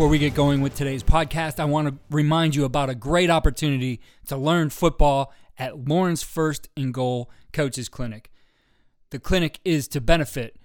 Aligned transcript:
before 0.00 0.08
we 0.08 0.18
get 0.18 0.32
going 0.32 0.62
with 0.62 0.74
today's 0.74 1.02
podcast, 1.02 1.60
I 1.60 1.66
want 1.66 1.88
to 1.88 1.94
remind 2.08 2.54
you 2.54 2.64
about 2.64 2.88
a 2.88 2.94
great 2.94 3.28
opportunity 3.28 4.00
to 4.28 4.36
learn 4.38 4.70
football 4.70 5.30
at 5.58 5.86
Lauren's 5.86 6.22
First 6.22 6.70
and 6.74 6.94
Goal 6.94 7.30
Coaches 7.52 7.90
Clinic. 7.90 8.30
The 9.10 9.18
clinic 9.18 9.60
is 9.62 9.86
to 9.88 10.00
benefit 10.00 10.56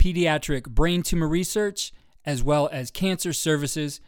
pediatric 0.00 0.70
brain 0.70 1.04
tumor 1.04 1.28
research 1.28 1.92
as 2.24 2.42
well 2.42 2.68
as 2.72 2.90
cancer 2.90 3.32
services. 3.32 4.00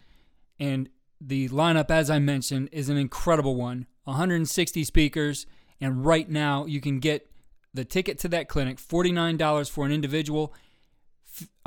And 0.58 0.88
the 1.20 1.48
lineup, 1.50 1.92
as 1.92 2.10
I 2.10 2.18
mentioned, 2.18 2.68
is 2.72 2.88
an 2.88 2.96
incredible 2.96 3.54
one 3.54 3.86
160 4.02 4.82
speakers. 4.82 5.46
And 5.80 6.04
right 6.04 6.28
now, 6.28 6.66
you 6.66 6.80
can 6.80 6.98
get 6.98 7.30
the 7.72 7.84
ticket 7.84 8.18
to 8.18 8.28
that 8.30 8.48
clinic 8.48 8.78
$49 8.78 9.70
for 9.70 9.86
an 9.86 9.92
individual, 9.92 10.52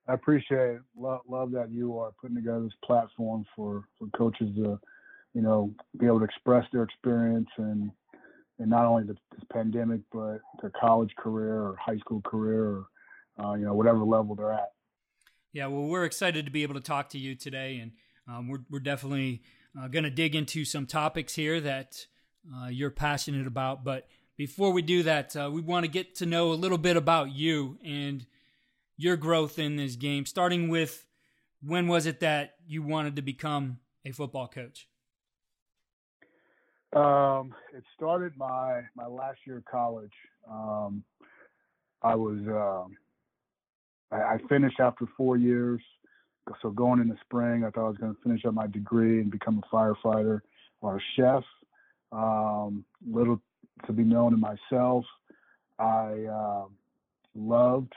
I 0.08 0.14
appreciate 0.14 0.76
it. 0.76 0.82
Love, 0.96 1.22
love 1.28 1.50
that 1.54 1.72
you 1.72 1.98
are 1.98 2.12
putting 2.22 2.36
together 2.36 2.62
this 2.62 2.74
platform 2.86 3.46
for, 3.56 3.86
for 3.98 4.08
coaches 4.16 4.50
to, 4.58 4.80
you 5.34 5.42
know, 5.42 5.74
be 5.98 6.06
able 6.06 6.20
to 6.20 6.26
express 6.26 6.66
their 6.72 6.84
experience 6.84 7.50
and 7.58 7.90
and 8.60 8.70
not 8.70 8.86
only 8.86 9.04
the, 9.04 9.16
this 9.32 9.44
pandemic, 9.52 10.02
but 10.12 10.40
their 10.62 10.72
college 10.80 11.10
career 11.18 11.56
or 11.56 11.76
high 11.84 11.98
school 11.98 12.22
career 12.22 12.64
or 12.64 12.86
uh, 13.44 13.54
you 13.56 13.66
know 13.66 13.74
whatever 13.74 14.04
level 14.04 14.36
they're 14.36 14.54
at. 14.54 14.73
Yeah, 15.54 15.68
well, 15.68 15.84
we're 15.84 16.06
excited 16.06 16.46
to 16.46 16.52
be 16.52 16.64
able 16.64 16.74
to 16.74 16.82
talk 16.82 17.10
to 17.10 17.20
you 17.20 17.36
today, 17.36 17.78
and 17.78 17.92
um, 18.28 18.50
we're 18.50 18.64
we're 18.72 18.80
definitely 18.80 19.44
uh, 19.80 19.88
going 19.88 20.04
to 20.04 20.10
dig 20.10 20.36
into 20.36 20.66
some 20.66 20.88
topics 20.88 21.36
here 21.36 21.62
that 21.62 22.08
uh, 22.52 22.70
you're 22.70 22.90
passionate 22.90 23.46
about. 23.46 23.84
But 23.84 24.08
before 24.36 24.72
we 24.72 24.82
do 24.82 25.04
that, 25.04 25.36
uh, 25.36 25.52
we 25.54 25.62
want 25.62 25.86
to 25.86 25.92
get 25.92 26.16
to 26.16 26.26
know 26.26 26.52
a 26.52 26.56
little 26.56 26.80
bit 26.80 26.98
about 26.98 27.32
you 27.32 27.78
and 27.86 28.26
your 28.98 29.16
growth 29.16 29.60
in 29.60 29.76
this 29.76 29.96
game, 29.96 30.26
starting 30.26 30.70
with 30.70 31.06
when 31.62 31.88
was 31.88 32.08
it 32.08 32.20
that 32.22 32.56
you 32.66 32.82
wanted 32.82 33.16
to 33.18 33.22
become 33.22 33.78
a 34.06 34.12
football 34.12 34.48
coach? 34.48 34.88
Um, 36.96 37.54
it 37.76 37.84
started 37.96 38.34
my 38.38 38.82
my 38.96 39.06
last 39.06 39.38
year 39.46 39.58
of 39.58 39.66
college. 39.66 40.14
Um, 40.50 41.04
I 42.02 42.16
was 42.16 42.40
um, 42.48 42.98
I, 44.14 44.36
I 44.36 44.38
finished 44.48 44.80
after 44.80 45.06
four 45.18 45.38
years. 45.38 45.82
So 46.62 46.70
going 46.70 47.00
in 47.00 47.08
the 47.08 47.18
spring, 47.24 47.64
I 47.64 47.70
thought 47.70 47.86
I 47.86 47.90
was 47.90 47.98
going 47.98 48.14
to 48.14 48.22
finish 48.22 48.46
up 48.46 48.54
my 48.54 48.68
degree 48.68 49.22
and 49.22 49.32
become 49.32 49.64
a 49.64 49.76
firefighter 49.76 50.42
or 50.82 50.98
a 50.98 51.02
chef. 51.16 51.44
Um, 52.12 52.86
little 53.10 53.42
to 53.88 53.94
be 53.94 54.04
known 54.04 54.32
to 54.32 54.38
myself, 54.38 55.06
I 55.80 56.26
uh, 56.32 56.66
loved 57.34 57.94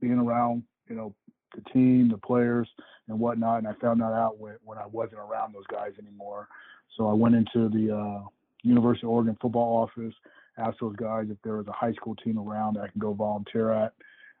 being 0.00 0.18
around, 0.18 0.62
you 0.88 0.94
know, 0.94 1.14
the 1.54 1.62
team, 1.72 2.08
the 2.08 2.18
players, 2.18 2.68
and 3.08 3.18
whatnot. 3.18 3.58
And 3.58 3.68
I 3.68 3.72
found 3.80 4.00
that 4.00 4.12
out 4.12 4.38
when, 4.38 4.56
when 4.64 4.78
I 4.78 4.86
wasn't 4.86 5.20
around 5.20 5.54
those 5.54 5.66
guys 5.66 5.92
anymore. 5.98 6.48
So 6.96 7.08
I 7.08 7.12
went 7.12 7.34
into 7.34 7.68
the 7.68 7.94
uh, 7.94 8.28
University 8.62 9.06
of 9.06 9.10
Oregon 9.10 9.36
football 9.40 9.82
office, 9.82 10.14
asked 10.56 10.78
those 10.80 10.96
guys 10.96 11.26
if 11.30 11.36
there 11.42 11.56
was 11.56 11.66
a 11.66 11.72
high 11.72 11.92
school 11.92 12.14
team 12.14 12.38
around 12.38 12.74
that 12.74 12.84
I 12.84 12.88
could 12.88 13.00
go 13.00 13.12
volunteer 13.12 13.72
at. 13.72 13.92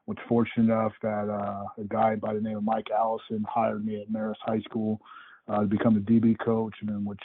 Was 0.06 0.16
fortunate 0.28 0.72
enough 0.72 0.92
that 1.02 1.28
uh, 1.28 1.64
a 1.78 1.84
guy 1.88 2.14
by 2.14 2.32
the 2.32 2.40
name 2.40 2.56
of 2.56 2.62
Mike 2.62 2.86
Allison 2.96 3.44
hired 3.48 3.84
me 3.84 4.00
at 4.00 4.08
Marist 4.08 4.36
High 4.40 4.60
School 4.60 5.00
uh, 5.48 5.60
to 5.60 5.66
become 5.66 5.96
a 5.96 6.00
DB 6.00 6.38
coach, 6.38 6.74
and 6.80 6.88
then 6.88 7.04
which 7.04 7.22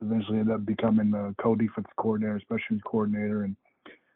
eventually 0.00 0.38
ended 0.38 0.54
up 0.54 0.64
becoming 0.64 1.10
the 1.10 1.34
co-defensive 1.42 1.90
coordinator, 1.96 2.40
special 2.40 2.78
coordinator, 2.84 3.42
and 3.42 3.56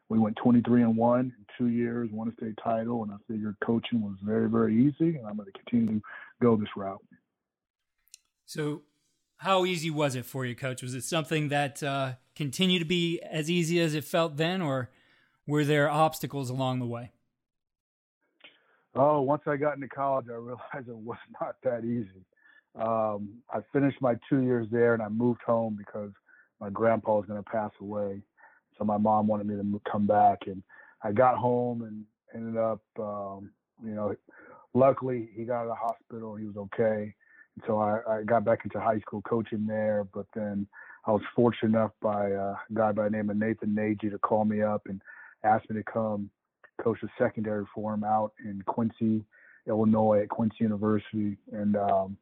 we 0.09 0.19
went 0.19 0.37
23 0.37 0.83
and 0.83 0.97
one 0.97 1.21
in 1.37 1.47
two 1.59 1.69
years, 1.69 2.09
won 2.13 2.29
a 2.29 2.33
state 2.35 2.59
title, 2.63 3.03
and 3.03 3.13
I 3.13 3.17
figured 3.27 3.57
coaching 3.65 4.03
was 4.03 4.17
very, 4.23 4.49
very 4.49 4.77
easy, 4.77 5.17
and 5.17 5.27
I'm 5.27 5.37
going 5.37 5.51
to 5.51 5.59
continue 5.59 5.99
to 5.99 6.03
go 6.41 6.57
this 6.57 6.69
route. 6.77 7.03
So, 8.47 8.83
how 9.39 9.65
easy 9.65 9.91
was 9.91 10.15
it 10.15 10.25
for 10.25 10.47
you, 10.47 10.55
Coach? 10.55 10.83
Was 10.83 10.95
it 10.95 11.05
something 11.05 11.49
that 11.49 11.83
uh, 11.83 12.13
continued 12.37 12.81
to 12.81 12.85
be 12.85 13.21
as 13.23 13.51
easy 13.51 13.81
as 13.81 13.95
it 13.95 14.05
felt 14.05 14.37
then, 14.37 14.63
or 14.63 14.91
were 15.47 15.65
there 15.65 15.91
obstacles 15.91 16.51
along 16.51 16.79
the 16.79 16.87
way? 16.87 17.14
Oh, 18.97 19.21
once 19.21 19.43
I 19.47 19.57
got 19.57 19.75
into 19.75 19.89
college, 19.89 20.27
I 20.29 20.35
realized 20.35 20.89
it 20.89 20.97
was 20.97 21.19
not 21.41 21.57
that 21.65 21.85
easy. 21.85 22.25
Um, 22.79 23.39
I 23.53 23.61
finished 23.73 24.01
my 24.01 24.17
two 24.29 24.43
years 24.43 24.67
there, 24.71 24.95
and 24.95 25.03
I 25.03 25.09
moved 25.09 25.41
home 25.47 25.77
because 25.79 26.11
my 26.61 26.71
grandpa 26.71 27.17
was 27.17 27.27
going 27.27 27.43
to 27.43 27.51
pass 27.51 27.71
away. 27.81 28.23
So 28.79 28.85
my 28.85 28.97
mom 28.97 29.27
wanted 29.27 29.47
me 29.47 29.55
to 29.55 29.81
come 29.91 30.07
back, 30.07 30.41
and 30.47 30.63
I 31.03 31.13
got 31.13 31.37
home 31.37 31.83
and 31.83 32.05
ended 32.35 32.61
up, 32.61 32.81
um, 32.99 33.51
you 33.85 33.95
know, 33.95 34.17
luckily 34.73 35.29
he 35.35 35.45
got 35.45 35.61
out 35.61 35.63
of 35.63 35.69
the 35.69 35.75
hospital. 35.75 36.35
He 36.35 36.47
was 36.47 36.57
okay. 36.57 37.15
And 37.57 37.65
so 37.67 37.79
I, 37.79 38.01
I 38.09 38.23
got 38.25 38.45
back 38.45 38.61
into 38.65 38.81
high 38.81 38.99
school 39.01 39.23
coaching 39.23 39.67
there, 39.67 40.07
but 40.13 40.27
then 40.35 40.67
I 41.07 41.13
was 41.13 41.23
fortunate 41.37 41.77
enough 41.77 41.93
by 42.01 42.31
a 42.31 42.55
guy 42.73 42.91
by 42.93 43.05
the 43.05 43.11
name 43.11 43.31
of 43.31 43.37
Nathan 43.37 43.75
Nagy 43.75 44.11
to 44.11 44.19
call 44.19 44.45
me 44.45 44.63
up 44.63 44.83
and 44.87 45.01
ask 45.45 45.69
me 45.71 45.77
to 45.77 45.85
come 45.85 46.31
coach 46.83 46.99
a 47.03 47.09
secondary 47.19 47.65
for 47.75 47.95
him 47.95 48.05
out 48.05 48.33
in 48.45 48.63
Quincy, 48.67 49.25
Illinois 49.67 50.23
at 50.23 50.29
Quincy 50.29 50.57
University. 50.61 51.37
And 51.53 51.77
um, 51.77 52.17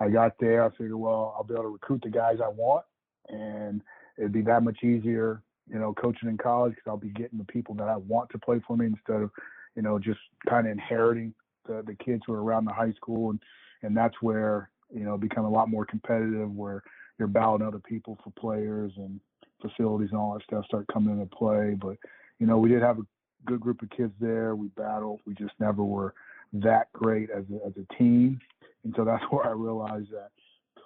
I 0.00 0.08
got 0.08 0.38
there. 0.38 0.64
I 0.64 0.70
figured, 0.70 0.94
well, 0.94 1.34
I'll 1.36 1.44
be 1.44 1.54
able 1.54 1.64
to 1.64 1.68
recruit 1.68 2.02
the 2.02 2.10
guys 2.10 2.38
I 2.44 2.48
want, 2.48 2.84
and 3.28 3.82
it'd 4.18 4.32
be 4.32 4.42
that 4.42 4.62
much 4.62 4.82
easier 4.82 5.42
you 5.68 5.78
know, 5.78 5.94
coaching 5.94 6.28
in 6.28 6.38
college 6.38 6.74
because 6.74 6.86
I'll 6.86 6.96
be 6.96 7.10
getting 7.10 7.38
the 7.38 7.44
people 7.44 7.74
that 7.76 7.88
I 7.88 7.96
want 7.96 8.30
to 8.30 8.38
play 8.38 8.60
for 8.66 8.76
me 8.76 8.86
instead 8.86 9.22
of, 9.22 9.30
you 9.74 9.82
know, 9.82 9.98
just 9.98 10.20
kind 10.48 10.66
of 10.66 10.72
inheriting 10.72 11.34
the, 11.66 11.82
the 11.86 11.94
kids 11.94 12.22
who 12.26 12.34
are 12.34 12.42
around 12.42 12.64
the 12.64 12.72
high 12.72 12.92
school. 12.92 13.30
And, 13.30 13.40
and 13.82 13.96
that's 13.96 14.16
where, 14.20 14.70
you 14.92 15.04
know, 15.04 15.16
become 15.16 15.44
a 15.44 15.50
lot 15.50 15.70
more 15.70 15.86
competitive 15.86 16.50
where 16.52 16.82
you're 17.18 17.28
battling 17.28 17.62
other 17.62 17.78
people 17.78 18.18
for 18.22 18.30
players 18.38 18.92
and 18.96 19.20
facilities 19.60 20.10
and 20.10 20.18
all 20.18 20.34
that 20.34 20.42
stuff 20.42 20.64
start 20.66 20.86
coming 20.92 21.14
into 21.14 21.26
play. 21.34 21.76
But, 21.80 21.96
you 22.38 22.46
know, 22.46 22.58
we 22.58 22.68
did 22.68 22.82
have 22.82 22.98
a 22.98 23.06
good 23.46 23.60
group 23.60 23.82
of 23.82 23.90
kids 23.90 24.12
there. 24.20 24.54
We 24.54 24.68
battled. 24.68 25.20
We 25.26 25.34
just 25.34 25.54
never 25.58 25.82
were 25.82 26.14
that 26.54 26.92
great 26.92 27.30
as 27.30 27.44
a, 27.52 27.66
as 27.66 27.72
a 27.76 27.94
team. 27.94 28.40
And 28.84 28.92
so 28.96 29.04
that's 29.04 29.24
where 29.30 29.46
I 29.46 29.52
realized 29.52 30.10
that 30.12 30.30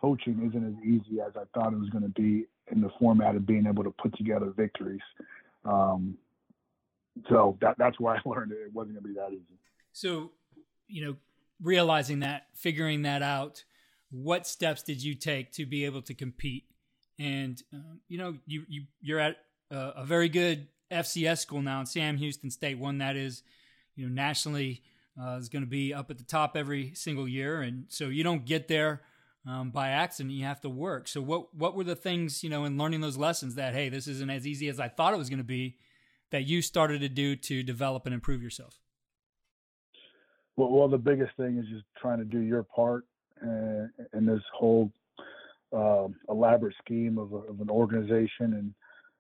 coaching 0.01 0.47
isn't 0.49 0.67
as 0.67 0.85
easy 0.85 1.21
as 1.21 1.33
I 1.37 1.45
thought 1.55 1.73
it 1.73 1.79
was 1.79 1.91
going 1.91 2.05
to 2.05 2.21
be 2.21 2.47
in 2.71 2.81
the 2.81 2.91
format 2.99 3.37
of 3.37 3.47
being 3.47 3.67
able 3.67 3.85
to 3.85 3.91
put 3.91 4.17
together 4.17 4.53
victories. 4.57 5.01
Um, 5.65 6.17
so 7.29 7.57
that 7.61 7.77
that's 7.79 7.99
why 7.99 8.17
I 8.25 8.29
learned 8.29 8.53
it. 8.53 8.73
Wasn't 8.73 8.95
going 8.95 9.03
to 9.03 9.09
be 9.09 9.15
that 9.15 9.33
easy. 9.33 9.59
So, 9.93 10.33
you 10.89 11.05
know, 11.05 11.17
realizing 11.63 12.21
that, 12.21 12.47
figuring 12.55 13.03
that 13.03 13.23
out, 13.23 13.65
what 14.11 14.47
steps 14.47 14.83
did 14.83 15.03
you 15.03 15.15
take 15.15 15.53
to 15.53 15.67
be 15.67 15.85
able 15.85 16.03
to 16.03 16.15
compete? 16.15 16.65
And 17.19 17.61
um, 17.73 18.01
you 18.09 18.19
know, 18.19 18.37
you 18.47 18.65
you 18.69 18.85
you're 19.01 19.19
at 19.19 19.37
a, 19.71 19.77
a 19.97 20.05
very 20.05 20.29
good 20.29 20.69
FCS 20.91 21.39
school 21.39 21.63
now 21.63 21.81
in 21.81 21.87
Sam 21.87 22.17
Houston 22.17 22.51
State, 22.51 22.79
one 22.79 22.99
that 22.99 23.17
is, 23.17 23.43
you 23.95 24.07
know, 24.07 24.13
nationally 24.13 24.83
uh, 25.21 25.37
is 25.37 25.49
going 25.49 25.63
to 25.63 25.69
be 25.69 25.93
up 25.93 26.11
at 26.11 26.19
the 26.19 26.25
top 26.25 26.57
every 26.57 26.93
single 26.95 27.27
year, 27.27 27.63
and 27.63 27.87
so 27.89 28.09
you 28.09 28.23
don't 28.23 28.45
get 28.45 28.69
there 28.69 29.03
um, 29.47 29.71
by 29.71 29.89
accident. 29.89 30.35
You 30.35 30.45
have 30.45 30.61
to 30.63 30.69
work. 30.69 31.09
So 31.09 31.21
what 31.21 31.55
what 31.55 31.75
were 31.75 31.85
the 31.85 31.97
things 31.97 32.45
you 32.45 32.51
know 32.51 32.65
in 32.65 32.77
learning 32.77 33.01
those 33.01 33.17
lessons 33.17 33.55
that 33.55 33.75
hey, 33.75 33.89
this 33.89 34.07
isn't 34.07 34.31
as 34.31 34.47
easy 34.47 34.69
as 34.69 34.79
I 34.79 34.89
thought 34.89 35.15
it 35.15 35.19
was 35.19 35.31
going 35.31 35.39
to 35.39 35.45
be, 35.45 35.77
that 36.31 36.47
you 36.47 36.63
started 36.63 37.01
to 37.01 37.09
do 37.09 37.37
to 37.37 37.63
develop 37.63 38.07
and 38.07 38.15
improve 38.15 38.43
yourself? 38.43 38.81
Well, 40.57 40.71
well, 40.71 40.89
the 40.89 40.99
biggest 40.99 41.37
thing 41.37 41.59
is 41.59 41.67
just 41.69 41.85
trying 42.01 42.19
to 42.19 42.25
do 42.25 42.41
your 42.41 42.63
part 42.63 43.05
uh, 43.43 43.87
in 44.15 44.27
this 44.27 44.43
whole 44.55 44.91
um, 45.73 46.17
elaborate 46.29 46.75
scheme 46.83 47.19
of, 47.19 47.33
a, 47.33 47.37
of, 47.37 47.61
an 47.61 47.69
organization. 47.69 48.55
And 48.55 48.75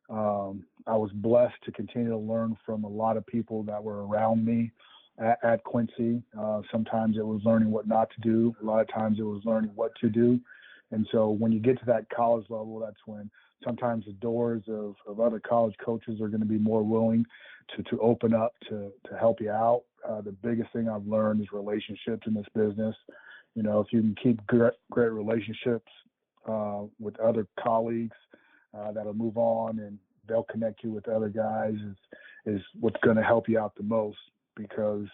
um, 0.08 0.64
I 0.86 0.96
was 0.96 1.10
blessed 1.12 1.56
to 1.64 1.72
continue 1.72 2.10
to 2.10 2.16
learn 2.16 2.56
from 2.64 2.84
a 2.84 2.88
lot 2.88 3.16
of 3.16 3.26
people 3.26 3.62
that 3.64 3.82
were 3.82 4.06
around 4.06 4.44
me 4.44 4.70
at, 5.18 5.38
at 5.42 5.64
Quincy. 5.64 6.22
Uh, 6.38 6.62
sometimes 6.70 7.16
it 7.16 7.26
was 7.26 7.40
learning 7.44 7.70
what 7.70 7.88
not 7.88 8.10
to 8.10 8.20
do. 8.20 8.54
A 8.62 8.64
lot 8.64 8.80
of 8.80 8.88
times 8.88 9.18
it 9.18 9.24
was 9.24 9.42
learning 9.44 9.70
what 9.74 9.92
to 10.00 10.08
do. 10.08 10.40
And 10.92 11.06
so 11.10 11.30
when 11.30 11.50
you 11.50 11.58
get 11.58 11.78
to 11.80 11.86
that 11.86 12.08
college 12.10 12.46
level, 12.48 12.78
that's 12.78 13.00
when 13.06 13.28
sometimes 13.64 14.04
the 14.04 14.12
doors 14.12 14.62
of, 14.68 14.94
of 15.06 15.18
other 15.18 15.40
college 15.40 15.74
coaches 15.84 16.20
are 16.20 16.28
going 16.28 16.40
to 16.40 16.46
be 16.46 16.58
more 16.58 16.82
willing 16.82 17.24
to, 17.74 17.82
to 17.84 17.98
open 18.00 18.32
up 18.32 18.52
to, 18.68 18.92
to 19.08 19.16
help 19.18 19.40
you 19.40 19.50
out. 19.50 19.82
Uh, 20.08 20.20
the 20.20 20.30
biggest 20.30 20.72
thing 20.72 20.88
I've 20.88 21.06
learned 21.06 21.40
is 21.40 21.48
relationships 21.52 22.26
in 22.26 22.34
this 22.34 22.46
business. 22.54 22.94
You 23.56 23.64
know, 23.64 23.80
if 23.80 23.88
you 23.92 24.00
can 24.00 24.14
keep 24.22 24.46
great, 24.46 24.74
great 24.90 25.10
relationships 25.10 25.90
uh, 26.46 26.82
with 27.00 27.18
other 27.18 27.48
colleagues 27.58 28.14
uh, 28.76 28.92
that'll 28.92 29.14
move 29.14 29.36
on 29.36 29.78
and 29.78 29.98
they'll 30.28 30.44
connect 30.44 30.82
you 30.82 30.90
with 30.90 31.08
other 31.08 31.28
guys 31.28 31.74
is, 31.74 32.54
is 32.56 32.60
what's 32.80 33.00
going 33.02 33.16
to 33.16 33.22
help 33.22 33.48
you 33.48 33.58
out 33.58 33.74
the 33.76 33.82
most 33.82 34.18
because 34.56 35.06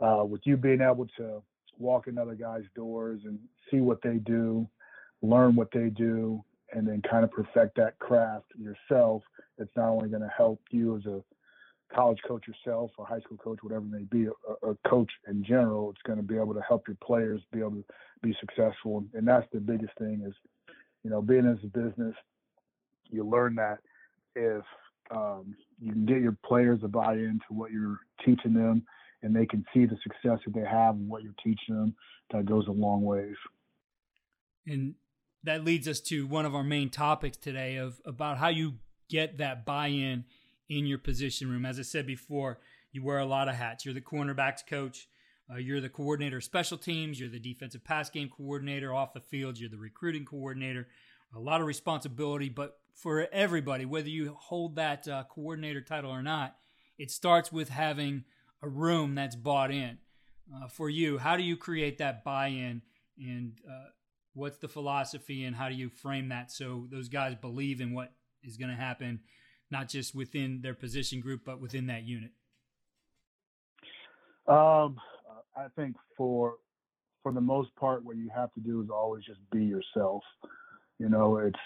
uh, 0.00 0.24
with 0.24 0.40
you 0.44 0.56
being 0.56 0.80
able 0.80 1.06
to 1.16 1.42
walk 1.78 2.06
in 2.06 2.18
other 2.18 2.34
guys' 2.34 2.64
doors 2.74 3.20
and 3.24 3.38
see 3.70 3.80
what 3.80 4.00
they 4.02 4.16
do, 4.16 4.66
learn 5.22 5.54
what 5.56 5.70
they 5.72 5.88
do, 5.88 6.42
and 6.72 6.86
then 6.86 7.02
kind 7.08 7.24
of 7.24 7.30
perfect 7.30 7.76
that 7.76 7.98
craft 7.98 8.46
yourself, 8.58 9.22
it's 9.58 9.70
not 9.76 9.88
only 9.88 10.08
going 10.08 10.22
to 10.22 10.32
help 10.36 10.60
you 10.70 10.96
as 10.96 11.06
a 11.06 11.22
college 11.94 12.18
coach 12.26 12.44
yourself 12.46 12.90
or 12.98 13.06
high 13.06 13.20
school 13.20 13.36
coach, 13.36 13.58
whatever 13.62 13.84
it 13.84 13.90
may 13.90 14.04
be, 14.10 14.26
a, 14.26 14.68
a 14.68 14.74
coach 14.88 15.10
in 15.28 15.44
general, 15.44 15.90
it's 15.90 16.02
going 16.02 16.18
to 16.18 16.24
be 16.24 16.36
able 16.36 16.54
to 16.54 16.60
help 16.62 16.88
your 16.88 16.96
players 17.02 17.40
be 17.52 17.60
able 17.60 17.70
to 17.70 17.84
be 18.22 18.36
successful. 18.40 19.04
And 19.14 19.26
that's 19.26 19.46
the 19.52 19.60
biggest 19.60 19.96
thing 19.98 20.24
is, 20.26 20.34
you 21.04 21.10
know, 21.10 21.22
being 21.22 21.46
as 21.46 21.58
a 21.62 21.66
business, 21.66 22.14
you 23.10 23.24
learn 23.24 23.54
that 23.56 23.78
if 24.34 24.62
um, 25.10 25.54
you 25.80 25.92
can 25.92 26.06
get 26.06 26.20
your 26.20 26.36
players 26.44 26.80
to 26.80 26.88
buy 26.88 27.14
into 27.14 27.44
what 27.50 27.70
you're 27.70 28.00
teaching 28.24 28.54
them 28.54 28.84
and 29.22 29.34
they 29.34 29.46
can 29.46 29.64
see 29.72 29.86
the 29.86 29.96
success 30.02 30.38
that 30.44 30.54
they 30.54 30.66
have 30.68 30.94
and 30.94 31.08
what 31.08 31.22
you're 31.22 31.34
teaching 31.42 31.74
them, 31.74 31.94
that 32.30 32.46
goes 32.46 32.66
a 32.68 32.72
long 32.72 33.02
ways. 33.02 33.36
And 34.66 34.94
that 35.44 35.64
leads 35.64 35.86
us 35.86 36.00
to 36.00 36.26
one 36.26 36.44
of 36.44 36.54
our 36.54 36.64
main 36.64 36.90
topics 36.90 37.36
today 37.36 37.76
of 37.76 38.00
about 38.04 38.38
how 38.38 38.48
you 38.48 38.74
get 39.08 39.38
that 39.38 39.64
buy-in 39.64 40.24
in 40.68 40.86
your 40.86 40.98
position 40.98 41.48
room. 41.48 41.64
As 41.64 41.78
I 41.78 41.82
said 41.82 42.06
before, 42.06 42.58
you 42.92 43.04
wear 43.04 43.18
a 43.18 43.26
lot 43.26 43.48
of 43.48 43.54
hats. 43.54 43.84
You're 43.84 43.94
the 43.94 44.00
cornerbacks 44.00 44.66
coach, 44.68 45.08
uh, 45.50 45.56
you're 45.56 45.80
the 45.80 45.88
coordinator 45.88 46.38
of 46.38 46.44
special 46.44 46.76
teams, 46.76 47.20
you're 47.20 47.28
the 47.28 47.38
defensive 47.38 47.84
pass 47.84 48.10
game 48.10 48.28
coordinator 48.28 48.92
off 48.92 49.12
the 49.12 49.20
field, 49.20 49.58
you're 49.58 49.70
the 49.70 49.76
recruiting 49.76 50.24
coordinator. 50.24 50.88
A 51.36 51.40
lot 51.40 51.60
of 51.60 51.66
responsibility, 51.66 52.48
but 52.48 52.78
for 52.94 53.28
everybody, 53.30 53.84
whether 53.84 54.08
you 54.08 54.36
hold 54.40 54.76
that 54.76 55.06
uh, 55.06 55.24
coordinator 55.28 55.82
title 55.82 56.10
or 56.10 56.22
not, 56.22 56.56
it 56.98 57.10
starts 57.10 57.52
with 57.52 57.68
having 57.68 58.24
a 58.62 58.68
room 58.68 59.14
that's 59.14 59.36
bought 59.36 59.70
in. 59.70 59.98
Uh, 60.54 60.68
for 60.68 60.88
you, 60.88 61.18
how 61.18 61.36
do 61.36 61.42
you 61.42 61.56
create 61.56 61.98
that 61.98 62.24
buy-in 62.24 62.80
and 63.18 63.52
uh, 63.68 63.90
what's 64.36 64.58
the 64.58 64.68
philosophy 64.68 65.44
and 65.44 65.56
how 65.56 65.68
do 65.68 65.74
you 65.74 65.88
frame 65.88 66.28
that 66.28 66.52
so 66.52 66.86
those 66.90 67.08
guys 67.08 67.34
believe 67.34 67.80
in 67.80 67.94
what 67.94 68.12
is 68.42 68.56
going 68.56 68.70
to 68.70 68.76
happen 68.76 69.20
not 69.70 69.88
just 69.88 70.14
within 70.14 70.60
their 70.62 70.74
position 70.74 71.20
group 71.20 71.40
but 71.44 71.60
within 71.60 71.86
that 71.86 72.04
unit 72.04 72.30
um, 74.46 74.96
i 75.56 75.66
think 75.74 75.96
for 76.16 76.54
for 77.22 77.32
the 77.32 77.40
most 77.40 77.74
part 77.76 78.04
what 78.04 78.16
you 78.16 78.30
have 78.34 78.52
to 78.52 78.60
do 78.60 78.82
is 78.82 78.90
always 78.90 79.24
just 79.24 79.40
be 79.50 79.64
yourself 79.64 80.22
you 80.98 81.08
know 81.08 81.36
it's 81.38 81.58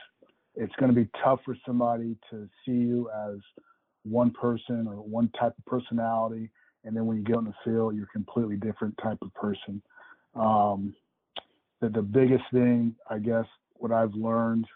it's 0.56 0.74
going 0.76 0.92
to 0.92 1.00
be 1.00 1.08
tough 1.22 1.40
for 1.44 1.56
somebody 1.66 2.16
to 2.30 2.48
see 2.64 2.72
you 2.72 3.10
as 3.28 3.38
one 4.02 4.30
person 4.30 4.86
or 4.88 4.96
one 4.96 5.30
type 5.38 5.54
of 5.58 5.64
personality 5.66 6.50
and 6.84 6.96
then 6.96 7.06
when 7.06 7.16
you 7.16 7.22
get 7.22 7.36
on 7.36 7.44
the 7.44 7.54
field 7.64 7.94
you're 7.94 8.04
a 8.04 8.08
completely 8.08 8.56
different 8.56 8.94
type 9.02 9.18
of 9.22 9.32
person 9.34 9.82
um, 10.34 10.94
the, 11.80 11.88
the 11.88 12.02
biggest 12.02 12.44
thing, 12.52 12.94
I 13.08 13.18
guess, 13.18 13.46
what 13.74 13.92
I've 13.92 14.14
learned 14.14 14.66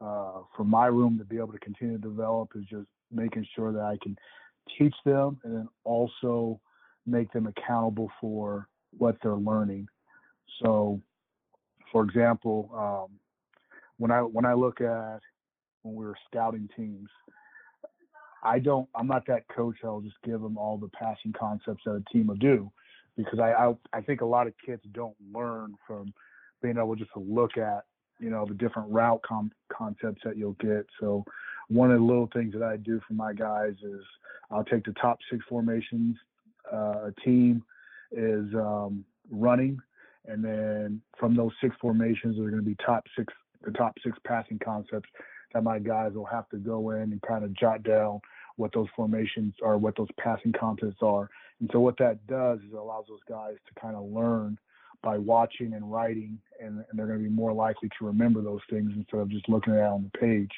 uh, 0.00 0.40
from 0.56 0.68
my 0.68 0.86
room 0.86 1.18
to 1.18 1.24
be 1.24 1.36
able 1.36 1.52
to 1.52 1.58
continue 1.58 1.98
to 1.98 2.02
develop 2.02 2.50
is 2.54 2.64
just 2.64 2.86
making 3.12 3.46
sure 3.54 3.72
that 3.72 3.82
I 3.82 3.98
can 4.02 4.16
teach 4.78 4.94
them 5.04 5.38
and 5.44 5.54
then 5.54 5.68
also 5.84 6.60
make 7.06 7.30
them 7.32 7.46
accountable 7.46 8.10
for 8.20 8.68
what 8.96 9.16
they're 9.22 9.34
learning. 9.34 9.86
So, 10.62 11.00
for 11.92 12.04
example, 12.04 12.70
um, 12.74 13.18
when 14.00 14.10
I 14.10 14.20
when 14.20 14.46
I 14.46 14.54
look 14.54 14.80
at 14.80 15.20
when 15.82 15.94
we 15.94 16.06
were 16.06 16.16
scouting 16.26 16.68
teams, 16.74 17.08
I 18.42 18.58
don't 18.58 18.88
I'm 18.94 19.06
not 19.06 19.26
that 19.26 19.46
coach. 19.54 19.76
I'll 19.84 20.00
just 20.00 20.16
give 20.24 20.40
them 20.40 20.56
all 20.56 20.78
the 20.78 20.88
passing 20.88 21.34
concepts 21.38 21.82
that 21.84 21.92
a 21.92 22.12
team 22.12 22.28
will 22.28 22.36
do, 22.36 22.72
because 23.16 23.38
I 23.38 23.52
I, 23.52 23.74
I 23.92 24.00
think 24.00 24.22
a 24.22 24.26
lot 24.26 24.46
of 24.46 24.54
kids 24.64 24.82
don't 24.92 25.14
learn 25.32 25.74
from 25.86 26.14
being 26.62 26.78
able 26.78 26.96
just 26.96 27.12
to 27.12 27.20
look 27.20 27.58
at 27.58 27.84
you 28.18 28.30
know 28.30 28.46
the 28.46 28.54
different 28.54 28.90
route 28.90 29.20
com- 29.22 29.52
concepts 29.70 30.22
that 30.24 30.38
you'll 30.38 30.56
get. 30.60 30.86
So 30.98 31.22
one 31.68 31.90
of 31.90 31.98
the 31.98 32.04
little 32.04 32.30
things 32.32 32.54
that 32.54 32.62
I 32.62 32.78
do 32.78 33.02
for 33.06 33.12
my 33.12 33.34
guys 33.34 33.74
is 33.82 34.02
I'll 34.50 34.64
take 34.64 34.84
the 34.84 34.94
top 34.94 35.18
six 35.30 35.44
formations 35.46 36.16
uh, 36.72 37.08
a 37.08 37.12
team 37.22 37.62
is 38.12 38.46
um, 38.54 39.04
running, 39.30 39.78
and 40.26 40.42
then 40.42 41.02
from 41.18 41.36
those 41.36 41.52
six 41.60 41.76
formations, 41.82 42.36
there 42.36 42.46
are 42.46 42.50
going 42.50 42.62
to 42.62 42.68
be 42.68 42.76
top 42.76 43.04
six 43.14 43.30
the 43.64 43.70
top 43.72 43.96
six 44.02 44.16
passing 44.24 44.58
concepts 44.58 45.08
that 45.52 45.64
my 45.64 45.78
guys 45.78 46.12
will 46.14 46.26
have 46.26 46.48
to 46.50 46.56
go 46.56 46.90
in 46.90 47.12
and 47.12 47.22
kind 47.22 47.44
of 47.44 47.52
jot 47.54 47.82
down 47.82 48.20
what 48.56 48.72
those 48.74 48.88
formations 48.94 49.54
are, 49.64 49.78
what 49.78 49.96
those 49.96 50.08
passing 50.18 50.52
concepts 50.52 51.02
are. 51.02 51.28
And 51.60 51.70
so 51.72 51.80
what 51.80 51.98
that 51.98 52.26
does 52.26 52.58
is 52.60 52.72
it 52.72 52.76
allows 52.76 53.06
those 53.08 53.20
guys 53.28 53.56
to 53.66 53.80
kind 53.80 53.96
of 53.96 54.04
learn 54.04 54.58
by 55.02 55.16
watching 55.16 55.72
and 55.72 55.90
writing, 55.90 56.38
and, 56.60 56.84
and 56.88 56.98
they're 56.98 57.06
going 57.06 57.18
to 57.18 57.24
be 57.24 57.34
more 57.34 57.52
likely 57.52 57.88
to 57.98 58.06
remember 58.06 58.42
those 58.42 58.60
things 58.68 58.92
instead 58.94 59.20
of 59.20 59.30
just 59.30 59.48
looking 59.48 59.72
at 59.72 59.80
it 59.80 59.84
on 59.84 60.10
the 60.12 60.18
page. 60.18 60.50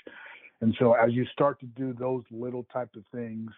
And 0.60 0.74
so 0.78 0.94
as 0.94 1.12
you 1.12 1.24
start 1.26 1.60
to 1.60 1.66
do 1.66 1.92
those 1.92 2.22
little 2.30 2.64
type 2.72 2.90
of 2.96 3.04
things, 3.12 3.50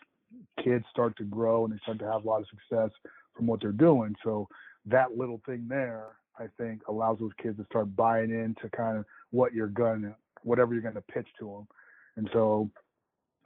kids 0.62 0.84
start 0.90 1.16
to 1.18 1.24
grow 1.24 1.64
and 1.64 1.72
they 1.72 1.78
start 1.82 1.98
to 2.00 2.10
have 2.10 2.24
a 2.24 2.28
lot 2.28 2.40
of 2.40 2.46
success 2.48 2.90
from 3.34 3.46
what 3.46 3.60
they're 3.60 3.72
doing. 3.72 4.14
So 4.22 4.48
that 4.86 5.16
little 5.16 5.40
thing 5.46 5.66
there, 5.68 6.16
I 6.38 6.46
think, 6.58 6.82
allows 6.88 7.18
those 7.18 7.32
kids 7.42 7.58
to 7.58 7.64
start 7.66 7.94
buying 7.94 8.30
into 8.30 8.68
kind 8.76 8.98
of 8.98 9.04
what 9.30 9.54
you're 9.54 9.68
gonna, 9.68 10.16
whatever 10.42 10.74
you're 10.74 10.82
gonna 10.82 11.00
pitch 11.00 11.28
to 11.38 11.46
them. 11.46 11.68
And 12.16 12.30
so, 12.32 12.70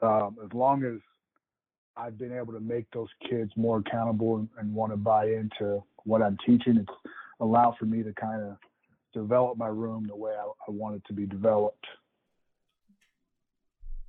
um, 0.02 0.36
as 0.44 0.52
long 0.52 0.84
as 0.84 1.00
I've 1.96 2.18
been 2.18 2.32
able 2.32 2.52
to 2.52 2.60
make 2.60 2.86
those 2.92 3.08
kids 3.28 3.50
more 3.56 3.78
accountable 3.78 4.36
and, 4.36 4.48
and 4.58 4.74
want 4.74 4.92
to 4.92 4.96
buy 4.96 5.26
into 5.26 5.82
what 6.04 6.22
I'm 6.22 6.38
teaching, 6.46 6.76
it's 6.76 7.12
allowed 7.40 7.76
for 7.78 7.86
me 7.86 8.02
to 8.02 8.12
kind 8.12 8.42
of 8.42 8.56
develop 9.12 9.58
my 9.58 9.66
room 9.66 10.06
the 10.06 10.16
way 10.16 10.32
I, 10.32 10.44
I 10.44 10.70
want 10.70 10.96
it 10.96 11.02
to 11.08 11.12
be 11.12 11.26
developed. 11.26 11.86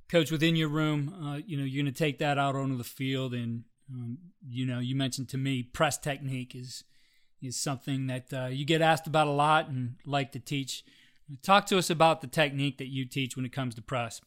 Coach, 0.08 0.30
within 0.30 0.56
your 0.56 0.68
room, 0.68 1.14
uh, 1.22 1.36
you 1.46 1.56
know, 1.56 1.64
you're 1.64 1.82
going 1.82 1.92
to 1.92 1.96
take 1.96 2.18
that 2.18 2.36
out 2.36 2.56
onto 2.56 2.76
the 2.76 2.84
field, 2.84 3.32
and 3.32 3.64
um, 3.92 4.18
you 4.48 4.66
know, 4.66 4.80
you 4.80 4.96
mentioned 4.96 5.28
to 5.30 5.38
me 5.38 5.62
press 5.62 5.98
technique 5.98 6.54
is 6.54 6.84
is 7.42 7.56
something 7.56 8.06
that 8.06 8.32
uh, 8.32 8.46
you 8.46 8.64
get 8.64 8.82
asked 8.82 9.06
about 9.06 9.26
a 9.26 9.32
lot 9.32 9.68
and 9.68 9.96
like 10.04 10.32
to 10.32 10.38
teach. 10.38 10.84
Talk 11.42 11.66
to 11.66 11.78
us 11.78 11.90
about 11.90 12.20
the 12.20 12.26
technique 12.26 12.78
that 12.78 12.88
you 12.88 13.04
teach 13.04 13.36
when 13.36 13.44
it 13.44 13.52
comes 13.52 13.74
to 13.76 13.82
press. 13.82 14.20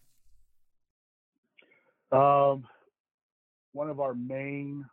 Um, 2.12 2.66
one 3.74 3.90
of 3.90 4.00
our 4.00 4.14
main 4.14 4.86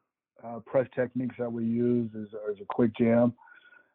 uh, 0.43 0.61
press 0.67 0.87
techniques 0.95 1.37
that 1.39 1.53
we 1.53 1.65
use 1.65 2.11
is, 2.15 2.29
is 2.51 2.61
a 2.61 2.65
quick 2.69 2.97
jam. 2.97 3.35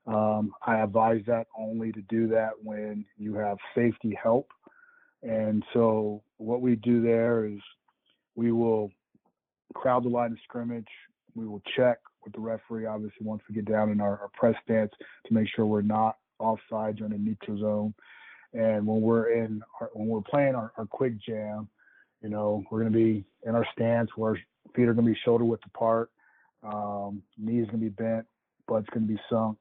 Um, 0.08 0.54
I 0.66 0.80
advise 0.82 1.24
that 1.26 1.48
only 1.58 1.92
to 1.92 2.02
do 2.04 2.28
that 2.28 2.52
when 2.62 3.06
you 3.18 3.34
have 3.36 3.58
safety 3.74 4.18
help. 4.22 4.52
And 5.24 5.64
so 5.74 6.22
what 6.38 6.62
we 6.62 6.76
do 6.76 7.02
there 7.02 7.46
is 7.46 7.60
we 8.36 8.52
will 8.52 8.92
crowd 9.74 10.04
the 10.04 10.10
line 10.10 10.32
of 10.32 10.38
scrimmage. 10.44 10.88
We 11.34 11.48
will 11.48 11.64
check 11.76 11.98
with 12.26 12.34
the 12.34 12.40
referee, 12.40 12.86
obviously, 12.86 13.26
once 13.26 13.42
we 13.48 13.56
get 13.56 13.66
down 13.66 13.90
in 13.92 14.02
our, 14.02 14.20
our 14.20 14.30
press 14.34 14.56
stance 14.64 14.92
to 15.28 15.34
make 15.34 15.48
sure 15.56 15.66
we're 15.66 15.82
not 15.82 16.18
offside 16.40 17.00
or 17.02 17.06
in 17.06 17.14
a 17.14 17.18
neutral 17.18 17.60
zone. 17.60 17.94
And 18.54 18.86
when 18.86 19.02
we're 19.02 19.32
in, 19.32 19.62
our, 19.80 19.90
when 19.94 20.08
we're 20.08 20.22
playing 20.22 20.56
our, 20.56 20.72
our 20.78 20.86
quick 20.86 21.14
jam, 21.22 21.70
you 22.22 22.30
know, 22.30 22.64
we're 22.70 22.82
going 22.82 22.92
to 22.92 22.98
be 22.98 23.26
in 23.46 23.56
our 23.56 23.68
stance 23.74 24.10
where 24.16 24.32
our 24.32 24.38
feet 24.76 24.88
are 24.88 24.94
going 24.94 25.06
to 25.06 25.14
be 25.14 25.20
shoulder 25.24 25.46
width 25.46 25.64
apart, 25.66 26.10
um, 26.64 27.22
knees 27.38 27.66
going 27.68 27.80
to 27.80 27.86
be 27.86 27.90
bent, 27.90 28.26
butt's 28.68 28.88
going 28.92 29.08
to 29.08 29.14
be 29.14 29.20
sunk 29.30 29.58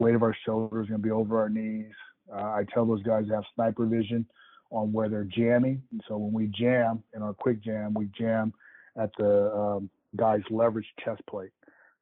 weight 0.00 0.14
of 0.14 0.22
our 0.24 0.36
shoulders 0.44 0.88
going 0.88 1.00
to 1.00 1.06
be 1.06 1.12
over 1.12 1.38
our 1.38 1.48
knees. 1.48 1.92
Uh, 2.32 2.42
I 2.42 2.64
tell 2.72 2.86
those 2.86 3.02
guys 3.02 3.28
to 3.28 3.34
have 3.34 3.44
sniper 3.54 3.86
vision 3.86 4.26
on 4.70 4.92
where 4.92 5.08
they're 5.08 5.24
jamming. 5.24 5.82
And 5.92 6.02
so 6.08 6.16
when 6.16 6.32
we 6.32 6.46
jam 6.46 7.04
in 7.14 7.22
our 7.22 7.34
quick 7.34 7.62
jam, 7.62 7.94
we 7.94 8.08
jam 8.18 8.52
at 8.96 9.10
the 9.18 9.52
um, 9.54 9.90
guy's 10.16 10.42
leverage 10.50 10.86
chest 11.04 11.22
plate. 11.28 11.50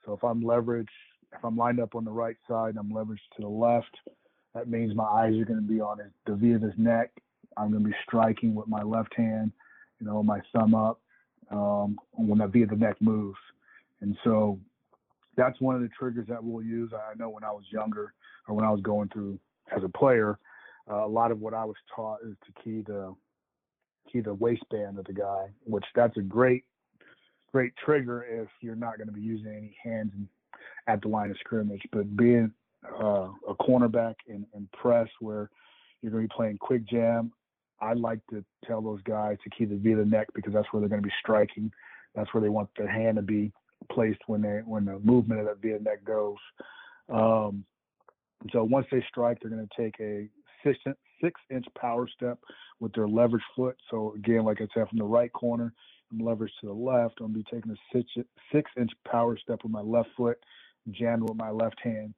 So 0.05 0.13
if 0.13 0.25
I'm 0.25 0.43
leveraged, 0.43 0.87
if 1.33 1.45
I'm 1.45 1.57
lined 1.57 1.81
up 1.81 1.95
on 1.95 2.05
the 2.05 2.11
right 2.11 2.37
side 2.49 2.71
and 2.71 2.79
I'm 2.79 2.91
leveraged 2.91 3.29
to 3.37 3.43
the 3.43 3.49
left, 3.49 3.95
that 4.55 4.69
means 4.69 4.95
my 4.95 5.05
eyes 5.05 5.37
are 5.37 5.45
going 5.45 5.61
to 5.61 5.67
be 5.67 5.81
on 5.81 5.99
his, 5.99 6.09
the 6.27 6.35
V 6.35 6.53
of 6.53 6.63
his 6.63 6.73
neck. 6.77 7.11
I'm 7.57 7.71
going 7.71 7.83
to 7.83 7.89
be 7.91 7.97
striking 8.07 8.55
with 8.55 8.69
my 8.69 8.83
left 8.83 9.15
hand, 9.15 9.53
you 10.01 10.07
know, 10.07 10.23
my 10.23 10.41
thumb 10.53 10.75
up 10.75 11.01
um, 11.51 11.99
when 12.13 12.39
that 12.39 12.51
V 12.51 12.63
of 12.63 12.71
the 12.71 12.77
neck 12.77 12.97
moves. 13.01 13.39
And 14.01 14.17
so 14.25 14.59
that's 15.37 15.61
one 15.61 15.75
of 15.75 15.83
the 15.83 15.89
triggers 15.99 16.27
that 16.29 16.43
we'll 16.43 16.65
use. 16.65 16.93
I 16.93 17.17
know 17.17 17.29
when 17.29 17.45
I 17.45 17.51
was 17.51 17.65
younger 17.71 18.15
or 18.47 18.55
when 18.55 18.65
I 18.65 18.71
was 18.71 18.81
going 18.81 19.09
through 19.09 19.39
as 19.75 19.83
a 19.85 19.89
player, 19.89 20.39
uh, 20.91 21.05
a 21.05 21.09
lot 21.09 21.31
of 21.31 21.41
what 21.41 21.55
I 21.55 21.65
was 21.65 21.77
taught 21.95 22.19
is 22.27 22.35
to 22.47 22.63
key 22.63 22.83
to 22.85 23.17
key 24.11 24.21
the 24.21 24.35
waistband 24.35 24.99
of 24.99 25.05
the 25.05 25.13
guy, 25.13 25.49
which 25.65 25.85
that's 25.95 26.17
a 26.17 26.23
great, 26.23 26.65
great 27.53 27.73
trigger 27.85 28.25
if 28.25 28.49
you're 28.61 28.75
not 28.75 28.97
going 28.97 29.09
to 29.09 29.13
be 29.13 29.21
using 29.21 29.49
any 29.49 29.77
hands 29.83 30.13
at 30.87 31.01
the 31.03 31.09
line 31.09 31.31
of 31.31 31.37
scrimmage. 31.39 31.83
But 31.93 32.17
being 32.17 32.53
uh, 32.87 33.29
a 33.49 33.55
cornerback 33.61 34.15
and, 34.29 34.45
press 34.73 35.09
where 35.21 35.51
you're 36.03 36.13
going 36.13 36.25
to 36.25 36.29
be 36.29 36.35
playing 36.35 36.59
quick 36.59 36.89
jam, 36.89 37.33
I 37.81 37.95
like 37.95 38.21
to 38.31 38.45
tell 38.67 38.81
those 38.81 39.03
guys 39.03 39.37
to 39.45 39.51
keep 39.51 39.71
the 39.71 39.77
V 39.77 39.95
the 39.95 40.05
neck 40.05 40.29
because 40.35 40.53
that's 40.53 40.67
where 40.73 40.81
they're 40.81 40.89
going 40.89 41.03
to 41.03 41.07
be 41.09 41.15
striking. 41.21 41.71
That's 42.15 42.33
where 42.33 42.41
they 42.41 42.49
want 42.49 42.69
their 42.77 42.91
hand 42.91 43.17
to 43.17 43.23
be 43.23 43.53
placed 43.93 44.21
when 44.27 44.43
they 44.43 44.61
when 44.65 44.85
the 44.85 44.99
movement 44.99 45.41
of 45.41 45.47
that 45.47 45.63
V 45.63 45.77
neck 45.81 46.05
goes. 46.05 46.37
Um, 47.13 47.65
so 48.53 48.65
once 48.65 48.87
they 48.91 49.05
strike, 49.09 49.39
they're 49.41 49.51
going 49.51 49.67
to 49.67 49.83
take 49.83 49.95
a 50.01 50.29
six, 50.65 50.79
six 51.23 51.41
inch 51.51 51.67
power 51.79 52.09
step 52.09 52.39
with 52.81 52.93
their 52.95 53.09
leverage 53.09 53.43
foot. 53.57 53.77
So 53.91 54.15
again, 54.17 54.45
like 54.45 54.61
I 54.61 54.67
said, 54.75 54.89
from 54.89 54.99
the 54.99 55.05
right 55.05 55.33
corner, 55.33 55.73
I'm 56.11 56.21
leveraged 56.21 56.59
to 56.61 56.67
the 56.67 56.73
left. 56.73 57.21
I'm 57.21 57.33
going 57.33 57.45
to 57.45 57.51
be 57.51 57.57
taking 57.57 57.73
a 57.73 57.97
six, 57.97 58.11
six 58.53 58.71
inch 58.77 58.91
power 59.11 59.37
step 59.37 59.61
with 59.63 59.73
my 59.73 59.81
left 59.81 60.11
foot, 60.17 60.39
jammed 60.91 61.23
with 61.23 61.37
my 61.37 61.51
left 61.51 61.81
hand. 61.83 62.15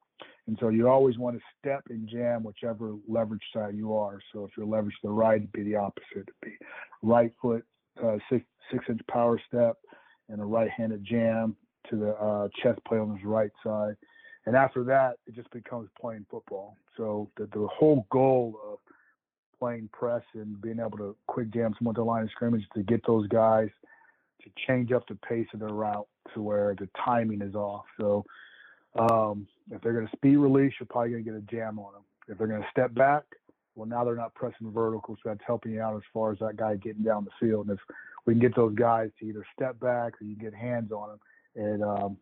And 0.47 0.56
so 0.61 0.68
you 0.68 0.88
always 0.88 1.18
want 1.18 1.37
to 1.37 1.42
step 1.59 1.82
and 1.90 2.09
jam 2.09 2.42
whichever 2.42 2.94
leverage 3.09 3.42
side 3.54 3.75
you 3.75 3.97
are. 3.97 4.20
So 4.32 4.44
if 4.44 4.50
you're 4.56 4.66
leveraged 4.66 5.00
to 5.00 5.09
the 5.09 5.11
right, 5.11 5.37
it'd 5.37 5.52
be 5.52 5.62
the 5.62 5.76
opposite. 5.76 6.04
It'd 6.12 6.35
be 6.42 6.56
right 7.02 7.32
foot, 7.40 7.64
uh, 8.02 8.16
six 8.28 8.44
six 8.70 8.85
inch 8.88 9.00
power 9.11 9.40
step, 9.49 9.76
and 10.28 10.40
a 10.40 10.44
right-handed 10.44 11.04
jam 11.04 11.56
to 11.88 11.97
the 11.97 12.11
uh, 12.16 12.49
chest 12.62 12.80
plate 12.87 12.99
on 12.99 13.16
his 13.16 13.25
right 13.25 13.50
side. 13.64 13.97
And 14.47 14.56
after 14.56 14.85
that, 14.85 15.16
it 15.26 15.35
just 15.35 15.50
becomes 15.50 15.88
playing 16.00 16.26
football. 16.30 16.76
So 16.97 17.30
the, 17.37 17.47
the 17.47 17.66
whole 17.66 18.06
goal 18.11 18.59
of 18.70 18.78
playing 19.60 19.88
press 19.92 20.22
and 20.34 20.60
being 20.60 20.80
able 20.80 20.98
to 20.98 21.14
quick 21.26 21.50
jam 21.52 21.74
someone 21.78 21.94
to 21.94 22.00
the 22.00 22.04
line 22.04 22.24
of 22.24 22.30
scrimmage 22.30 22.64
to 22.74 22.82
get 22.82 23.06
those 23.06 23.28
guys 23.28 23.68
to 24.42 24.50
change 24.66 24.90
up 24.90 25.06
the 25.06 25.14
pace 25.16 25.46
of 25.52 25.60
their 25.60 25.68
route 25.68 26.08
to 26.34 26.42
where 26.42 26.74
the 26.78 26.88
timing 27.04 27.42
is 27.42 27.54
off. 27.54 27.84
So 28.00 28.24
um, 28.98 29.46
if 29.70 29.82
they're 29.82 29.92
going 29.92 30.06
to 30.06 30.16
speed 30.16 30.36
release, 30.36 30.72
you're 30.80 30.86
probably 30.88 31.10
going 31.10 31.24
to 31.24 31.30
get 31.30 31.38
a 31.38 31.42
jam 31.42 31.78
on 31.78 31.92
them. 31.92 32.02
If 32.26 32.38
they're 32.38 32.46
going 32.46 32.62
to 32.62 32.68
step 32.70 32.94
back, 32.94 33.24
well, 33.74 33.86
now 33.86 34.04
they're 34.04 34.16
not 34.16 34.34
pressing 34.34 34.72
vertical, 34.72 35.16
so 35.16 35.28
that's 35.28 35.40
helping 35.46 35.72
you 35.72 35.82
out 35.82 35.96
as 35.96 36.02
far 36.12 36.32
as 36.32 36.38
that 36.38 36.56
guy 36.56 36.76
getting 36.76 37.02
down 37.02 37.24
the 37.24 37.46
field. 37.46 37.68
And 37.68 37.78
if 37.78 37.94
we 38.26 38.32
can 38.32 38.40
get 38.40 38.56
those 38.56 38.74
guys 38.74 39.10
to 39.20 39.26
either 39.26 39.44
step 39.54 39.78
back 39.78 40.20
or 40.20 40.24
you 40.24 40.36
get 40.36 40.54
hands 40.54 40.90
on 40.90 41.10
them, 41.10 41.20
it 41.54 41.82
um, 41.82 42.16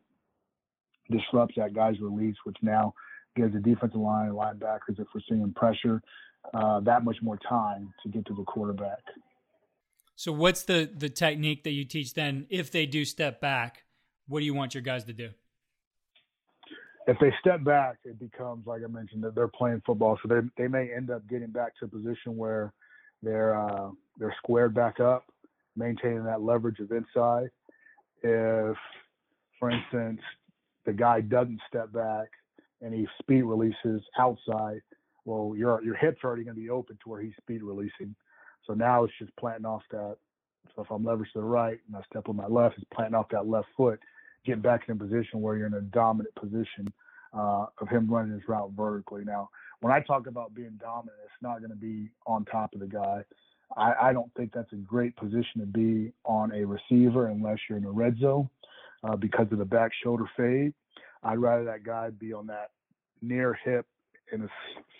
disrupts 1.10 1.54
that 1.56 1.74
guy's 1.74 2.00
release, 2.00 2.36
which 2.44 2.56
now 2.62 2.94
gives 3.36 3.52
the 3.54 3.60
defensive 3.60 4.00
line 4.00 4.28
and 4.28 4.36
linebackers, 4.36 4.98
if 4.98 5.06
we're 5.14 5.20
seeing 5.28 5.52
pressure, 5.54 6.02
uh, 6.54 6.80
that 6.80 7.04
much 7.04 7.16
more 7.22 7.38
time 7.48 7.92
to 8.02 8.08
get 8.08 8.26
to 8.26 8.34
the 8.34 8.44
quarterback. 8.44 9.02
So, 10.16 10.32
what's 10.32 10.62
the 10.62 10.90
the 10.92 11.08
technique 11.08 11.64
that 11.64 11.72
you 11.72 11.84
teach 11.84 12.14
then? 12.14 12.46
If 12.50 12.70
they 12.70 12.86
do 12.86 13.04
step 13.04 13.40
back, 13.40 13.84
what 14.26 14.40
do 14.40 14.46
you 14.46 14.54
want 14.54 14.74
your 14.74 14.82
guys 14.82 15.04
to 15.04 15.12
do? 15.12 15.30
If 17.06 17.16
they 17.20 17.32
step 17.40 17.64
back, 17.64 17.96
it 18.04 18.18
becomes 18.18 18.66
like 18.66 18.82
I 18.84 18.88
mentioned 18.88 19.22
that 19.24 19.34
they're 19.34 19.48
playing 19.48 19.82
football, 19.86 20.18
so 20.22 20.28
they 20.28 20.62
they 20.62 20.68
may 20.68 20.92
end 20.92 21.10
up 21.10 21.26
getting 21.28 21.50
back 21.50 21.76
to 21.78 21.84
a 21.84 21.88
position 21.88 22.36
where 22.36 22.72
they're 23.22 23.58
uh, 23.58 23.90
they're 24.18 24.34
squared 24.42 24.74
back 24.74 25.00
up, 25.00 25.24
maintaining 25.76 26.24
that 26.24 26.42
leverage 26.42 26.80
of 26.80 26.90
inside. 26.90 27.50
If, 28.22 28.76
for 29.60 29.70
instance, 29.70 30.20
the 30.84 30.92
guy 30.92 31.20
doesn't 31.20 31.60
step 31.68 31.92
back 31.92 32.28
and 32.80 32.92
he 32.92 33.06
speed 33.20 33.42
releases 33.42 34.02
outside, 34.18 34.80
well, 35.28 35.54
your 35.54 35.82
your 35.84 35.94
hip's 35.94 36.24
already 36.24 36.42
going 36.42 36.56
to 36.56 36.62
be 36.62 36.70
open 36.70 36.96
to 37.02 37.10
where 37.10 37.20
he's 37.20 37.34
speed 37.36 37.62
releasing. 37.62 38.14
So 38.66 38.72
now 38.72 39.04
it's 39.04 39.12
just 39.18 39.36
planting 39.36 39.66
off 39.66 39.82
that. 39.90 40.16
So 40.74 40.82
if 40.82 40.90
I'm 40.90 41.02
leveraged 41.04 41.32
to 41.34 41.40
the 41.40 41.42
right 41.42 41.78
and 41.86 41.96
I 41.96 42.00
step 42.10 42.30
on 42.30 42.36
my 42.36 42.46
left, 42.46 42.76
it's 42.78 42.86
planting 42.94 43.14
off 43.14 43.28
that 43.32 43.46
left 43.46 43.68
foot, 43.76 44.00
getting 44.46 44.62
back 44.62 44.84
in 44.88 44.94
a 44.94 44.96
position 44.96 45.42
where 45.42 45.56
you're 45.56 45.66
in 45.66 45.74
a 45.74 45.82
dominant 45.82 46.34
position 46.34 46.90
uh, 47.36 47.66
of 47.78 47.88
him 47.90 48.08
running 48.10 48.32
his 48.32 48.48
route 48.48 48.70
vertically. 48.74 49.22
Now, 49.24 49.50
when 49.80 49.92
I 49.92 50.00
talk 50.00 50.26
about 50.26 50.54
being 50.54 50.78
dominant, 50.80 51.18
it's 51.24 51.42
not 51.42 51.58
going 51.58 51.70
to 51.70 51.76
be 51.76 52.10
on 52.26 52.46
top 52.46 52.72
of 52.72 52.80
the 52.80 52.86
guy. 52.86 53.22
I, 53.76 54.08
I, 54.08 54.12
don't 54.14 54.32
think 54.34 54.52
that's 54.54 54.72
a 54.72 54.76
great 54.76 55.14
position 55.16 55.60
to 55.60 55.66
be 55.66 56.12
on 56.24 56.52
a 56.52 56.64
receiver 56.64 57.26
unless 57.26 57.58
you're 57.68 57.76
in 57.76 57.84
a 57.84 57.90
red 57.90 58.16
zone 58.18 58.48
uh, 59.04 59.16
because 59.16 59.46
of 59.52 59.58
the 59.58 59.64
back 59.66 59.92
shoulder 60.02 60.24
fade. 60.38 60.72
I'd 61.22 61.38
rather 61.38 61.64
that 61.64 61.84
guy 61.84 62.08
be 62.10 62.32
on 62.32 62.46
that 62.46 62.70
near 63.20 63.58
hip 63.62 63.86
in 64.32 64.42
a 64.42 64.48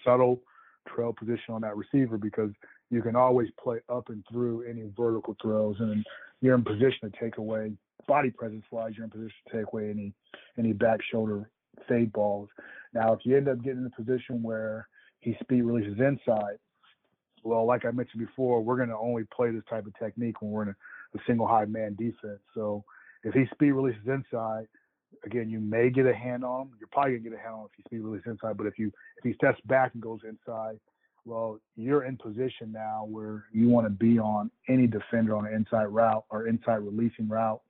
subtle 0.04 0.40
trail 0.86 1.12
position 1.12 1.54
on 1.54 1.60
that 1.60 1.76
receiver 1.76 2.16
because 2.16 2.50
you 2.90 3.02
can 3.02 3.16
always 3.16 3.48
play 3.62 3.78
up 3.88 4.08
and 4.08 4.24
through 4.30 4.62
any 4.62 4.90
vertical 4.96 5.36
throws 5.40 5.76
and 5.80 6.04
you're 6.40 6.54
in 6.54 6.64
position 6.64 6.98
to 7.02 7.12
take 7.20 7.36
away 7.38 7.72
body 8.06 8.30
presence 8.30 8.64
wise 8.70 8.92
you're 8.96 9.04
in 9.04 9.10
position 9.10 9.34
to 9.46 9.56
take 9.56 9.66
away 9.72 9.90
any 9.90 10.12
any 10.58 10.72
back 10.72 11.00
shoulder 11.10 11.50
fade 11.88 12.12
balls. 12.12 12.48
Now 12.94 13.12
if 13.12 13.20
you 13.24 13.36
end 13.36 13.48
up 13.48 13.62
getting 13.62 13.80
in 13.80 13.86
a 13.86 14.02
position 14.02 14.42
where 14.42 14.88
he 15.20 15.36
speed 15.40 15.62
releases 15.62 15.98
inside 15.98 16.58
well 17.44 17.66
like 17.66 17.84
i 17.84 17.90
mentioned 17.90 18.24
before 18.24 18.62
we're 18.62 18.76
going 18.76 18.88
to 18.88 18.96
only 18.96 19.24
play 19.34 19.50
this 19.50 19.62
type 19.68 19.86
of 19.86 19.96
technique 19.98 20.40
when 20.40 20.50
we're 20.50 20.62
in 20.62 20.68
a, 20.68 21.18
a 21.18 21.20
single 21.26 21.46
high 21.46 21.64
man 21.64 21.94
defense. 21.96 22.40
So 22.54 22.84
if 23.24 23.34
he 23.34 23.44
speed 23.52 23.72
releases 23.72 24.06
inside 24.06 24.68
again, 25.24 25.48
you 25.48 25.60
may 25.60 25.90
get 25.90 26.06
a 26.06 26.14
hand 26.14 26.44
on 26.44 26.62
him. 26.62 26.70
You're 26.78 26.88
probably 26.92 27.18
gonna 27.18 27.30
get 27.30 27.38
a 27.38 27.42
hand 27.42 27.54
on 27.54 27.60
him 27.60 27.66
if 27.66 27.76
he 27.76 27.82
speed 27.84 28.04
release 28.04 28.22
inside. 28.26 28.56
But 28.56 28.66
if 28.66 28.78
you 28.78 28.92
if 29.18 29.24
he 29.24 29.32
steps 29.34 29.60
back 29.66 29.92
and 29.94 30.02
goes 30.02 30.20
inside, 30.28 30.78
well, 31.24 31.60
you're 31.76 32.04
in 32.04 32.16
position 32.16 32.72
now 32.72 33.06
where 33.08 33.44
you 33.52 33.68
want 33.68 33.86
to 33.86 33.90
be 33.90 34.18
on 34.18 34.50
any 34.68 34.86
defender 34.86 35.36
on 35.36 35.46
an 35.46 35.54
inside 35.54 35.86
route 35.86 36.24
or 36.30 36.46
inside 36.46 36.76
releasing 36.76 37.28
route 37.28 37.60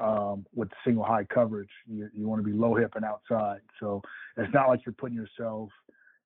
um, 0.00 0.44
with 0.54 0.68
single 0.84 1.04
high 1.04 1.24
coverage. 1.24 1.70
You, 1.86 2.08
you 2.12 2.28
want 2.28 2.44
to 2.44 2.50
be 2.50 2.56
low 2.56 2.74
hip 2.74 2.94
and 2.96 3.04
outside. 3.04 3.60
So 3.80 4.02
it's 4.36 4.52
not 4.52 4.68
like 4.68 4.80
you're 4.84 4.92
putting 4.92 5.16
yourself 5.16 5.70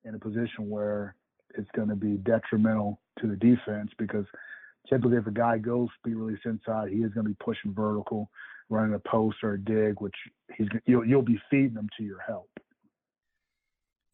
in 0.04 0.14
a 0.14 0.18
position 0.18 0.70
where 0.70 1.14
it's 1.56 1.70
going 1.74 1.88
to 1.88 1.96
be 1.96 2.16
detrimental 2.16 3.00
to 3.20 3.26
the 3.26 3.36
defense 3.36 3.90
because 3.98 4.24
typically 4.88 5.18
if 5.18 5.26
a 5.26 5.32
guy 5.32 5.58
goes 5.58 5.88
speed 5.98 6.14
release 6.14 6.40
inside, 6.44 6.90
he 6.90 6.98
is 6.98 7.12
going 7.12 7.26
to 7.26 7.30
be 7.30 7.36
pushing 7.44 7.74
vertical 7.74 8.30
running 8.70 8.94
a 8.94 8.98
post 8.98 9.38
or 9.42 9.54
a 9.54 9.60
dig, 9.60 10.00
which 10.00 10.14
he's 10.56 10.68
you'll 10.86 11.04
you'll 11.04 11.22
be 11.22 11.38
feeding 11.50 11.74
them 11.74 11.88
to 11.98 12.04
your 12.04 12.20
help. 12.20 12.48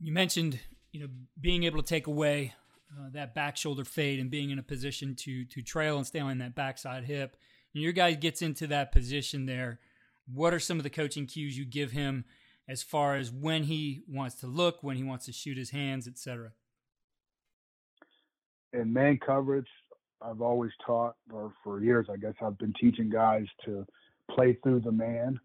You 0.01 0.13
mentioned 0.13 0.59
you 0.93 1.01
know 1.01 1.09
being 1.41 1.65
able 1.65 1.81
to 1.81 1.87
take 1.87 2.07
away 2.07 2.55
uh, 2.93 3.11
that 3.13 3.35
back 3.35 3.57
shoulder 3.57 3.85
fade 3.85 4.19
and 4.19 4.31
being 4.31 4.51
in 4.51 4.59
a 4.59 4.63
position 4.63 5.15
to 5.17 5.45
to 5.45 5.63
trail 5.63 5.97
and 5.97 6.07
stay 6.07 6.21
on 6.21 6.39
that 6.39 6.55
backside 6.55 7.05
hip. 7.05 7.37
And 7.75 7.83
your 7.83 7.93
guy 7.93 8.13
gets 8.15 8.43
into 8.43 8.67
that 8.69 8.91
position 8.91 9.47
there. 9.47 9.79
What 10.33 10.55
are 10.55 10.59
some 10.59 10.79
of 10.79 10.83
the 10.83 10.91
coaching 10.91 11.27
cues 11.27 11.57
you 11.57 11.65
give 11.65 11.93
him 11.93 12.25
as 12.69 12.83
far 12.83 13.17
as 13.17 13.31
when 13.31 13.65
he 13.65 14.03
wants 14.09 14.37
to 14.37 14.47
look, 14.47 14.83
when 14.83 14.97
he 14.97 15.05
wants 15.05 15.27
to 15.27 15.33
shoot 15.33 15.57
his 15.57 15.71
hands, 15.71 16.09
etc.? 16.09 16.53
In 18.73 18.93
man 18.93 19.19
coverage, 19.25 19.69
I've 20.21 20.41
always 20.41 20.73
taught, 20.85 21.15
or 21.33 21.53
for 21.63 21.83
years, 21.83 22.07
I 22.11 22.17
guess 22.17 22.35
I've 22.43 22.59
been 22.59 22.75
teaching 22.81 23.09
guys 23.09 23.47
to 23.67 23.87
play 24.31 24.59
through 24.63 24.81
the 24.81 24.93
man. 24.93 25.39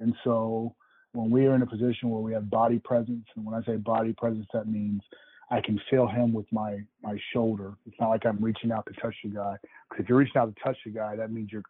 And 0.00 0.14
so 0.24 0.74
when 1.12 1.30
we 1.30 1.46
are 1.46 1.54
in 1.54 1.62
a 1.62 1.66
position 1.66 2.10
where 2.10 2.20
we 2.20 2.32
have 2.32 2.50
body 2.50 2.78
presence, 2.78 3.24
and 3.36 3.44
when 3.44 3.54
I 3.54 3.64
say 3.64 3.76
body 3.76 4.12
presence, 4.12 4.46
that 4.52 4.68
means 4.68 5.02
I 5.50 5.60
can 5.60 5.80
feel 5.90 6.06
him 6.06 6.32
with 6.32 6.46
my 6.52 6.80
my 7.02 7.18
shoulder. 7.32 7.74
It's 7.86 7.96
not 8.00 8.10
like 8.10 8.26
I'm 8.26 8.42
reaching 8.42 8.72
out 8.72 8.86
to 8.86 9.00
touch 9.00 9.14
the 9.22 9.30
guy. 9.30 9.56
Because 9.88 10.04
if 10.04 10.08
you're 10.08 10.18
reaching 10.18 10.36
out 10.36 10.54
to 10.54 10.62
touch 10.62 10.76
the 10.84 10.90
guy, 10.90 11.16
that 11.16 11.30
means 11.30 11.50
you're 11.52 11.62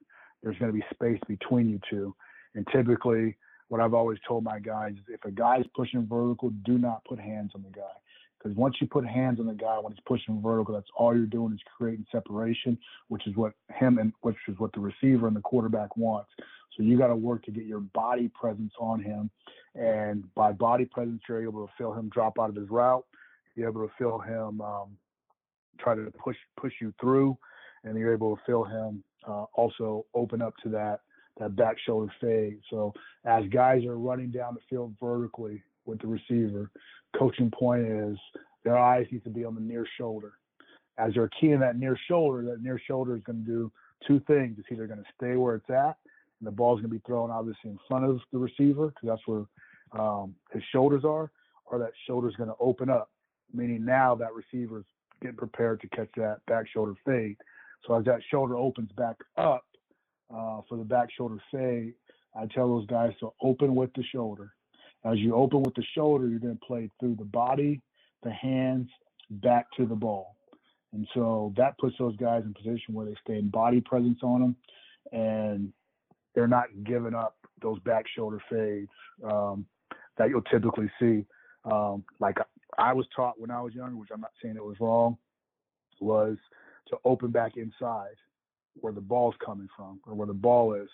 there's 0.42 0.58
going 0.58 0.73
to 0.73 0.78
be 0.78 0.85
space 0.94 1.20
between 1.28 1.68
you 1.68 1.80
two. 1.90 2.14
And 2.54 2.66
typically, 2.73 3.37
what 3.68 3.80
I've 3.80 3.94
always 3.94 4.18
told 4.26 4.44
my 4.44 4.58
guys 4.58 4.92
is 4.92 5.04
if 5.08 5.25
a 5.25 5.30
guy's 5.30 5.64
pushing 5.75 6.06
vertical, 6.06 6.50
do 6.64 6.78
not 6.78 7.04
put 7.04 7.18
hands 7.18 7.52
on 7.54 7.62
the 7.62 7.70
guy. 7.70 7.82
Because 8.47 8.59
once 8.59 8.76
you 8.81 8.87
put 8.87 9.05
hands 9.05 9.41
on 9.41 9.47
the 9.47 9.55
guy 9.55 9.76
when 9.81 9.93
he's 9.93 10.03
pushing 10.07 10.41
vertical, 10.41 10.73
that's 10.73 10.87
all 10.97 11.17
you're 11.17 11.26
doing 11.26 11.53
is 11.53 11.59
creating 11.76 12.07
separation, 12.12 12.79
which 13.09 13.26
is 13.26 13.35
what 13.35 13.55
him 13.75 13.99
and 13.99 14.12
which 14.21 14.37
is 14.47 14.57
what 14.59 14.73
the 14.73 14.79
receiver 14.79 15.26
and 15.26 15.35
the 15.35 15.41
quarterback 15.41 15.97
wants. 15.97 16.31
So 16.76 16.85
you 16.85 16.97
got 16.97 17.09
to 17.09 17.17
work 17.17 17.43
to 17.47 17.50
get 17.50 17.65
your 17.65 17.81
body 17.81 18.29
presence 18.29 18.73
on 18.79 19.03
him, 19.03 19.31
and 19.75 20.33
by 20.37 20.53
body 20.53 20.85
presence, 20.85 21.23
you're 21.29 21.43
able 21.43 21.67
to 21.67 21.73
feel 21.76 21.93
him 21.93 22.09
drop 22.09 22.38
out 22.38 22.50
of 22.50 22.55
his 22.55 22.71
route. 22.71 23.05
You're 23.57 23.69
able 23.69 23.85
to 23.85 23.93
feel 23.99 24.21
him 24.21 24.61
um, 24.61 24.97
try 25.81 25.97
to 25.97 26.12
push 26.17 26.37
push 26.57 26.75
you 26.81 26.95
through, 27.00 27.37
and 27.83 27.99
you're 27.99 28.12
able 28.12 28.37
to 28.37 28.43
feel 28.47 28.62
him 28.62 29.03
uh, 29.26 29.47
also 29.55 30.07
open 30.15 30.41
up 30.41 30.55
to 30.62 30.69
that 30.69 31.00
that 31.41 31.57
back 31.57 31.79
shoulder 31.85 32.12
fade. 32.21 32.61
So 32.71 32.95
as 33.25 33.45
guys 33.49 33.85
are 33.87 33.99
running 33.99 34.31
down 34.31 34.55
the 34.55 34.61
field 34.71 34.95
vertically 35.00 35.65
with 35.87 36.00
the 36.00 36.07
receiver, 36.07 36.71
coaching 37.19 37.50
point 37.50 37.87
is 37.87 38.19
their 38.64 38.76
eyes 38.76 39.07
need 39.11 39.25
to 39.25 39.31
be 39.31 39.45
on 39.45 39.55
the 39.55 39.61
near 39.61 39.87
shoulder. 39.99 40.35
As 40.99 41.14
they're 41.14 41.31
keying 41.40 41.61
that 41.61 41.78
near 41.78 41.99
shoulder, 42.09 42.43
that 42.45 42.62
near 42.62 42.81
shoulder 42.87 43.16
is 43.16 43.23
going 43.23 43.45
to 43.45 43.50
do 43.50 43.73
two 44.07 44.21
things. 44.26 44.57
It's 44.59 44.69
either 44.73 44.87
going 44.87 45.00
to 45.00 45.12
stay 45.16 45.37
where 45.37 45.57
it's 45.57 45.71
at, 45.71 45.97
and 46.40 46.47
the 46.47 46.50
ball's 46.50 46.81
going 46.81 46.90
to 46.90 46.97
be 46.97 47.02
thrown 47.07 47.31
obviously 47.31 47.71
in 47.71 47.78
front 47.88 48.05
of 48.05 48.21
the 48.33 48.38
receiver 48.38 48.88
because 48.88 49.09
that's 49.09 49.26
where 49.26 49.45
um, 49.99 50.35
his 50.52 50.62
shoulders 50.73 51.05
are, 51.05 51.31
or 51.66 51.78
that 51.78 51.93
shoulder 52.07 52.28
is 52.28 52.37
going 52.37 52.49
to 52.49 52.57
open 52.61 52.90
up, 52.90 53.11
meaning 53.52 53.85
now 53.85 54.14
that 54.14 54.35
receiver 54.35 54.81
is 54.81 54.85
getting 55.23 55.37
prepared 55.37 55.81
to 55.81 55.88
catch 55.88 56.09
that 56.16 56.38
back 56.47 56.66
shoulder 56.69 56.95
fade. 57.05 57.37
So 57.87 57.95
as 57.95 58.05
that 58.07 58.21
shoulder 58.31 58.57
opens 58.57 58.90
back 58.93 59.16
up 59.37 59.64
uh, 60.35 60.61
for 60.69 60.76
the 60.76 60.85
back 60.85 61.09
shoulder 61.16 61.38
fade, 61.52 61.95
I 62.35 62.47
tell 62.47 62.69
those 62.69 62.87
guys 62.87 63.12
to 63.21 63.33
open 63.40 63.75
with 63.75 63.90
the 63.95 64.02
shoulder. 64.12 64.52
As 65.07 65.19
you 65.19 65.35
open 65.35 65.63
with 65.63 65.75
the 65.75 65.85
shoulder, 65.95 66.27
you're 66.27 66.41
going 66.41 66.59
to 66.59 66.67
play 66.67 66.91
through 66.99 67.17
the 67.17 67.25
body, 67.25 67.81
the 68.23 68.33
hands, 68.33 68.89
back 69.31 69.67
to 69.77 69.87
the 69.87 69.95
ball. 69.95 70.37
And 70.93 71.07
so 71.15 71.53
that 71.57 71.79
puts 71.79 71.97
those 71.99 72.17
guys 72.17 72.43
in 72.45 72.55
position 72.55 72.95
where 72.95 73.07
they 73.07 73.15
stay 73.23 73.39
in 73.39 73.49
body 73.49 73.81
presence 73.81 74.19
on 74.23 74.41
them 74.41 74.57
and 75.13 75.73
they're 76.35 76.49
not 76.49 76.67
giving 76.85 77.15
up 77.15 77.37
those 77.63 77.79
back 77.81 78.05
shoulder 78.15 78.41
fades 78.51 78.91
um, 79.25 79.67
that 80.17 80.29
you'll 80.29 80.43
typically 80.43 80.91
see. 80.99 81.25
Um, 81.65 82.05
like 82.21 82.39
I 82.79 82.93
was 82.93 83.07
taught 83.15 83.41
when 83.41 83.51
I 83.51 83.61
was 83.61 83.75
younger, 83.75 83.97
which 83.97 84.11
I'm 84.13 84.21
not 84.21 84.33
saying 84.43 84.57
it 84.57 84.65
was 84.65 84.77
wrong, 84.81 85.19
was 86.01 86.37
to 86.89 86.97
open 87.05 87.31
back 87.31 87.57
inside 87.57 88.15
where 88.75 88.93
the 88.93 89.01
ball's 89.01 89.35
coming 89.45 89.69
from 89.77 90.01
or 90.07 90.15
where 90.15 90.27
the 90.27 90.35
ball 90.35 90.75
is. 90.75 90.89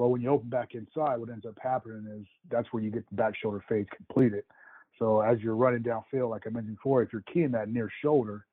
Well, 0.00 0.08
when 0.08 0.22
you 0.22 0.30
open 0.30 0.48
back 0.48 0.74
inside, 0.74 1.18
what 1.18 1.28
ends 1.28 1.44
up 1.44 1.58
happening 1.62 2.06
is 2.18 2.26
that's 2.50 2.72
where 2.72 2.82
you 2.82 2.90
get 2.90 3.06
the 3.10 3.16
back 3.16 3.34
shoulder 3.36 3.62
fades 3.68 3.90
completed. 3.94 4.44
So 4.98 5.20
as 5.20 5.40
you're 5.42 5.56
running 5.56 5.82
downfield, 5.82 6.30
like 6.30 6.46
I 6.46 6.48
mentioned 6.48 6.76
before, 6.76 7.02
if 7.02 7.12
you're 7.12 7.22
keying 7.30 7.50
that 7.50 7.68
near 7.68 7.90
shoulder, 8.02 8.46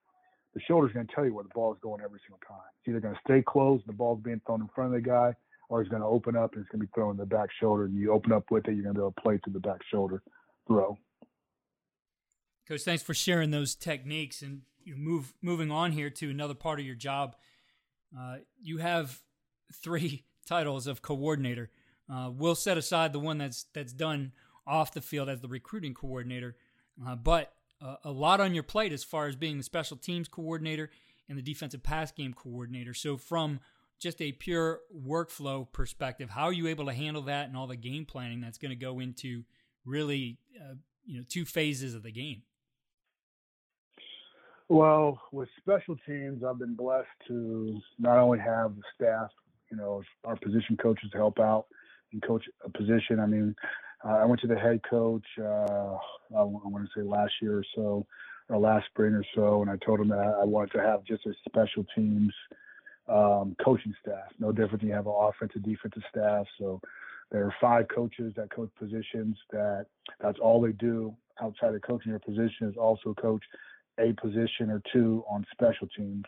the 0.54 0.60
shoulder's 0.68 0.92
going 0.92 1.08
to 1.08 1.16
tell 1.16 1.24
you 1.24 1.34
where 1.34 1.46
the 1.46 1.50
ball 1.56 1.72
is 1.72 1.80
going 1.82 2.02
every 2.04 2.20
single 2.28 2.42
time. 2.46 2.68
It's 2.82 2.90
either 2.90 3.00
going 3.00 3.14
to 3.14 3.20
stay 3.26 3.42
closed, 3.42 3.86
and 3.88 3.94
the 3.94 3.98
ball's 3.98 4.20
being 4.22 4.42
thrown 4.46 4.60
in 4.60 4.68
front 4.76 4.94
of 4.94 5.02
the 5.02 5.10
guy, 5.10 5.34
or 5.70 5.82
he's 5.82 5.90
going 5.90 6.02
to 6.02 6.08
open 6.10 6.36
up 6.36 6.52
and 6.52 6.64
it's 6.64 6.70
going 6.70 6.82
to 6.82 6.86
be 6.86 6.92
thrown 6.94 7.12
in 7.12 7.18
the 7.18 7.26
back 7.26 7.48
shoulder. 7.62 7.86
And 7.86 7.96
you 7.96 8.12
open 8.12 8.34
up 8.34 8.52
with 8.52 8.68
it, 8.68 8.74
you're 8.74 8.84
going 8.84 8.96
to 8.96 9.00
be 9.00 9.04
able 9.04 9.14
to 9.14 9.22
play 9.22 9.40
through 9.42 9.54
the 9.54 9.62
back 9.62 9.80
shoulder 9.90 10.22
throw. 10.68 10.98
Coach, 12.68 12.82
thanks 12.82 13.04
for 13.04 13.14
sharing 13.14 13.52
those 13.52 13.74
techniques. 13.74 14.42
And 14.42 14.64
you 14.84 14.98
move 14.98 15.32
moving 15.42 15.72
on 15.72 15.94
here 15.94 16.10
to 16.10 16.30
another 16.30 16.56
part 16.56 16.82
of 16.82 16.86
your 16.86 16.96
job. 16.96 17.38
Uh, 18.14 18.40
you 18.62 18.80
have 18.80 19.22
three 19.74 20.26
titles 20.48 20.88
of 20.88 21.02
coordinator. 21.02 21.70
Uh, 22.12 22.32
we'll 22.34 22.56
set 22.56 22.78
aside 22.78 23.14
the 23.14 23.20
one 23.20 23.38
that's 23.38 23.66
that's 23.74 23.94
done 23.94 24.32
off 24.66 24.94
the 24.94 25.02
field 25.02 25.30
as 25.30 25.42
the 25.42 25.48
recruiting 25.48 25.94
coordinator, 25.94 26.56
uh, 27.06 27.16
but 27.16 27.54
uh, 27.82 27.96
a 28.04 28.12
lot 28.12 28.40
on 28.40 28.54
your 28.54 28.64
plate 28.64 28.92
as 28.92 29.04
far 29.04 29.28
as 29.28 29.36
being 29.36 29.58
the 29.58 29.64
special 29.64 29.98
teams 29.98 30.28
coordinator 30.28 30.90
and 31.30 31.38
the 31.38 31.42
defensive 31.42 31.84
pass 31.84 32.12
game 32.12 32.34
coordinator. 32.34 32.94
So 32.94 33.18
from 33.18 33.60
just 34.00 34.22
a 34.22 34.32
pure 34.32 34.82
workflow 34.96 35.72
perspective, 35.72 36.30
how 36.30 36.46
are 36.46 36.54
you 36.54 36.68
able 36.68 36.86
to 36.86 36.94
handle 36.94 37.24
that 37.24 37.48
and 37.48 37.58
all 37.58 37.68
the 37.68 37.76
game 37.76 38.06
planning 38.06 38.42
that's 38.42 38.58
going 38.58 38.70
to 38.70 38.76
go 38.76 39.00
into 39.00 39.44
really, 39.86 40.38
uh, 40.60 40.76
you 41.06 41.18
know, 41.18 41.26
two 41.28 41.46
phases 41.46 41.94
of 41.96 42.04
the 42.04 42.12
game? 42.12 42.44
Well, 44.70 45.22
with 45.32 45.48
special 45.60 45.96
teams, 46.06 46.44
I've 46.44 46.60
been 46.60 46.76
blessed 46.76 47.08
to 47.30 47.80
not 48.00 48.18
only 48.18 48.40
have 48.40 48.76
the 48.76 48.82
staff, 48.96 49.30
you 49.70 49.78
know, 49.78 50.04
our 50.24 50.36
position 50.36 50.78
coaches 50.78 51.10
to 51.12 51.18
help 51.18 51.40
out 51.40 51.66
and 52.12 52.22
coach 52.22 52.46
a 52.64 52.70
position. 52.70 53.20
I 53.20 53.26
mean, 53.26 53.56
uh, 54.06 54.18
I 54.18 54.26
went 54.26 54.42
to 54.42 54.48
the 54.48 54.58
head 54.58 54.82
coach, 54.90 55.26
uh, 55.40 55.98
I 56.36 56.44
want 56.44 56.86
to 56.86 57.00
say 57.00 57.04
last 57.04 57.34
year 57.42 57.58
or 57.58 57.66
so, 57.76 58.06
or 58.50 58.58
last 58.58 58.86
spring 58.88 59.14
or 59.14 59.26
so, 59.36 59.62
and 59.62 59.70
I 59.70 59.76
told 59.86 60.00
him 60.00 60.10
that 60.10 60.38
I 60.42 60.46
wanted 60.46 60.72
to 60.74 60.82
have 60.82 61.04
just 61.04 61.26
a 61.26 61.34
special 61.48 61.86
teams 61.96 62.34
um, 63.10 63.56
coaching 63.64 63.94
staff, 64.02 64.32
no 64.40 64.52
different 64.52 64.82
than 64.82 64.90
you 64.90 64.96
have 64.96 65.08
an 65.08 65.16
offensive, 65.18 65.64
defensive 65.64 66.04
staff. 66.10 66.46
So 66.60 66.80
there 67.32 67.44
are 67.46 67.56
five 67.60 67.88
coaches 67.94 68.34
that 68.36 68.52
coach 68.52 68.70
positions 68.78 69.38
that 69.52 69.88
that's 70.22 70.40
all 70.40 70.62
they 70.62 70.74
do 70.74 71.16
outside 71.42 71.74
of 71.74 71.82
coaching 71.82 72.12
their 72.12 72.20
position 72.20 72.68
is 72.68 72.78
also 72.78 73.14
coach 73.14 73.44
a 74.00 74.14
position 74.14 74.70
or 74.70 74.82
two 74.94 75.24
on 75.30 75.46
special 75.52 75.88
teams, 75.96 76.26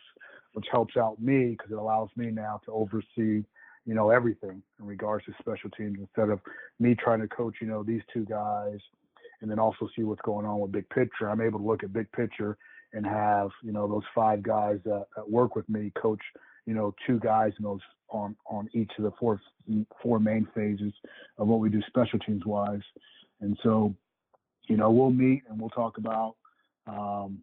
which 0.53 0.65
helps 0.71 0.97
out 0.97 1.21
me 1.21 1.51
because 1.51 1.71
it 1.71 1.77
allows 1.77 2.09
me 2.15 2.27
now 2.31 2.59
to 2.65 2.71
oversee, 2.71 3.43
you 3.85 3.93
know, 3.93 4.09
everything 4.09 4.61
in 4.79 4.85
regards 4.85 5.25
to 5.25 5.33
special 5.39 5.69
teams 5.71 5.97
instead 5.99 6.29
of 6.29 6.39
me 6.79 6.95
trying 6.95 7.21
to 7.21 7.27
coach, 7.27 7.55
you 7.61 7.67
know, 7.67 7.83
these 7.83 8.01
two 8.13 8.25
guys 8.25 8.79
and 9.41 9.49
then 9.49 9.59
also 9.59 9.87
see 9.95 10.03
what's 10.03 10.21
going 10.21 10.45
on 10.45 10.59
with 10.59 10.71
big 10.71 10.89
picture. 10.89 11.29
I'm 11.29 11.41
able 11.41 11.59
to 11.59 11.65
look 11.65 11.83
at 11.83 11.93
big 11.93 12.11
picture 12.11 12.57
and 12.93 13.05
have, 13.05 13.49
you 13.63 13.71
know, 13.71 13.87
those 13.87 14.03
five 14.13 14.41
guys 14.43 14.79
that, 14.85 15.05
that 15.15 15.29
work 15.29 15.55
with 15.55 15.67
me 15.69 15.91
coach, 16.01 16.21
you 16.65 16.73
know, 16.73 16.93
two 17.05 17.19
guys 17.19 17.53
in 17.57 17.63
those 17.63 17.81
on 18.09 18.35
on 18.47 18.67
each 18.73 18.91
of 18.97 19.03
the 19.03 19.11
four 19.19 19.39
four 20.01 20.19
main 20.19 20.47
phases 20.55 20.93
of 21.37 21.47
what 21.47 21.59
we 21.59 21.69
do 21.69 21.81
special 21.87 22.19
teams 22.19 22.45
wise. 22.45 22.81
And 23.41 23.57
so, 23.63 23.95
you 24.67 24.77
know, 24.77 24.91
we'll 24.91 25.11
meet 25.11 25.43
and 25.49 25.59
we'll 25.59 25.69
talk 25.69 25.97
about 25.97 26.35
um, 26.87 27.39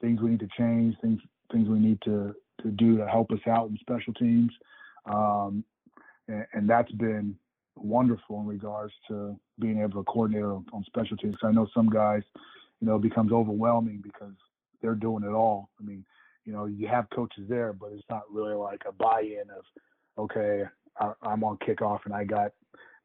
things 0.00 0.20
we 0.20 0.30
need 0.30 0.40
to 0.40 0.48
change, 0.56 0.94
things 1.00 1.20
things 1.52 1.68
we 1.68 1.78
need 1.78 2.00
to 2.04 2.34
to 2.62 2.70
do 2.70 2.96
to 2.96 3.06
help 3.06 3.30
us 3.32 3.40
out 3.48 3.68
in 3.68 3.76
special 3.78 4.14
teams, 4.14 4.52
um, 5.06 5.64
and, 6.28 6.46
and, 6.52 6.70
that's 6.70 6.92
been 6.92 7.36
wonderful 7.76 8.40
in 8.40 8.46
regards 8.46 8.94
to 9.08 9.38
being 9.58 9.80
able 9.80 10.02
to 10.02 10.04
coordinate 10.04 10.44
on, 10.44 10.64
on 10.72 10.84
special 10.84 11.16
teams. 11.16 11.36
I 11.42 11.50
know 11.50 11.66
some 11.74 11.90
guys, 11.90 12.22
you 12.80 12.86
know, 12.86 12.96
it 12.96 13.02
becomes 13.02 13.32
overwhelming 13.32 14.00
because 14.02 14.32
they're 14.80 14.94
doing 14.94 15.24
it 15.24 15.32
all. 15.32 15.70
I 15.80 15.84
mean, 15.84 16.04
you 16.44 16.52
know, 16.52 16.66
you 16.66 16.86
have 16.88 17.10
coaches 17.10 17.44
there, 17.48 17.72
but 17.72 17.90
it's 17.92 18.04
not 18.08 18.22
really 18.30 18.54
like 18.54 18.82
a 18.88 18.92
buy-in 18.92 19.44
of, 19.50 19.64
okay, 20.18 20.64
I, 21.00 21.12
I'm 21.22 21.42
on 21.42 21.58
kickoff 21.58 22.00
and 22.04 22.14
I 22.14 22.24
got 22.24 22.52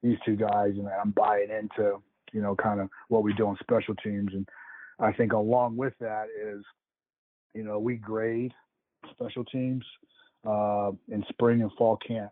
these 0.04 0.18
two 0.26 0.36
guys 0.36 0.74
and 0.76 0.88
I'm 0.88 1.12
buying 1.12 1.50
into, 1.50 2.02
you 2.32 2.42
know, 2.42 2.56
kind 2.56 2.80
of 2.80 2.90
what 3.08 3.24
we 3.24 3.34
do 3.34 3.48
on 3.48 3.58
special 3.62 3.96
teams. 3.96 4.32
And 4.34 4.48
I 5.00 5.12
think 5.14 5.34
along 5.34 5.78
with 5.78 5.94
that 6.00 6.28
is 6.30 6.64
you 7.54 7.64
know, 7.64 7.80
we 7.80 7.96
grade 7.96 8.54
special 9.12 9.46
teams 9.46 9.84
uh, 10.48 10.92
in 11.10 11.24
spring 11.30 11.62
and 11.62 11.72
fall 11.74 11.98
camp, 11.98 12.32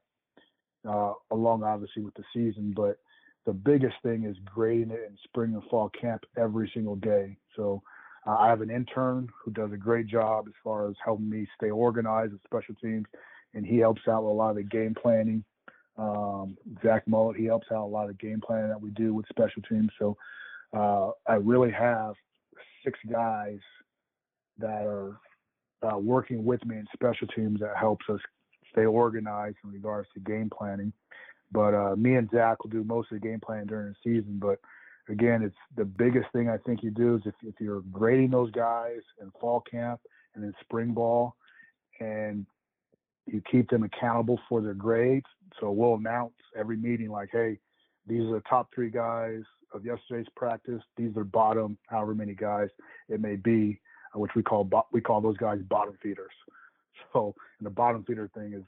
uh, 0.88 1.14
along 1.32 1.64
obviously 1.64 2.04
with 2.04 2.14
the 2.16 2.24
season. 2.34 2.74
But 2.76 3.00
the 3.46 3.54
biggest 3.54 3.96
thing 4.04 4.26
is 4.26 4.36
grading 4.46 4.92
it 4.92 5.06
in 5.10 5.18
spring 5.24 5.54
and 5.54 5.64
fall 5.70 5.90
camp 6.00 6.24
every 6.38 6.70
single 6.74 6.96
day. 6.96 7.38
So 7.56 7.82
uh, 8.26 8.36
I 8.36 8.50
have 8.50 8.62
an 8.62 8.70
intern 8.70 9.30
who 9.44 9.52
does 9.52 9.72
a 9.72 9.78
great 9.78 10.08
job 10.08 10.46
as 10.48 10.54
far 10.64 10.90
as 10.90 10.96
helping 11.04 11.30
me 11.30 11.48
stay 11.56 11.70
organized 11.70 12.34
with 12.34 12.42
special 12.44 12.76
teams, 12.76 13.06
and 13.54 13.66
he 13.66 13.78
helps 13.78 14.02
out 14.08 14.24
with 14.24 14.32
a 14.32 14.36
lot 14.36 14.52
of 14.52 14.58
the 14.58 14.64
game 14.64 14.96
planning. 15.02 15.44
Um, 15.98 16.58
Zach 16.84 17.08
Mullet, 17.08 17.38
he 17.38 17.46
helps 17.46 17.68
out 17.72 17.86
a 17.86 17.88
lot 17.88 18.10
of 18.10 18.18
the 18.18 18.26
game 18.28 18.40
planning 18.46 18.70
that 18.70 18.82
we 18.82 18.92
do 18.92 19.14
with 19.14 19.26
special 19.30 19.64
teams. 19.64 19.90
So 19.98 20.16
uh, 20.76 21.10
I 21.28 21.36
really 21.36 21.72
have 21.72 22.14
six 22.84 23.00
guys 23.12 23.60
that 24.60 24.86
are 24.86 25.20
uh, 25.84 25.98
working 25.98 26.44
with 26.44 26.66
me 26.66 26.78
in 26.78 26.86
special 26.94 27.28
teams 27.28 27.60
that 27.60 27.76
helps 27.78 28.06
us 28.10 28.20
stay 28.72 28.86
organized 28.86 29.58
in 29.64 29.72
regards 29.72 30.08
to 30.14 30.20
game 30.20 30.50
planning. 30.56 30.92
But 31.52 31.74
uh, 31.74 31.96
me 31.96 32.16
and 32.16 32.30
Zach 32.30 32.64
will 32.64 32.70
do 32.70 32.84
most 32.84 33.12
of 33.12 33.22
the 33.22 33.28
game 33.28 33.40
planning 33.40 33.68
during 33.68 33.90
the 33.90 33.96
season. 34.04 34.40
But 34.40 34.60
again, 35.10 35.44
it's 35.44 35.56
the 35.76 35.86
biggest 35.86 36.28
thing 36.34 36.50
I 36.50 36.58
think 36.58 36.84
you 36.84 36.92
do 36.92 37.16
is 37.16 37.22
if, 37.26 37.36
if 37.44 37.56
you're 37.60 37.84
grading 37.92 38.32
those 38.32 38.52
guys 38.52 39.00
in 39.22 39.32
fall 39.40 39.62
camp 39.62 40.02
and 40.36 40.44
in 40.44 40.54
spring 40.62 40.94
ball, 40.94 41.36
and 42.00 42.46
you 43.26 43.42
keep 43.50 43.70
them 43.70 43.84
accountable 43.84 44.40
for 44.48 44.62
their 44.62 44.74
grades. 44.74 45.26
So 45.60 45.72
we'll 45.72 45.96
announce 45.96 46.34
every 46.56 46.78
meeting 46.78 47.10
like, 47.10 47.30
hey, 47.32 47.60
these 48.06 48.22
are 48.22 48.36
the 48.36 48.44
top 48.50 48.70
three 48.74 48.90
guys 48.90 49.42
of 49.74 49.86
yesterday's 49.86 50.28
practice. 50.36 50.82
These 50.96 51.18
are 51.18 51.24
bottom, 51.24 51.78
however 51.88 52.16
many 52.16 52.34
guys 52.34 52.70
it 53.10 53.20
may 53.20 53.36
be 53.36 53.80
which 54.14 54.32
we 54.36 54.44
call 54.44 54.70
we 54.92 55.02
call 55.02 55.22
those 55.22 55.38
guys 55.38 55.60
bottom 55.70 55.98
feeders. 56.02 56.32
So, 57.14 57.36
and 57.60 57.66
the 57.66 57.70
bottom 57.70 58.04
feeder 58.04 58.28
thing 58.36 58.54
is 58.54 58.64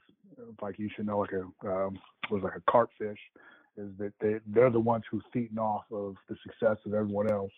like 0.62 0.78
you 0.78 0.88
should 0.94 1.06
know, 1.06 1.18
like 1.18 1.32
a 1.32 1.68
um, 1.68 1.98
was 2.30 2.42
like 2.42 2.56
a 2.56 2.70
cartfish, 2.70 3.18
is 3.76 3.90
that 3.98 4.12
they 4.20 4.36
they're 4.46 4.70
the 4.70 4.80
ones 4.80 5.04
who's 5.10 5.24
feeding 5.32 5.58
off 5.58 5.84
of 5.90 6.14
the 6.28 6.36
success 6.42 6.76
of 6.86 6.94
everyone 6.94 7.30
else, 7.30 7.52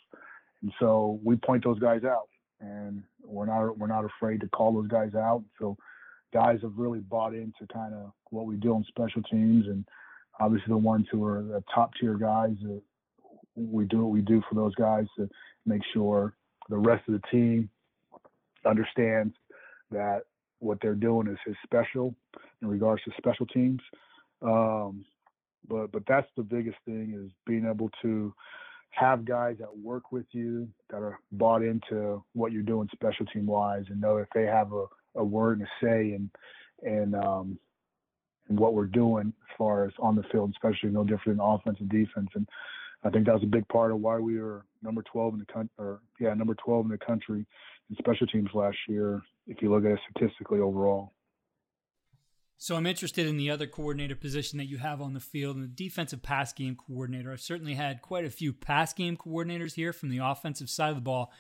and 0.63 0.73
so 0.81 1.21
we 1.23 1.37
point 1.37 1.65
those 1.65 1.79
guys 1.79 2.05
out, 2.05 2.29
and 2.61 3.03
we're 3.25 3.47
not 3.47 3.79
we're 3.79 3.87
not 3.87 4.05
afraid 4.05 4.41
to 4.41 4.49
call 4.49 4.73
those 4.73 4.89
guys 4.89 5.15
out. 5.15 5.45
So, 5.59 5.77
guys 6.33 6.59
have 6.63 6.73
really 6.77 7.01
bought 7.01 7.35
into 7.35 7.67
kind 7.73 7.95
of 7.95 8.13
what 8.31 8.47
we 8.47 8.57
do 8.57 8.75
on 8.75 8.85
special 8.89 9.23
teams, 9.23 9.67
and 9.67 9.85
obviously 10.41 10.69
the 10.71 10.77
ones 10.77 11.07
who 11.11 11.25
are 11.25 11.43
the 11.43 11.63
top 11.75 11.91
tier 12.01 12.15
guys. 12.15 12.57
Uh, 12.65 12.79
we 13.55 13.85
do 13.85 13.99
what 13.99 14.11
we 14.11 14.23
do 14.23 14.43
for 14.49 14.55
those 14.55 14.75
guys 14.77 15.05
to 15.17 15.29
make 15.67 15.83
sure 15.93 16.35
the 16.69 16.77
rest 16.77 17.07
of 17.09 17.15
the 17.15 17.27
team 17.31 17.69
understands 18.65 19.35
that 19.91 20.23
what 20.59 20.79
they're 20.81 20.95
doing 20.95 21.27
is, 21.27 21.39
is 21.47 21.57
special 21.65 22.15
in 22.61 22.69
regards 22.69 23.03
to 23.05 23.11
special 23.19 23.47
teams. 23.47 23.81
Um, 24.41 25.05
but 25.69 25.93
but 25.93 26.03
that's 26.09 26.29
the 26.37 26.43
biggest 26.43 26.77
thing 26.85 27.15
is 27.25 27.31
being 27.47 27.67
able 27.67 27.91
to 28.03 28.35
have 28.91 29.25
guys 29.25 29.57
that 29.59 29.77
work 29.79 30.13
with 30.13 30.27
you 30.33 30.69
that 30.91 30.99
are 30.99 31.19
bought 31.33 31.63
into 31.63 32.23
what 32.35 32.53
you're 32.53 32.63
doing 32.63 32.89
special 32.93 33.25
team 33.27 33.47
wise 33.47 33.85
and 33.89 34.01
know 34.01 34.19
if 34.19 34.29
they 34.35 34.45
have 34.45 34.73
a, 34.73 34.85
a 35.17 35.25
word 35.25 35.59
and 35.59 35.67
a 35.67 35.85
say 35.85 36.15
in 36.15 36.31
and 36.83 37.15
um 37.15 37.59
and 38.49 38.59
what 38.59 38.75
we're 38.75 38.87
doing 38.87 39.29
as 39.29 39.57
far 39.57 39.87
as 39.87 39.93
on 39.99 40.17
the 40.17 40.23
field, 40.25 40.51
especially 40.51 40.91
no 40.91 41.05
different 41.05 41.39
than 41.39 41.41
offense 41.41 41.79
and 41.81 41.89
defense. 41.89 42.29
And 42.35 42.49
I 43.05 43.11
think 43.11 43.27
that 43.27 43.35
was 43.35 43.43
a 43.43 43.47
big 43.47 43.67
part 43.69 43.93
of 43.93 44.01
why 44.01 44.19
we 44.19 44.39
were 44.39 44.65
number 44.83 45.03
12 45.03 45.35
in 45.35 45.41
the 45.41 45.47
country, 45.47 45.71
or 45.79 46.01
yeah, 46.21 46.35
number 46.35 46.55
12 46.55 46.87
in 46.87 46.91
the 46.91 46.99
country 46.99 47.47
in 47.91 47.97
special 47.97 48.27
teams 48.27 48.51
last 48.55 48.77
year. 48.89 49.23
If 49.47 49.61
you 49.61 49.71
look 49.71 49.85
at 49.85 49.93
it 49.93 50.01
statistically 50.11 50.61
overall. 50.61 51.13
So 52.63 52.77
I'm 52.77 52.87
interested 52.87 53.27
in 53.27 53.39
the 53.39 53.51
other 53.51 53.67
coordinator 53.67 54.15
position 54.15 54.57
that 54.59 54.67
you 54.67 54.79
have 54.79 55.03
on 55.03 55.15
the 55.15 55.21
field 55.21 55.57
and 55.57 55.65
the 55.65 55.69
defensive 55.69 56.23
pass 56.23 56.53
game 56.53 56.77
coordinator. 56.77 57.33
I've 57.33 57.41
certainly 57.41 57.75
had 57.75 58.03
quite 58.03 58.25
a 58.25 58.31
few 58.31 58.53
pass 58.53 58.93
game 58.93 59.17
coordinators 59.17 59.75
here 59.75 59.93
from 59.93 60.11
the 60.11 60.19
offensive 60.19 60.71
side 60.71 60.91
of 60.91 60.95
the 60.95 61.01
ball. 61.01 61.33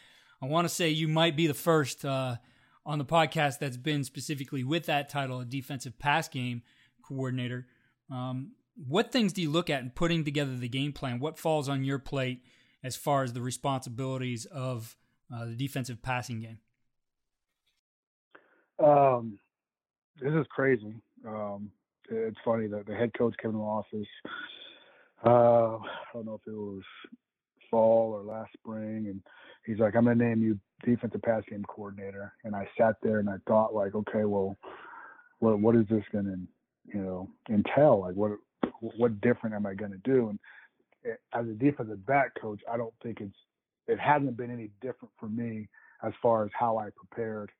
I 0.43 0.47
want 0.47 0.65
to 0.65 0.75
say 0.75 0.89
you 0.89 1.07
might 1.07 1.37
be 1.37 1.47
the 1.47 1.55
first 1.55 2.05
uh, 2.05 2.39
on 2.85 2.99
the 2.99 3.05
podcast 3.05 3.61
that's 3.61 3.77
been 3.77 4.03
specifically 4.03 4.65
with 4.65 4.87
that 4.87 5.09
title, 5.09 5.39
a 5.39 5.45
defensive 5.45 5.97
pass 5.97 6.27
game 6.27 6.63
coordinator. 7.05 7.69
Um, 8.11 8.55
what 8.75 9.13
things 9.13 9.33
do 9.33 9.43
you 9.43 9.51
look 9.51 9.71
at 9.71 9.83
in 9.83 9.91
putting 9.91 10.25
together 10.25 10.57
the 10.57 10.69
game 10.69 10.93
plan? 10.93 11.21
What 11.21 11.39
falls 11.39 11.69
on 11.69 11.85
your 11.85 12.01
plate 12.01 12.43
as 12.83 12.97
far 12.97 13.23
as 13.23 13.33
the 13.33 13.42
responsibilities 13.42 14.45
of 14.47 14.97
uh, 15.33 15.47
the 15.47 15.55
defensive 15.55 16.03
passing 16.03 16.40
game? 16.40 16.59
Um, 18.85 19.38
this 20.21 20.33
is 20.33 20.47
crazy. 20.51 20.95
Um, 21.27 21.71
it's 22.11 22.38
funny 22.45 22.66
that 22.66 22.87
the 22.87 22.95
head 22.95 23.12
coach 23.16 23.35
came 23.40 23.53
the 23.53 23.59
office. 23.59 24.09
Uh, 25.25 25.77
I 25.79 26.12
don't 26.12 26.27
know 26.27 26.35
if 26.35 26.47
it 26.47 26.57
was 26.57 26.83
fall 27.71 28.12
or 28.12 28.23
last 28.23 28.53
spring, 28.55 29.07
and 29.09 29.23
he's 29.64 29.79
like, 29.79 29.95
"I'm 29.95 30.05
gonna 30.05 30.16
name 30.16 30.42
you 30.42 30.59
defensive 30.85 31.23
pass 31.23 31.45
game 31.49 31.64
coordinator." 31.64 32.33
And 32.45 32.57
I 32.57 32.68
sat 32.77 32.97
there 33.03 33.21
and 33.21 33.31
I 33.31 33.37
thought, 33.47 33.75
like, 33.75 33.95
okay, 33.95 34.25
well, 34.25 34.57
what 35.38 35.61
what 35.61 35.77
is 35.77 35.87
this 35.88 36.05
gonna, 36.12 36.37
you 36.87 37.01
know, 37.01 37.29
entail? 37.49 38.01
Like, 38.01 38.14
what 38.14 38.33
what 38.81 39.21
different 39.21 39.55
am 39.55 39.66
I 39.66 39.75
gonna 39.75 39.99
do? 40.05 40.29
And 40.29 40.38
as 41.33 41.47
a 41.47 41.53
defensive 41.53 42.05
back 42.07 42.33
coach, 42.41 42.61
I 42.71 42.77
don't 42.77 42.95
think 43.03 43.21
it's 43.21 43.37
it 43.88 43.99
hasn't 43.99 44.37
been 44.37 44.51
any 44.51 44.71
different 44.81 45.12
for 45.19 45.29
me 45.29 45.69
as 46.05 46.12
far 46.23 46.45
as 46.45 46.51
how 46.59 46.79
I 46.79 46.88
prepared 46.97 47.51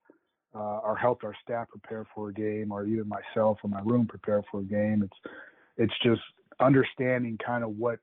uh, 0.55 0.79
or 0.79 0.97
helped 0.97 1.25
our 1.25 1.35
staff 1.43 1.69
prepare 1.69 2.07
for 2.15 2.29
a 2.29 2.33
game, 2.33 2.73
or 2.73 2.85
even 2.85 3.09
myself 3.09 3.59
or 3.63 3.69
my 3.69 3.81
room 3.85 4.07
prepare 4.07 4.43
for 4.51 4.61
a 4.61 4.65
game. 4.65 5.03
It's 5.03 5.33
it's 5.77 5.95
just 6.03 6.21
understanding 6.61 7.39
kind 7.45 7.65
of 7.65 7.71
what 7.71 7.99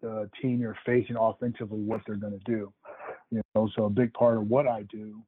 the 0.00 0.30
team 0.40 0.60
you're 0.60 0.78
facing 0.86 1.16
offensively, 1.16 1.80
what 1.80 2.00
they're 2.06 2.16
going 2.16 2.38
to 2.38 2.44
do. 2.44 2.72
You 3.30 3.42
know, 3.54 3.68
so 3.74 3.84
a 3.84 3.90
big 3.90 4.12
part 4.12 4.36
of 4.36 4.48
what 4.48 4.68
I 4.68 4.82
do, 4.82 5.20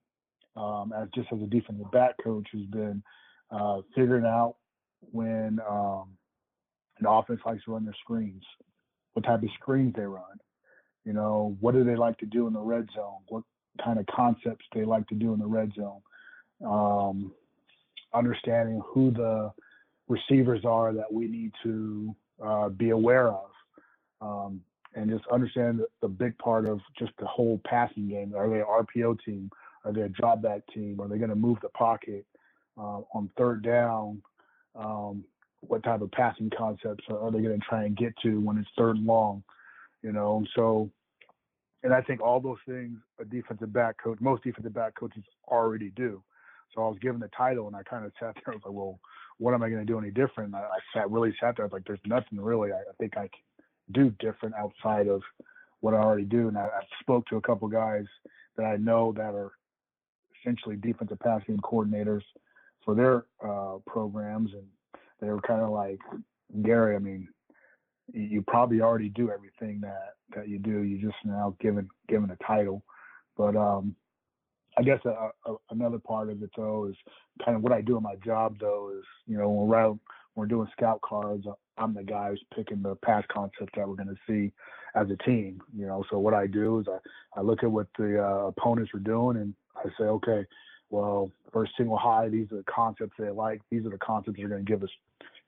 um, 0.56 0.92
as 0.96 1.08
just 1.14 1.28
as 1.32 1.40
a 1.40 1.46
defensive 1.46 1.90
back 1.90 2.14
coach, 2.22 2.46
has 2.52 2.62
been 2.66 3.02
uh, 3.50 3.80
figuring 3.94 4.26
out 4.26 4.56
when 5.00 5.58
um, 5.68 6.16
an 7.00 7.06
offense 7.06 7.40
likes 7.44 7.64
to 7.64 7.72
run 7.72 7.84
their 7.84 7.96
screens, 8.00 8.42
what 9.16 9.24
type 9.24 9.42
of 9.42 9.48
screens 9.54 9.94
they 9.96 10.04
run. 10.04 10.22
You 11.04 11.14
know, 11.14 11.56
what 11.60 11.74
do 11.74 11.84
they 11.84 11.96
like 11.96 12.18
to 12.18 12.26
do 12.26 12.46
in 12.46 12.52
the 12.52 12.60
red 12.60 12.88
zone? 12.94 13.20
What 13.28 13.44
kind 13.82 13.98
of 13.98 14.06
concepts 14.06 14.66
they 14.74 14.84
like 14.84 15.06
to 15.08 15.14
do 15.14 15.32
in 15.32 15.38
the 15.38 15.46
red 15.46 15.72
zone? 15.74 16.02
um, 16.64 17.32
understanding 18.14 18.80
who 18.86 19.10
the 19.10 19.52
receivers 20.08 20.64
are 20.64 20.92
that 20.94 21.12
we 21.12 21.26
need 21.26 21.52
to 21.62 22.14
uh, 22.44 22.68
be 22.68 22.90
aware 22.90 23.28
of, 23.28 23.50
um, 24.20 24.60
and 24.94 25.10
just 25.10 25.24
understand 25.30 25.80
the, 26.00 26.08
big 26.08 26.36
part 26.38 26.66
of 26.66 26.80
just 26.98 27.12
the 27.18 27.26
whole 27.26 27.60
passing 27.66 28.08
game. 28.08 28.32
Are 28.34 28.48
they 28.48 28.60
an 28.60 28.64
RPO 28.64 29.18
team? 29.24 29.50
Are 29.84 29.92
they 29.92 30.02
a 30.02 30.08
drop 30.08 30.40
back 30.40 30.62
team? 30.72 31.00
Are 31.00 31.08
they 31.08 31.18
going 31.18 31.30
to 31.30 31.36
move 31.36 31.58
the 31.60 31.68
pocket 31.70 32.24
uh, 32.78 33.00
on 33.14 33.30
third 33.36 33.62
down? 33.62 34.22
Um, 34.74 35.24
what 35.68 35.82
type 35.82 36.00
of 36.00 36.10
passing 36.12 36.50
concepts 36.56 37.04
are 37.08 37.30
they 37.30 37.40
going 37.40 37.58
to 37.58 37.66
try 37.66 37.84
and 37.84 37.96
get 37.96 38.14
to 38.22 38.40
when 38.40 38.58
it's 38.58 38.68
third 38.76 38.96
and 38.96 39.06
long? 39.06 39.42
You 40.02 40.12
know, 40.12 40.38
and 40.38 40.48
so 40.54 40.90
and 41.82 41.94
I 41.94 42.00
think 42.02 42.20
all 42.20 42.40
those 42.40 42.58
things 42.66 42.98
a 43.20 43.24
defensive 43.24 43.72
back 43.72 43.96
coach, 44.02 44.18
most 44.20 44.42
defensive 44.42 44.74
back 44.74 44.94
coaches 44.98 45.22
already 45.48 45.90
do. 45.90 46.22
So 46.74 46.84
I 46.84 46.88
was 46.88 46.98
given 47.00 47.20
the 47.20 47.30
title, 47.36 47.68
and 47.68 47.76
I 47.76 47.82
kind 47.84 48.04
of 48.04 48.12
sat 48.18 48.34
there. 48.34 48.54
I 48.54 48.56
was 48.56 48.62
like, 48.64 48.74
well, 48.74 48.98
what 49.38 49.54
am 49.54 49.62
I 49.62 49.68
going 49.68 49.80
to 49.80 49.86
do 49.86 49.98
any 49.98 50.10
different? 50.10 50.54
And 50.54 50.56
I, 50.56 50.60
I 50.60 50.78
sat 50.92 51.10
really 51.10 51.34
sat 51.40 51.56
there. 51.56 51.64
I 51.64 51.68
was 51.68 51.72
like, 51.72 51.86
there's 51.86 52.00
nothing 52.06 52.40
really 52.40 52.72
I, 52.72 52.78
I 52.78 52.94
think 52.98 53.16
I 53.16 53.28
can 53.28 53.30
do 53.92 54.10
different 54.18 54.54
outside 54.56 55.08
of 55.08 55.22
what 55.80 55.94
I 55.94 55.98
already 55.98 56.24
do. 56.24 56.48
And 56.48 56.58
I, 56.58 56.64
I 56.64 56.80
spoke 57.00 57.26
to 57.28 57.36
a 57.36 57.40
couple 57.40 57.68
guys 57.68 58.04
that 58.56 58.64
I 58.64 58.76
know 58.76 59.12
that 59.16 59.34
are 59.34 59.52
essentially 60.40 60.76
defensive 60.76 61.20
passing 61.20 61.56
coordinators 61.58 62.22
for 62.84 62.94
their 62.94 63.26
uh, 63.44 63.78
programs, 63.86 64.52
and 64.52 64.66
they 65.20 65.28
were 65.28 65.40
kind 65.40 65.62
of 65.62 65.70
like, 65.70 65.98
Gary, 66.62 66.96
I 66.96 66.98
mean, 66.98 67.28
you 68.12 68.42
probably 68.42 68.80
already 68.80 69.08
do 69.08 69.30
everything 69.30 69.80
that 69.80 70.14
that 70.34 70.48
you 70.48 70.58
do. 70.58 70.82
You 70.82 70.98
just 70.98 71.18
now 71.24 71.56
given 71.60 71.88
given 72.08 72.30
a 72.30 72.44
title, 72.44 72.84
but 73.36 73.56
um, 73.56 73.96
I 74.78 74.82
guess 74.82 75.00
a, 75.04 75.30
a, 75.50 75.56
another 75.70 75.98
part 75.98 76.30
of 76.30 76.42
it 76.42 76.50
though 76.56 76.86
is 76.86 76.96
kind 77.44 77.56
of 77.56 77.62
what 77.62 77.72
I 77.72 77.80
do 77.80 77.96
in 77.96 78.02
my 78.02 78.14
job 78.24 78.58
though 78.60 78.92
is 78.96 79.04
you 79.26 79.36
know 79.36 79.48
when 79.48 79.68
we're 79.68 79.76
out, 79.76 79.98
we're 80.36 80.46
doing 80.46 80.68
scout 80.76 81.00
cards, 81.00 81.46
I'm 81.78 81.94
the 81.94 82.02
guy 82.02 82.30
who's 82.30 82.44
picking 82.54 82.82
the 82.82 82.94
pass 82.96 83.24
concept 83.32 83.74
that 83.76 83.88
we're 83.88 83.96
going 83.96 84.08
to 84.08 84.16
see 84.26 84.52
as 84.94 85.08
a 85.10 85.16
team. 85.24 85.60
You 85.76 85.86
know, 85.86 86.04
so 86.10 86.18
what 86.18 86.34
I 86.34 86.46
do 86.46 86.80
is 86.80 86.86
I, 86.88 87.38
I 87.38 87.42
look 87.42 87.62
at 87.62 87.70
what 87.70 87.88
the 87.98 88.22
uh, 88.22 88.46
opponents 88.46 88.92
are 88.94 89.00
doing 89.00 89.36
and 89.36 89.54
I 89.76 89.88
say, 89.98 90.04
okay, 90.04 90.44
well, 90.90 91.30
first 91.52 91.72
single 91.76 91.96
high, 91.96 92.28
these 92.28 92.50
are 92.52 92.56
the 92.56 92.64
concepts 92.64 93.12
they 93.18 93.30
like. 93.30 93.60
These 93.70 93.86
are 93.86 93.90
the 93.90 93.98
concepts 93.98 94.36
that 94.36 94.44
are 94.44 94.48
going 94.48 94.64
to 94.64 94.70
give 94.70 94.82
us 94.82 94.90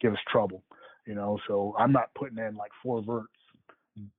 give 0.01 0.12
us 0.12 0.18
trouble. 0.31 0.62
You 1.07 1.14
know, 1.14 1.38
so 1.46 1.74
I'm 1.79 1.92
not 1.92 2.12
putting 2.14 2.38
in 2.38 2.57
like 2.57 2.70
four 2.83 3.03
verts 3.03 3.33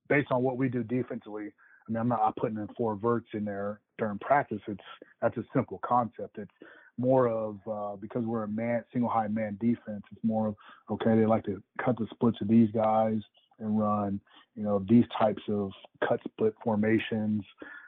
based 0.08 0.28
on 0.30 0.42
what 0.42 0.56
we 0.56 0.68
do 0.68 0.82
defensively. 0.82 1.52
I 1.88 1.92
mean, 1.92 2.00
I'm 2.00 2.08
not 2.08 2.36
putting 2.36 2.58
in 2.58 2.68
four 2.76 2.96
verts 2.96 3.28
in 3.32 3.44
there 3.44 3.80
during 3.98 4.18
practice. 4.18 4.60
It's 4.66 4.80
that's 5.22 5.36
a 5.36 5.44
simple 5.54 5.80
concept. 5.86 6.38
It's 6.38 6.50
more 6.98 7.28
of 7.28 7.58
uh, 7.70 7.96
because 7.96 8.24
we're 8.24 8.44
a 8.44 8.48
man 8.48 8.84
single 8.92 9.10
high 9.10 9.28
man 9.28 9.56
defense. 9.60 10.02
It's 10.12 10.24
more 10.24 10.48
of 10.48 10.54
okay. 10.90 11.16
They 11.16 11.26
like 11.26 11.44
to 11.44 11.62
cut 11.84 11.96
the 11.98 12.06
splits 12.10 12.38
of 12.40 12.48
these 12.48 12.70
guys 12.72 13.20
and 13.58 13.78
run 13.78 14.20
you 14.56 14.62
know 14.62 14.84
these 14.88 15.04
types 15.18 15.42
of 15.48 15.70
cut 16.06 16.20
split 16.24 16.54
formations. 16.62 17.42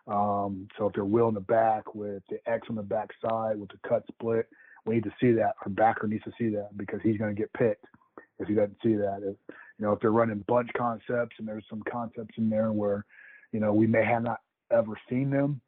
Um, 0.06 0.68
so 0.76 0.86
if 0.86 0.94
they're 0.94 1.04
will 1.04 1.28
in 1.28 1.34
the 1.34 1.40
back 1.40 1.94
with 1.94 2.22
the 2.28 2.38
X 2.50 2.66
on 2.68 2.76
the 2.76 2.82
back 2.82 3.10
side 3.24 3.58
with 3.58 3.70
the 3.70 3.88
cut 3.88 4.04
split, 4.08 4.48
we 4.84 4.96
need 4.96 5.04
to 5.04 5.14
see 5.20 5.32
that. 5.32 5.54
Our 5.64 5.70
backer 5.70 6.08
needs 6.08 6.24
to 6.24 6.32
see 6.38 6.48
that 6.50 6.76
because 6.76 7.00
he's 7.02 7.18
going 7.18 7.34
to 7.34 7.40
get 7.40 7.52
picked 7.52 7.84
if 8.40 8.48
he 8.48 8.54
doesn't 8.54 8.78
see 8.82 8.94
that. 8.94 9.18
If 9.22 9.36
you 9.78 9.86
know 9.86 9.92
if 9.92 10.00
they're 10.00 10.10
running 10.10 10.44
bunch 10.48 10.70
concepts 10.76 11.36
and 11.38 11.46
there's 11.46 11.64
some 11.70 11.82
concepts 11.88 12.34
in 12.36 12.50
there 12.50 12.72
where 12.72 13.04
you 13.52 13.60
know, 13.60 13.72
we 13.72 13.86
may 13.86 14.04
have 14.04 14.22
not 14.22 14.40
ever 14.70 14.98
seen 15.08 15.30
them. 15.30 15.60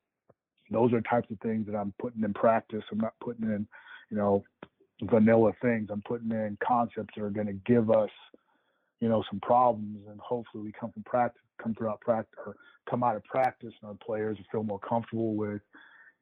Those 0.71 0.93
are 0.93 1.01
types 1.03 1.31
of 1.31 1.39
things 1.41 1.67
that 1.67 1.77
I'm 1.77 1.93
putting 2.01 2.25
in 2.25 2.33
practice. 2.33 2.83
I'm 2.91 2.99
not 2.99 3.13
putting 3.21 3.45
in, 3.45 3.67
you 4.11 4.17
know, 4.17 4.43
vanilla 5.03 5.53
things. 5.61 5.91
I'm 5.93 6.03
putting 6.03 6.31
in 6.31 6.57
concepts 6.67 7.15
that 7.15 7.23
are 7.23 7.31
going 7.31 7.47
to 7.47 7.53
give 7.53 7.91
us, 7.91 8.11
you 9.01 9.09
know, 9.09 9.23
some 9.31 9.41
problems, 9.41 9.99
and 10.09 10.19
hopefully 10.19 10.65
we 10.65 10.73
come 10.73 10.91
from 10.91 11.03
practice, 11.03 11.43
come 11.63 11.75
throughout 11.75 12.01
practice, 12.01 12.39
or 12.47 12.57
come 12.89 13.03
out 13.03 13.17
of 13.17 13.25
practice, 13.25 13.73
and 13.81 13.89
our 13.89 13.97
players 14.05 14.39
feel 14.51 14.63
more 14.63 14.81
comfortable 14.81 15.35
with, 15.35 15.61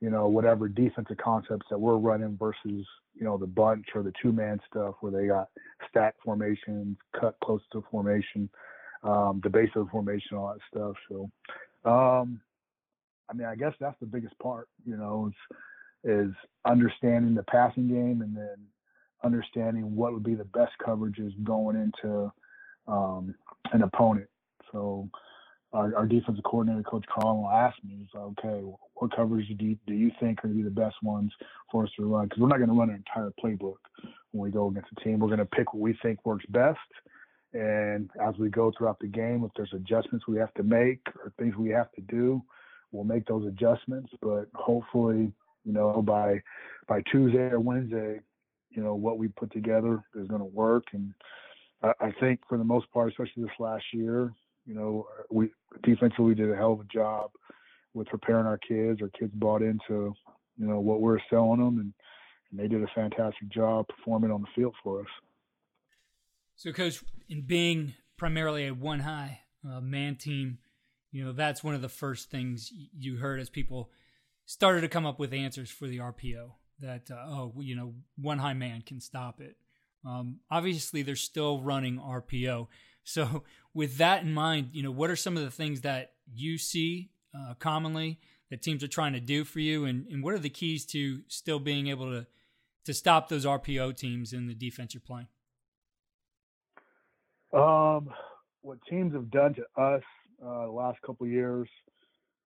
you 0.01 0.11
know, 0.11 0.29
whatever 0.29 0.68
defensive 0.68 1.16
concepts 1.16 1.66
that 1.71 1.79
we're 1.79 1.97
running 1.97 2.37
versus, 2.38 2.87
you 3.14 3.25
know, 3.25 3.37
the 3.37 3.47
bunch 3.47 3.87
or 3.95 4.03
the 4.03 4.12
two 4.23 4.33
man 4.33 4.59
stuff 4.71 4.95
where 5.01 5.12
they 5.12 5.27
got 5.27 5.49
stack 5.88 6.14
formations, 6.25 6.97
cut 7.18 7.37
close 7.42 7.62
to 7.73 7.85
formation 7.90 8.49
um, 9.03 9.40
the 9.42 9.51
base 9.51 9.71
of 9.75 9.87
the 9.87 9.90
formation, 9.90 10.37
all 10.37 10.55
that 10.55 10.61
stuff. 10.71 10.97
So, 11.09 11.31
um, 11.90 12.40
I 13.29 13.35
mean, 13.35 13.47
I 13.47 13.57
guess 13.57 13.75
that's 13.81 13.99
the 14.01 14.07
biggest 14.07 14.38
part, 14.38 14.68
you 14.85 14.97
know, 14.97 15.33
is, 16.05 16.29
is 16.29 16.35
understanding 16.64 17.35
the 17.35 17.45
passing 17.45 17.88
game 17.88 18.23
and 18.23 18.37
then 18.37 18.57
understanding 19.25 19.95
what 19.95 20.12
would 20.12 20.23
be 20.23 20.35
the 20.35 20.45
best 20.45 20.73
coverages 20.85 21.33
going 21.45 21.77
into 21.77 22.33
um, 22.87 23.35
an 23.73 23.83
opponent. 23.83 24.29
So, 24.72 25.08
our, 25.72 25.96
our, 25.96 26.06
defensive 26.06 26.44
coordinator, 26.44 26.82
Coach 26.82 27.06
Carl, 27.06 27.42
will 27.42 27.48
ask 27.48 27.76
me, 27.82 27.96
he's 28.00 28.08
like, 28.12 28.24
okay, 28.38 28.62
what 28.94 29.11
coverages 29.11 29.56
do 29.58 29.64
you, 29.64 29.78
do 29.87 29.94
you 29.94 30.11
think 30.20 30.40
are 30.40 30.48
going 30.48 30.54
to 30.54 30.62
be 30.62 30.68
the 30.68 30.70
best 30.70 30.96
ones 31.02 31.32
for 31.70 31.85
us 31.85 31.90
to 31.96 32.04
run? 32.04 32.24
Because 32.24 32.40
we're 32.40 32.48
not 32.48 32.58
going 32.58 32.68
to 32.68 32.74
run 32.74 32.90
an 32.90 32.96
entire 32.96 33.32
playbook 33.42 33.76
when 34.32 34.44
we 34.44 34.50
go 34.50 34.68
against 34.68 34.90
a 34.94 35.00
team. 35.02 35.18
We're 35.18 35.28
going 35.28 35.38
to 35.38 35.46
pick 35.46 35.72
what 35.72 35.80
we 35.80 35.96
think 36.02 36.26
works 36.26 36.44
best 36.50 36.78
and 37.54 38.11
as 38.20 38.35
we 38.38 38.48
go 38.48 38.72
throughout 38.76 38.98
the 39.00 39.06
game, 39.06 39.44
if 39.44 39.50
there's 39.56 39.72
adjustments 39.74 40.26
we 40.26 40.38
have 40.38 40.54
to 40.54 40.62
make 40.62 41.00
or 41.22 41.32
things 41.38 41.54
we 41.56 41.70
have 41.70 41.92
to 41.92 42.00
do, 42.02 42.42
we'll 42.92 43.04
make 43.04 43.26
those 43.26 43.46
adjustments. 43.46 44.11
But 44.22 44.46
hopefully, 44.54 45.32
you 45.64 45.72
know, 45.72 46.00
by 46.02 46.42
by 46.88 47.02
Tuesday 47.11 47.50
or 47.50 47.61
Wednesday, 47.61 48.20
you 48.70 48.82
know, 48.82 48.94
what 48.94 49.18
we 49.18 49.28
put 49.28 49.52
together 49.52 50.02
is 50.14 50.28
going 50.28 50.40
to 50.40 50.46
work. 50.46 50.85
And 50.92 51.12
I, 51.82 51.92
I 52.00 52.12
think 52.20 52.40
for 52.48 52.56
the 52.56 52.64
most 52.64 52.90
part, 52.90 53.11
especially 53.11 53.42
this 53.44 53.52
last 53.58 53.85
year, 53.92 54.32
you 54.66 54.75
know, 54.75 55.07
we 55.31 55.51
defensively 55.83 56.35
did 56.35 56.51
a 56.51 56.57
hell 56.57 56.72
of 56.72 56.81
a 56.81 56.85
job 56.85 57.31
with 57.94 58.07
preparing 58.09 58.46
our 58.46 58.59
kids. 58.59 59.01
Our 59.03 59.09
kids 59.09 59.33
bought 59.35 59.62
into, 59.62 60.14
you 60.59 60.66
know, 60.66 60.81
what 60.81 61.01
we're 61.01 61.18
selling 61.31 61.61
them, 61.61 61.79
and, 61.79 61.92
and 62.51 62.61
they 62.61 62.68
did 62.68 62.83
a 62.83 62.90
fantastic 62.94 63.48
job 63.48 63.87
performing 63.88 64.31
on 64.31 64.42
the 64.42 64.48
field 64.55 64.75
for 64.83 65.01
us. 65.01 65.09
So, 66.57 66.72
coach, 66.72 67.03
in 67.29 67.42
being 67.42 67.94
primarily 68.16 68.66
a 68.66 68.75
one 68.75 69.01
high 69.01 69.40
uh, 69.68 69.81
man 69.81 70.16
team, 70.16 70.59
you 71.11 71.25
know 71.25 71.33
that's 71.33 71.62
one 71.62 71.75
of 71.75 71.83
the 71.83 71.88
first 71.88 72.31
things 72.31 72.72
you 72.96 73.16
heard 73.16 73.40
as 73.40 73.51
people 73.51 73.90
started 74.46 74.81
to 74.83 74.88
come 74.88 75.07
up 75.07 75.18
with 75.18 75.33
answers 75.33 75.70
for 75.70 75.87
the 75.87 75.98
RPO. 75.98 76.53
That 76.81 77.11
uh, 77.11 77.16
oh, 77.27 77.55
you 77.61 77.77
know, 77.77 77.94
one 78.16 78.38
high 78.38 78.55
man 78.55 78.83
can 78.83 79.01
stop 79.01 79.40
it. 79.40 79.57
Um, 80.05 80.40
obviously, 80.51 81.03
they're 81.03 81.16
still 81.16 81.61
running 81.61 81.98
RPO. 81.98 82.68
So, 83.05 83.42
with 83.74 83.98
that 83.98 84.22
in 84.22 84.32
mind, 84.32 84.70
you 84.72 84.82
know, 84.82 84.90
what 84.90 85.11
are 85.11 85.16
some 85.16 85.37
of 85.37 85.42
the 85.42 85.50
things 85.50 85.80
that 85.82 86.12
you 86.32 86.58
see 86.58 87.11
uh, 87.35 87.54
commonly 87.58 88.20
that 88.50 88.62
teams 88.62 88.85
are 88.85 88.88
trying 88.88 89.14
to 89.14 89.20
do 89.20 89.44
for 89.44 89.61
you, 89.61 89.85
and, 89.85 90.06
and 90.08 90.22
what 90.22 90.35
are 90.35 90.38
the 90.38 90.50
keys 90.50 90.85
to 90.87 91.22
still 91.28 91.58
being 91.58 91.87
able 91.87 92.11
to 92.11 92.26
to 92.85 92.92
stop 92.92 93.28
those 93.28 93.46
RPO 93.46 93.96
teams 93.96 94.32
in 94.32 94.48
the 94.48 94.54
defense 94.54 94.92
you're 94.92 95.00
playing? 95.00 95.28
Um, 97.52 98.11
what 98.62 98.78
teams 98.88 99.14
have 99.14 99.30
done 99.30 99.54
to 99.54 99.62
us 99.80 100.02
uh, 100.44 100.64
the 100.64 100.72
last 100.72 101.00
couple 101.02 101.26
years 101.26 101.68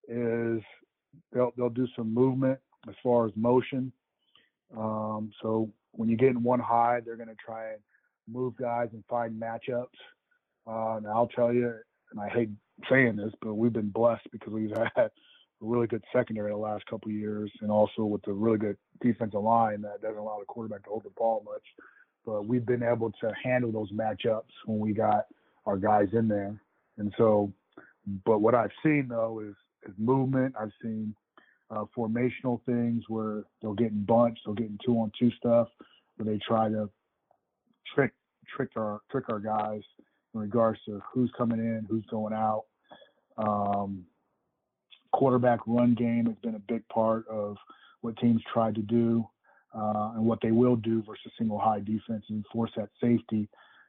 is 0.08 0.60
they'll 1.32 1.52
they'll 1.56 1.70
do 1.70 1.88
some 1.96 2.12
movement 2.12 2.58
as 2.88 2.94
far 3.02 3.26
as 3.26 3.32
motion. 3.34 3.92
Um, 4.76 5.32
so 5.42 5.70
when 5.92 6.08
you 6.08 6.16
get 6.16 6.30
in 6.30 6.42
one 6.42 6.60
high, 6.60 7.00
they're 7.04 7.16
going 7.16 7.28
to 7.28 7.36
try 7.36 7.70
and 7.70 7.80
move 8.28 8.56
guys 8.56 8.88
and 8.92 9.04
find 9.08 9.40
matchups. 9.40 9.86
Uh, 10.66 10.96
and 10.96 11.07
I'll 11.07 11.29
tell 11.29 11.52
you, 11.52 11.72
and 12.12 12.20
I 12.20 12.29
hate 12.29 12.50
saying 12.90 13.16
this, 13.16 13.33
but 13.40 13.55
we've 13.55 13.72
been 13.72 13.90
blessed 13.90 14.26
because 14.33 14.52
we've 14.52 14.70
had 14.76 14.90
a 14.96 15.11
really 15.61 15.87
good 15.87 16.05
secondary 16.12 16.50
the 16.50 16.57
last 16.57 16.85
couple 16.87 17.11
years, 17.11 17.50
and 17.61 17.70
also 17.70 18.05
with 18.05 18.26
a 18.26 18.33
really 18.33 18.59
good 18.59 18.76
defensive 19.00 19.40
line 19.42 19.83
that 19.83 20.02
doesn't 20.02 20.18
allow 20.18 20.38
the 20.38 20.46
quarterback 20.46 20.85
to 20.85 20.90
hold 20.90 21.05
the 21.05 21.11
ball 21.11 21.42
much. 21.44 21.62
But 22.24 22.46
we've 22.46 22.66
been 22.66 22.83
able 22.83 23.12
to 23.20 23.33
handle 23.42 23.70
those 23.70 23.92
matchups 23.92 24.50
when 24.66 24.81
we 24.81 24.92
got 24.92 25.26
our 25.64 25.76
guys 25.76 26.09
in 26.12 26.29
there. 26.29 26.61
And 26.98 27.12
so, 27.16 27.52
but 28.24 28.40
what 28.40 28.55
I've 28.55 28.72
seen 28.83 29.07
though 29.09 29.40
is, 29.40 29.55
is 29.88 29.94
movement. 29.98 30.55
I've 30.59 30.72
seen 30.83 31.14
uh, 31.70 31.85
formational 31.96 32.61
things 32.64 33.05
where 33.09 33.44
they'll 33.62 33.74
get 33.74 33.92
in 33.92 34.05
bunch, 34.05 34.38
they'll 34.44 34.55
get 34.55 34.66
in 34.66 34.79
two 34.85 34.94
on 34.94 35.12
two 35.18 35.31
stuff, 35.33 35.68
where 36.16 36.33
they 36.33 36.40
try 36.46 36.68
to 36.68 36.90
trick 37.94 38.12
trick 38.57 38.70
our 38.76 39.00
trick 39.11 39.29
our 39.29 39.40
guys 39.40 39.83
in 40.37 40.42
regards 40.42 40.79
to 40.87 41.03
who's 41.12 41.31
coming 41.37 41.59
in, 41.59 41.87
who's 41.88 42.05
going 42.11 42.35
out. 42.35 42.64
Um, 43.38 44.05
quarterback 45.12 45.61
run 45.66 45.94
game 45.94 46.27
has 46.27 46.37
been 46.42 46.55
a 46.55 46.72
big 46.72 46.87
part 46.88 47.27
of 47.29 47.57
what 48.03 48.16
teams 48.18 48.42
tried 48.53 48.75
to 48.75 48.83
do 48.83 49.27
uh, 49.75 50.12
and 50.14 50.25
what 50.25 50.40
they 50.42 50.53
will 50.53 50.77
do 50.77 51.03
versus 51.03 51.33
single 51.38 51.59
high 51.59 51.81
defense 51.81 52.25
and 52.29 52.44
force 52.53 52.70
that 52.77 52.90
safety 53.01 53.49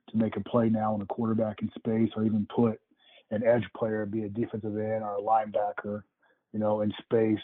to 0.10 0.18
make 0.18 0.38
a 0.38 0.42
play 0.42 0.70
now 0.70 0.94
on 0.94 1.02
a 1.02 1.06
quarterback 1.06 1.62
in 1.62 1.70
space 1.78 2.10
or 2.16 2.24
even 2.24 2.48
put 2.54 2.80
an 3.32 3.44
edge 3.44 3.66
player, 3.76 4.06
be 4.06 4.24
a 4.24 4.30
defensive 4.30 4.78
end 4.78 5.04
or 5.04 5.18
a 5.18 5.22
linebacker, 5.22 6.02
you 6.54 6.60
know, 6.60 6.80
in 6.82 6.94
space 7.04 7.44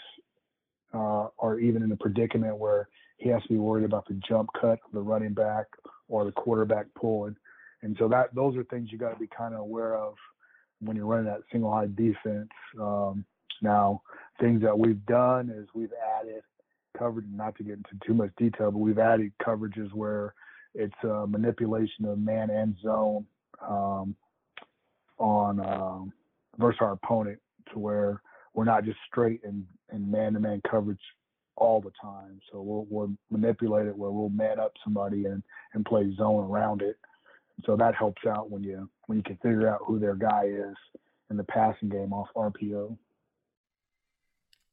uh, 0.94 1.28
or 1.38 1.60
even 1.60 1.84
in 1.84 1.92
a 1.92 1.98
predicament 1.98 2.58
where 2.58 2.88
he 3.18 3.28
has 3.30 3.42
to 3.44 3.50
be 3.50 3.58
worried 3.58 3.86
about 3.86 4.08
the 4.08 4.20
jump 4.28 4.50
cut 4.60 4.80
of 4.86 4.92
the 4.94 5.02
running 5.02 5.34
back 5.34 5.66
or 6.08 6.24
the 6.24 6.32
quarterback 6.32 6.86
pulling. 6.96 7.36
And 7.84 7.96
so 8.00 8.08
that 8.08 8.34
those 8.34 8.58
are 8.58 8.63
things 8.63 8.89
you 8.91 8.98
got 8.98 9.13
to 9.13 9.19
be 9.19 9.28
kind 9.28 9.54
of 9.54 9.60
aware 9.60 9.96
of 9.96 10.15
when 10.80 10.96
you're 10.96 11.06
running 11.06 11.26
that 11.26 11.41
single 11.52 11.72
high 11.72 11.88
defense. 11.88 12.50
Um, 12.80 13.26
now, 13.62 14.02
things 14.39 14.62
that 14.63 14.78
we've 14.78 15.06
done 15.06 15.50
is 15.50 15.67
we've 15.74 15.93
added 16.19 16.41
coverage, 16.98 17.26
not 17.32 17.56
to 17.58 17.63
get 17.63 17.78
into 17.78 18.06
too 18.06 18.13
much 18.13 18.32
detail, 18.38 18.72
but 18.72 18.80
we've 18.80 19.00
added 19.00 19.32
coverages 19.46 19.93
where 19.93 20.34
it's 20.74 20.96
a 21.04 21.28
manipulation 21.28 22.06
of 22.06 22.17
man 22.19 22.50
and 22.50 22.76
zone 22.82 23.26
um, 23.62 24.15
on 25.19 25.60
um, 25.60 26.13
versus 26.58 26.80
our 26.82 26.93
opponent 26.93 27.39
to 27.72 27.80
where 27.80 28.22
we're 28.54 28.63
not 28.65 28.86
just 28.86 28.98
straight 29.08 29.41
and, 29.43 29.65
and 29.89 30.10
man-to-man 30.12 30.62
coverage 30.69 31.00
all 31.56 31.82
the 31.82 31.91
time. 32.02 32.39
So 32.52 32.62
we'll, 32.62 32.88
we'll 32.89 33.12
manipulate 33.30 33.88
it 33.88 33.98
where 33.98 34.12
we'll 34.12 34.30
man 34.30 34.60
up 34.60 34.74
somebody 34.84 35.26
and, 35.26 35.43
and 35.74 35.86
play 35.86 36.13
zone 36.15 36.43
around 36.46 36.82
it. 36.82 36.98
So 37.66 37.76
that 37.78 37.96
helps 37.96 38.26
out 38.26 38.50
when 38.50 38.63
you 38.63 38.89
when 39.06 39.18
you 39.18 39.24
can 39.24 39.38
figure 39.38 39.68
out 39.68 39.82
who 39.86 40.00
their 40.00 40.16
guy 40.16 40.46
is 40.46 40.76
in 41.30 41.38
the 41.38 41.44
passing 41.44 41.89
game 41.89 42.13
off 42.13 42.28
RPO. 42.36 42.98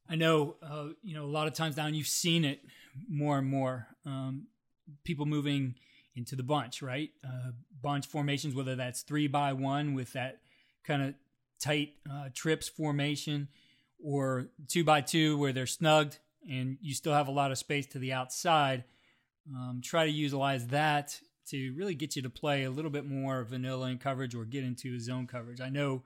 I 0.08 0.16
know, 0.16 0.56
uh, 0.62 0.88
you 1.02 1.14
know, 1.14 1.24
a 1.24 1.30
lot 1.30 1.46
of 1.46 1.54
times 1.54 1.76
now, 1.76 1.86
and 1.86 1.94
you've 1.94 2.08
seen 2.08 2.44
it 2.44 2.60
more 3.08 3.38
and 3.38 3.46
more. 3.46 3.86
Um, 4.04 4.46
people 5.04 5.24
moving 5.24 5.76
into 6.16 6.34
the 6.34 6.42
bunch, 6.42 6.82
right? 6.82 7.10
Uh, 7.24 7.52
bunch 7.80 8.06
formations, 8.06 8.54
whether 8.54 8.74
that's 8.74 9.02
three 9.02 9.28
by 9.28 9.52
one 9.52 9.94
with 9.94 10.12
that 10.14 10.40
kind 10.84 11.02
of 11.02 11.14
tight 11.60 11.92
uh, 12.10 12.30
trips 12.34 12.68
formation, 12.68 13.48
or 14.02 14.48
two 14.66 14.82
by 14.82 15.00
two 15.00 15.38
where 15.38 15.52
they're 15.52 15.66
snugged 15.66 16.18
and 16.48 16.78
you 16.80 16.94
still 16.94 17.12
have 17.12 17.28
a 17.28 17.32
lot 17.32 17.50
of 17.50 17.58
space 17.58 17.86
to 17.86 17.98
the 17.98 18.12
outside. 18.12 18.84
Um, 19.54 19.80
try 19.82 20.06
to 20.06 20.10
utilize 20.10 20.68
that 20.68 21.20
to 21.50 21.72
really 21.74 21.94
get 21.94 22.16
you 22.16 22.22
to 22.22 22.30
play 22.30 22.64
a 22.64 22.70
little 22.70 22.90
bit 22.90 23.06
more 23.06 23.44
vanilla 23.44 23.88
in 23.90 23.98
coverage 23.98 24.34
or 24.34 24.44
get 24.44 24.64
into 24.64 24.98
zone 25.00 25.26
coverage. 25.26 25.60
I 25.60 25.68
know, 25.68 26.02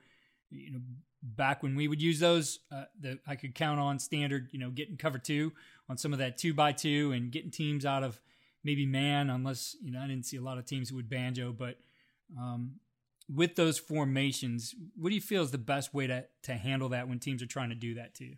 you 0.50 0.72
know, 0.72 0.80
back 1.22 1.62
when 1.62 1.74
we 1.74 1.88
would 1.88 2.02
use 2.02 2.20
those, 2.20 2.60
uh, 2.70 2.84
that 3.00 3.18
I 3.26 3.36
could 3.36 3.54
count 3.54 3.80
on 3.80 3.98
standard, 3.98 4.48
you 4.52 4.58
know, 4.58 4.70
getting 4.70 4.96
cover 4.96 5.18
two 5.18 5.52
on 5.88 5.96
some 5.96 6.12
of 6.12 6.18
that 6.18 6.38
two 6.38 6.54
by 6.54 6.72
two 6.72 7.12
and 7.12 7.30
getting 7.30 7.50
teams 7.50 7.84
out 7.84 8.02
of 8.02 8.20
maybe 8.64 8.86
man, 8.86 9.30
unless 9.30 9.76
you 9.82 9.92
know 9.92 10.00
I 10.00 10.06
didn't 10.06 10.26
see 10.26 10.36
a 10.36 10.42
lot 10.42 10.58
of 10.58 10.64
teams 10.64 10.88
who 10.88 10.96
would 10.96 11.08
banjo, 11.08 11.52
but 11.52 11.78
um, 12.38 12.76
with 13.32 13.54
those 13.56 13.78
formations, 13.78 14.74
what 14.96 15.10
do 15.10 15.14
you 15.14 15.20
feel 15.20 15.42
is 15.42 15.50
the 15.50 15.58
best 15.58 15.94
way 15.94 16.06
to 16.06 16.24
to 16.42 16.54
handle 16.54 16.88
that 16.90 17.08
when 17.08 17.18
teams 17.18 17.42
are 17.42 17.46
trying 17.46 17.68
to 17.68 17.74
do 17.74 17.94
that 17.94 18.14
to 18.16 18.24
you? 18.24 18.36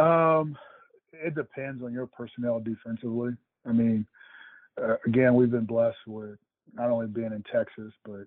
Um, 0.00 0.56
it 1.12 1.34
depends 1.34 1.82
on 1.82 1.92
your 1.92 2.06
personnel 2.06 2.60
defensively. 2.60 3.32
I 3.66 3.72
mean, 3.72 4.06
uh, 4.80 4.96
again, 5.06 5.34
we've 5.34 5.50
been 5.50 5.66
blessed 5.66 5.98
with 6.06 6.38
not 6.74 6.90
only 6.90 7.06
being 7.06 7.32
in 7.32 7.44
Texas, 7.52 7.92
but 8.04 8.26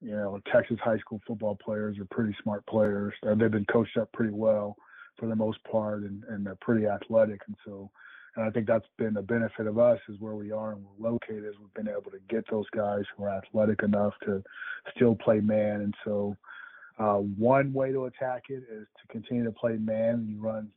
you 0.00 0.12
know, 0.12 0.40
Texas 0.52 0.78
high 0.82 0.98
school 0.98 1.20
football 1.26 1.56
players 1.62 1.98
are 1.98 2.06
pretty 2.06 2.34
smart 2.42 2.64
players. 2.66 3.14
They've 3.22 3.50
been 3.50 3.66
coached 3.66 3.96
up 3.96 4.12
pretty 4.12 4.32
well 4.32 4.76
for 5.18 5.26
the 5.26 5.36
most 5.36 5.58
part, 5.64 6.02
and, 6.02 6.22
and 6.28 6.44
they're 6.44 6.58
pretty 6.60 6.86
athletic. 6.86 7.40
And 7.46 7.56
so, 7.64 7.90
and 8.36 8.44
I 8.44 8.50
think 8.50 8.66
that's 8.66 8.86
been 8.98 9.14
the 9.14 9.22
benefit 9.22 9.66
of 9.66 9.78
us 9.78 9.98
is 10.08 10.20
where 10.20 10.34
we 10.34 10.52
are 10.52 10.72
and 10.72 10.84
we're 10.84 11.10
located. 11.10 11.44
Is 11.44 11.54
we've 11.58 11.72
been 11.74 11.88
able 11.88 12.10
to 12.10 12.20
get 12.28 12.44
those 12.50 12.68
guys 12.74 13.04
who 13.16 13.24
are 13.24 13.38
athletic 13.38 13.82
enough 13.82 14.12
to 14.24 14.42
still 14.94 15.14
play 15.14 15.40
man. 15.40 15.80
And 15.80 15.94
so, 16.04 16.36
uh, 16.98 17.16
one 17.16 17.72
way 17.72 17.92
to 17.92 18.04
attack 18.04 18.44
it 18.50 18.64
is 18.70 18.86
to 19.00 19.08
continue 19.10 19.44
to 19.44 19.52
play 19.52 19.76
man. 19.78 20.26
You 20.28 20.38
run, 20.38 20.68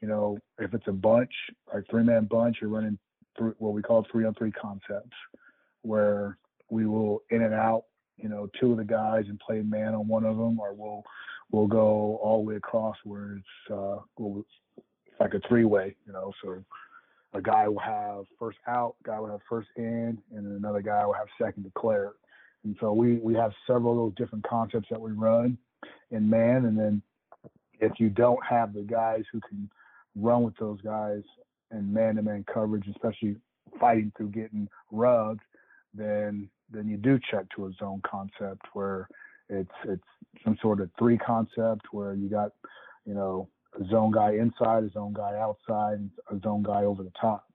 you 0.00 0.06
know, 0.06 0.38
if 0.58 0.72
it's 0.72 0.88
a 0.88 0.92
bunch, 0.92 1.32
like 1.74 1.84
three 1.90 2.04
man 2.04 2.26
bunch, 2.26 2.58
you're 2.60 2.70
running 2.70 2.98
what 3.38 3.72
we 3.72 3.82
call 3.82 4.06
three 4.10 4.24
on 4.24 4.34
three 4.34 4.52
concepts, 4.52 5.16
where 5.82 6.38
we 6.70 6.86
will 6.86 7.22
in 7.30 7.42
and 7.42 7.54
out, 7.54 7.84
you 8.16 8.28
know, 8.28 8.48
two 8.60 8.72
of 8.72 8.78
the 8.78 8.84
guys 8.84 9.24
and 9.28 9.38
play 9.40 9.60
man 9.60 9.94
on 9.94 10.08
one 10.08 10.24
of 10.24 10.36
them, 10.36 10.58
or 10.60 10.72
we'll 10.74 11.02
we'll 11.50 11.66
go 11.66 12.18
all 12.22 12.42
the 12.42 12.48
way 12.48 12.56
across 12.56 12.96
where 13.04 13.36
it's 13.36 13.72
uh, 13.72 13.96
like 15.20 15.34
a 15.34 15.40
three 15.48 15.64
way, 15.64 15.94
you 16.06 16.12
know, 16.12 16.32
so 16.42 16.62
a 17.34 17.40
guy 17.40 17.68
will 17.68 17.78
have 17.78 18.24
first 18.38 18.58
out, 18.66 18.96
guy 19.04 19.18
will 19.18 19.30
have 19.30 19.40
first 19.48 19.68
in, 19.76 20.18
and 20.34 20.46
then 20.46 20.52
another 20.52 20.82
guy 20.82 21.04
will 21.06 21.14
have 21.14 21.28
second 21.40 21.62
declared. 21.62 22.14
And 22.64 22.76
so 22.80 22.92
we 22.92 23.16
we 23.16 23.34
have 23.34 23.52
several 23.66 23.96
those 23.96 24.14
different 24.16 24.46
concepts 24.46 24.88
that 24.90 25.00
we 25.00 25.12
run 25.12 25.58
in 26.10 26.28
man, 26.28 26.66
and 26.66 26.78
then 26.78 27.02
if 27.80 27.92
you 27.98 28.08
don't 28.08 28.44
have 28.44 28.72
the 28.72 28.82
guys 28.82 29.24
who 29.32 29.40
can 29.40 29.68
run 30.14 30.42
with 30.42 30.56
those 30.58 30.80
guys 30.82 31.22
in 31.72 31.92
man-to-man 31.92 32.44
coverage, 32.52 32.86
especially 32.88 33.36
fighting 33.80 34.12
through 34.16 34.28
getting 34.28 34.68
rubbed, 34.90 35.40
then 35.94 36.48
then 36.70 36.88
you 36.88 36.96
do 36.96 37.18
check 37.30 37.44
to 37.54 37.66
a 37.66 37.72
zone 37.78 38.00
concept 38.06 38.62
where 38.72 39.08
it's 39.48 39.70
it's 39.84 40.02
some 40.44 40.56
sort 40.62 40.80
of 40.80 40.90
three 40.98 41.18
concept 41.18 41.82
where 41.92 42.14
you 42.14 42.28
got 42.28 42.52
you 43.04 43.14
know 43.14 43.48
a 43.80 43.84
zone 43.88 44.10
guy 44.10 44.32
inside, 44.32 44.84
a 44.84 44.90
zone 44.90 45.12
guy 45.12 45.38
outside, 45.38 45.98
a 46.30 46.38
zone 46.40 46.62
guy 46.62 46.84
over 46.84 47.02
the 47.02 47.12
top. 47.20 47.46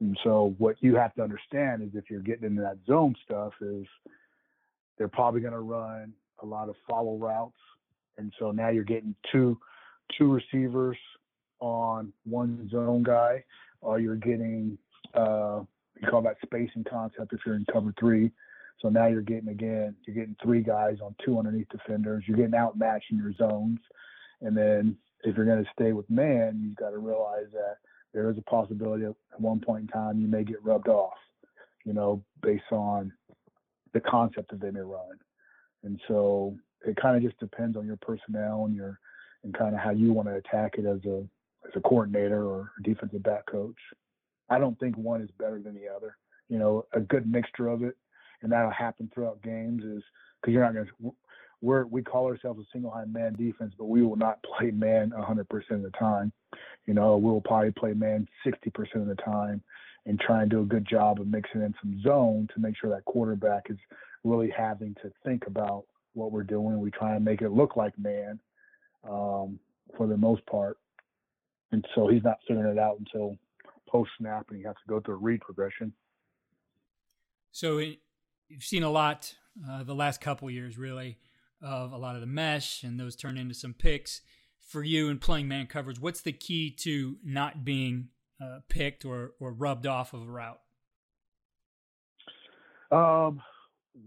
And 0.00 0.18
so 0.22 0.54
what 0.58 0.76
you 0.80 0.94
have 0.96 1.14
to 1.14 1.22
understand 1.22 1.82
is 1.82 1.88
if 1.94 2.10
you're 2.10 2.20
getting 2.20 2.44
into 2.44 2.62
that 2.62 2.76
zone 2.86 3.14
stuff 3.24 3.54
is 3.62 3.86
they're 4.98 5.08
probably 5.08 5.40
going 5.40 5.54
to 5.54 5.60
run 5.60 6.12
a 6.42 6.46
lot 6.46 6.68
of 6.68 6.74
follow 6.88 7.16
routes. 7.16 7.56
And 8.18 8.32
so 8.38 8.50
now 8.50 8.68
you're 8.68 8.84
getting 8.84 9.14
two 9.32 9.58
two 10.18 10.32
receivers 10.32 10.96
on 11.60 12.12
one 12.24 12.68
zone 12.70 13.02
guy, 13.02 13.44
or 13.80 13.98
you're 13.98 14.16
getting 14.16 14.78
uh, 15.14 15.60
you 16.00 16.08
call 16.08 16.22
that 16.22 16.36
spacing 16.44 16.84
concept 16.88 17.32
if 17.32 17.40
you're 17.46 17.56
in 17.56 17.66
cover 17.72 17.94
three. 17.98 18.30
So 18.80 18.88
now 18.88 19.06
you're 19.06 19.22
getting 19.22 19.48
again, 19.48 19.96
you're 20.06 20.16
getting 20.16 20.36
three 20.42 20.60
guys 20.60 20.98
on 21.02 21.14
two 21.24 21.38
underneath 21.38 21.68
defenders. 21.70 22.24
You're 22.26 22.36
getting 22.36 22.54
outmatched 22.54 23.10
in 23.10 23.18
your 23.18 23.32
zones, 23.32 23.78
and 24.42 24.56
then 24.56 24.96
if 25.24 25.36
you're 25.36 25.46
going 25.46 25.64
to 25.64 25.70
stay 25.72 25.92
with 25.92 26.08
man, 26.10 26.60
you've 26.62 26.76
got 26.76 26.90
to 26.90 26.98
realize 26.98 27.46
that 27.52 27.76
there 28.12 28.30
is 28.30 28.38
a 28.38 28.42
possibility 28.42 29.04
at 29.04 29.14
one 29.38 29.60
point 29.60 29.82
in 29.82 29.88
time 29.88 30.20
you 30.20 30.28
may 30.28 30.44
get 30.44 30.62
rubbed 30.64 30.88
off, 30.88 31.16
you 31.84 31.92
know, 31.92 32.22
based 32.42 32.70
on 32.70 33.12
the 33.92 34.00
concept 34.00 34.50
that 34.50 34.60
they 34.60 34.70
may 34.70 34.80
run. 34.80 35.18
And 35.82 36.00
so 36.06 36.56
it 36.86 36.96
kind 36.96 37.16
of 37.16 37.22
just 37.22 37.38
depends 37.40 37.76
on 37.76 37.86
your 37.86 37.96
personnel 37.96 38.64
and 38.66 38.74
your 38.74 38.98
and 39.44 39.56
kind 39.56 39.74
of 39.74 39.80
how 39.80 39.90
you 39.90 40.12
want 40.12 40.28
to 40.28 40.34
attack 40.34 40.74
it 40.76 40.86
as 40.86 41.04
a 41.04 41.24
as 41.66 41.72
a 41.76 41.80
coordinator 41.80 42.44
or 42.44 42.72
defensive 42.82 43.22
back 43.22 43.46
coach. 43.46 43.76
I 44.48 44.58
don't 44.58 44.78
think 44.78 44.96
one 44.96 45.22
is 45.22 45.30
better 45.38 45.58
than 45.58 45.74
the 45.74 45.88
other. 45.94 46.16
You 46.48 46.58
know, 46.58 46.86
a 46.92 47.00
good 47.00 47.30
mixture 47.30 47.68
of 47.68 47.82
it, 47.82 47.96
and 48.42 48.52
that'll 48.52 48.70
happen 48.70 49.10
throughout 49.12 49.42
games 49.42 49.82
is 49.82 50.02
because 50.40 50.52
you're 50.52 50.64
not 50.64 50.74
going 50.74 50.86
to. 50.86 51.14
We're 51.62 51.86
we 51.86 52.02
call 52.02 52.26
ourselves 52.26 52.60
a 52.60 52.66
single 52.72 52.90
high 52.90 53.06
man 53.06 53.32
defense, 53.32 53.72
but 53.78 53.86
we 53.86 54.02
will 54.02 54.16
not 54.16 54.42
play 54.42 54.70
man 54.70 55.12
100% 55.16 55.40
of 55.70 55.82
the 55.82 55.90
time. 55.98 56.30
You 56.86 56.94
know, 56.94 57.16
we 57.16 57.30
will 57.30 57.40
probably 57.40 57.72
play 57.72 57.94
man 57.94 58.28
60% 58.46 58.94
of 58.96 59.06
the 59.06 59.16
time, 59.16 59.62
and 60.04 60.20
try 60.20 60.42
and 60.42 60.50
do 60.50 60.60
a 60.60 60.66
good 60.66 60.86
job 60.86 61.20
of 61.20 61.26
mixing 61.26 61.62
in 61.62 61.74
some 61.82 62.00
zone 62.02 62.48
to 62.54 62.60
make 62.60 62.76
sure 62.76 62.90
that 62.90 63.04
quarterback 63.06 63.66
is 63.70 63.78
really 64.22 64.50
having 64.50 64.94
to 65.02 65.10
think 65.24 65.46
about 65.46 65.84
what 66.14 66.30
we're 66.30 66.42
doing. 66.42 66.78
We 66.78 66.90
try 66.90 67.16
and 67.16 67.24
make 67.24 67.42
it 67.42 67.50
look 67.50 67.76
like 67.76 67.98
man 67.98 68.38
um, 69.08 69.58
for 69.96 70.06
the 70.06 70.16
most 70.16 70.44
part, 70.46 70.78
and 71.72 71.84
so 71.94 72.08
he's 72.08 72.24
not 72.24 72.38
figuring 72.46 72.76
it 72.76 72.78
out 72.78 72.98
until 72.98 73.36
post 73.88 74.10
snap, 74.18 74.46
and 74.50 74.58
he 74.58 74.64
has 74.64 74.74
to 74.74 74.88
go 74.88 75.00
through 75.00 75.14
a 75.14 75.18
read 75.18 75.40
progression. 75.40 75.92
So 77.52 77.78
it, 77.78 77.98
you've 78.48 78.64
seen 78.64 78.82
a 78.82 78.90
lot 78.90 79.34
uh, 79.68 79.82
the 79.82 79.94
last 79.94 80.20
couple 80.20 80.50
years, 80.50 80.76
really, 80.76 81.18
of 81.62 81.92
a 81.92 81.96
lot 81.96 82.14
of 82.14 82.20
the 82.20 82.26
mesh, 82.26 82.82
and 82.82 82.98
those 83.00 83.16
turn 83.16 83.36
into 83.36 83.54
some 83.54 83.74
picks. 83.74 84.20
For 84.60 84.82
you 84.82 85.08
in 85.08 85.20
playing 85.20 85.46
man 85.46 85.68
coverage, 85.68 86.00
what's 86.00 86.20
the 86.20 86.32
key 86.32 86.70
to 86.80 87.18
not 87.24 87.64
being 87.64 88.08
uh, 88.42 88.58
picked 88.68 89.04
or, 89.04 89.34
or 89.38 89.52
rubbed 89.52 89.86
off 89.86 90.12
of 90.12 90.22
a 90.22 90.30
route? 90.30 90.60
Um, 92.90 93.40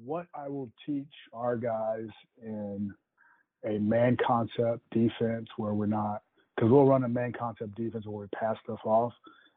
what 0.03 0.27
I 0.35 0.49
will 0.49 0.71
teach 0.85 1.13
our 1.33 1.55
guys 1.55 2.07
in 2.41 2.91
a 3.65 3.79
man 3.79 4.17
concept 4.25 4.81
defense 4.91 5.47
where 5.57 5.73
we're 5.73 5.85
not, 5.85 6.23
because 6.59 6.73
we'll 6.73 6.85
run 6.85 7.05
a 7.05 7.09
man 7.09 7.31
concept 7.31 7.73
defense 7.75 8.05
where 8.05 8.23
we 8.23 8.37
pass 8.37 8.57
stuff 8.63 8.79
off. 8.83 9.13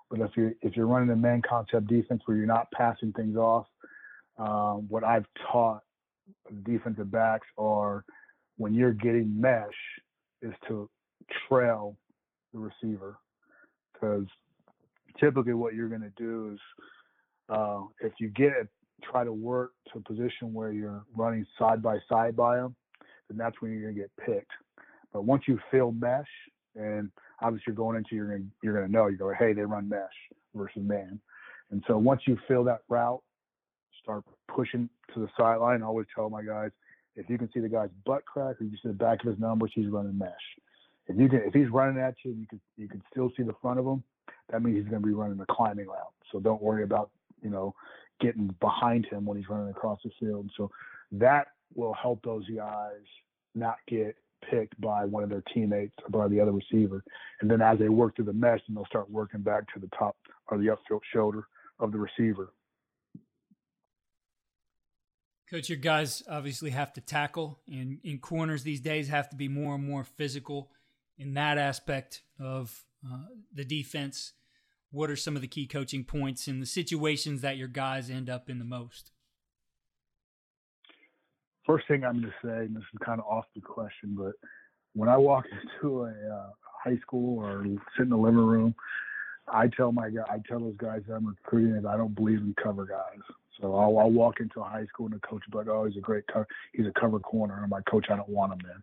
But 0.08 0.20
if 0.20 0.30
you're 0.36 0.52
if 0.62 0.76
you're 0.76 0.86
running 0.86 1.10
a 1.10 1.16
man 1.16 1.42
concept 1.42 1.88
defense 1.88 2.22
where 2.26 2.36
you're 2.36 2.46
not 2.46 2.70
passing 2.70 3.12
things 3.12 3.36
off, 3.36 3.66
um, 4.38 4.86
what 4.88 5.02
I've 5.02 5.24
taught 5.50 5.82
defensive 6.64 7.10
backs 7.10 7.46
are 7.58 8.04
when 8.56 8.72
you're 8.72 8.92
getting 8.92 9.40
mesh 9.40 9.66
is 10.42 10.52
to 10.68 10.88
trail 11.48 11.96
the 12.52 12.60
receiver 12.60 13.16
because 13.92 14.26
typically 15.18 15.54
what 15.54 15.74
you're 15.74 15.88
going 15.88 16.02
to 16.02 16.12
do 16.16 16.52
is 16.52 16.60
uh, 17.48 17.80
if 18.00 18.12
you 18.20 18.28
get 18.28 18.52
it, 18.52 18.68
try 19.02 19.24
to 19.24 19.32
work 19.32 19.72
to 19.92 19.98
a 19.98 20.02
position 20.02 20.52
where 20.52 20.70
you're 20.70 21.04
running 21.16 21.44
side 21.58 21.82
by 21.82 21.98
side 22.08 22.36
by 22.36 22.56
them, 22.56 22.76
then 23.28 23.38
that's 23.38 23.60
when 23.60 23.72
you're 23.72 23.82
going 23.82 23.94
to 23.94 24.00
get 24.00 24.10
picked. 24.24 24.52
But 25.12 25.24
once 25.24 25.44
you 25.48 25.58
fill 25.70 25.92
mesh 25.92 26.28
and 26.76 27.10
obviously 27.40 27.64
you're 27.68 27.76
going 27.76 27.96
into 27.96 28.14
you're 28.14 28.28
gonna 28.28 28.44
you're 28.62 28.74
gonna 28.74 28.88
know 28.88 29.06
you 29.06 29.16
go 29.16 29.32
hey 29.38 29.52
they 29.52 29.62
run 29.62 29.88
mesh 29.88 30.00
versus 30.54 30.82
man, 30.82 31.20
and 31.70 31.82
so 31.86 31.96
once 31.96 32.22
you 32.26 32.36
fill 32.48 32.64
that 32.64 32.82
route, 32.88 33.22
start 34.02 34.24
pushing 34.48 34.88
to 35.14 35.20
the 35.20 35.28
sideline. 35.36 35.82
I 35.82 35.86
always 35.86 36.06
tell 36.14 36.30
my 36.30 36.42
guys 36.42 36.70
if 37.16 37.28
you 37.28 37.38
can 37.38 37.50
see 37.52 37.60
the 37.60 37.68
guy's 37.68 37.90
butt 38.06 38.24
crack 38.24 38.60
or 38.60 38.64
you 38.64 38.76
see 38.82 38.88
the 38.88 38.94
back 38.94 39.22
of 39.22 39.30
his 39.30 39.38
numbers, 39.38 39.70
he's 39.74 39.88
running 39.88 40.16
mesh. 40.16 40.30
If 41.08 41.18
you 41.18 41.28
can 41.28 41.40
if 41.40 41.52
he's 41.52 41.68
running 41.68 42.02
at 42.02 42.14
you, 42.24 42.32
you 42.32 42.46
can 42.46 42.60
you 42.76 42.88
can 42.88 43.02
still 43.10 43.30
see 43.36 43.42
the 43.42 43.54
front 43.60 43.78
of 43.78 43.86
him. 43.86 44.02
That 44.50 44.62
means 44.62 44.78
he's 44.78 44.88
going 44.88 45.02
to 45.02 45.06
be 45.06 45.14
running 45.14 45.40
a 45.40 45.46
climbing 45.52 45.86
route. 45.86 46.12
So 46.30 46.40
don't 46.40 46.62
worry 46.62 46.84
about 46.84 47.10
you 47.42 47.50
know 47.50 47.74
getting 48.20 48.54
behind 48.60 49.06
him 49.06 49.24
when 49.24 49.36
he's 49.36 49.48
running 49.48 49.70
across 49.70 49.98
the 50.04 50.10
field. 50.20 50.50
So 50.56 50.70
that 51.12 51.48
will 51.74 51.94
help 51.94 52.22
those 52.22 52.48
guys 52.48 53.02
not 53.54 53.76
get 53.88 54.16
picked 54.50 54.80
by 54.80 55.04
one 55.04 55.22
of 55.22 55.30
their 55.30 55.42
teammates 55.54 55.94
or 56.04 56.10
by 56.10 56.28
the 56.28 56.40
other 56.40 56.52
receiver. 56.52 57.02
And 57.40 57.50
then 57.50 57.62
as 57.62 57.78
they 57.78 57.88
work 57.88 58.16
through 58.16 58.26
the 58.26 58.32
mesh, 58.32 58.60
then 58.66 58.74
they'll 58.74 58.86
start 58.86 59.10
working 59.10 59.40
back 59.40 59.64
to 59.74 59.80
the 59.80 59.88
top 59.98 60.16
or 60.48 60.58
the 60.58 60.66
upfield 60.66 61.00
shoulder 61.12 61.46
of 61.78 61.92
the 61.92 61.98
receiver. 61.98 62.52
Coach, 65.50 65.68
your 65.68 65.78
guys 65.78 66.22
obviously 66.30 66.70
have 66.70 66.94
to 66.94 67.02
tackle, 67.02 67.60
and 67.70 67.98
in 68.02 68.18
corners 68.18 68.62
these 68.62 68.80
days 68.80 69.08
have 69.08 69.28
to 69.28 69.36
be 69.36 69.48
more 69.48 69.74
and 69.74 69.86
more 69.86 70.02
physical 70.02 70.70
in 71.18 71.34
that 71.34 71.58
aspect 71.58 72.22
of 72.40 72.84
uh, 73.06 73.26
the 73.52 73.64
defense. 73.64 74.32
What 74.90 75.10
are 75.10 75.16
some 75.16 75.36
of 75.36 75.42
the 75.42 75.48
key 75.48 75.66
coaching 75.66 76.04
points 76.04 76.48
in 76.48 76.60
the 76.60 76.66
situations 76.66 77.42
that 77.42 77.58
your 77.58 77.68
guys 77.68 78.08
end 78.08 78.30
up 78.30 78.48
in 78.48 78.58
the 78.58 78.64
most? 78.64 79.11
First 81.66 81.86
thing 81.88 82.04
I'm 82.04 82.20
going 82.20 82.24
to 82.24 82.46
say, 82.46 82.66
and 82.66 82.76
this 82.76 82.82
is 82.82 82.98
kind 83.04 83.20
of 83.20 83.26
off 83.26 83.44
the 83.54 83.60
question, 83.60 84.16
but 84.16 84.32
when 84.94 85.08
I 85.08 85.16
walk 85.16 85.44
into 85.82 86.02
a 86.02 86.10
uh, 86.10 86.50
high 86.84 86.98
school 86.98 87.38
or 87.38 87.64
sit 87.96 88.04
in 88.04 88.10
the 88.10 88.16
living 88.16 88.36
room, 88.38 88.74
I 89.48 89.68
tell 89.68 89.92
my 89.92 90.10
guy, 90.10 90.22
I 90.30 90.38
tell 90.48 90.60
those 90.60 90.76
guys 90.76 91.02
that 91.08 91.14
I'm 91.14 91.26
recruiting 91.26 91.80
that 91.80 91.88
I 91.88 91.96
don't 91.96 92.14
believe 92.14 92.38
in 92.38 92.54
cover 92.62 92.86
guys. 92.86 93.20
So 93.60 93.74
I'll, 93.74 93.98
I'll 93.98 94.10
walk 94.10 94.40
into 94.40 94.60
a 94.60 94.64
high 94.64 94.86
school 94.86 95.06
and 95.06 95.14
the 95.14 95.20
coach 95.20 95.42
will 95.46 95.62
be 95.62 95.68
like, 95.68 95.74
"Oh, 95.74 95.84
he's 95.84 95.96
a 95.96 96.00
great 96.00 96.26
cover. 96.26 96.46
He's 96.72 96.86
a 96.86 97.00
cover 97.00 97.20
corner." 97.20 97.54
And 97.54 97.64
I'm 97.64 97.70
like, 97.70 97.84
"Coach, 97.84 98.06
I 98.10 98.16
don't 98.16 98.28
want 98.28 98.52
him 98.52 98.60
then. 98.64 98.82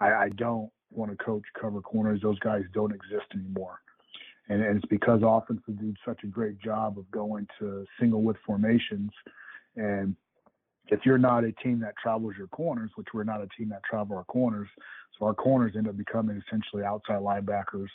I, 0.00 0.24
I 0.24 0.28
don't 0.30 0.70
want 0.90 1.10
to 1.10 1.24
coach 1.24 1.44
cover 1.58 1.80
corners. 1.80 2.20
Those 2.22 2.38
guys 2.40 2.62
don't 2.74 2.94
exist 2.94 3.26
anymore." 3.34 3.80
And, 4.48 4.62
and 4.62 4.76
it's 4.76 4.86
because 4.86 5.22
offenses 5.24 5.74
do 5.80 5.94
such 6.04 6.24
a 6.24 6.26
great 6.26 6.58
job 6.58 6.98
of 6.98 7.10
going 7.10 7.46
to 7.58 7.86
single 7.98 8.22
width 8.22 8.40
formations 8.44 9.10
and 9.76 10.14
if 10.88 11.00
you're 11.04 11.18
not 11.18 11.44
a 11.44 11.52
team 11.52 11.80
that 11.80 11.94
travels 12.02 12.34
your 12.36 12.48
corners, 12.48 12.90
which 12.96 13.08
we're 13.14 13.24
not 13.24 13.40
a 13.42 13.48
team 13.56 13.68
that 13.70 13.82
travel 13.84 14.16
our 14.16 14.24
corners, 14.24 14.68
so 15.18 15.26
our 15.26 15.34
corners 15.34 15.74
end 15.76 15.88
up 15.88 15.96
becoming 15.96 16.42
essentially 16.46 16.84
outside 16.84 17.20
linebackers 17.20 17.88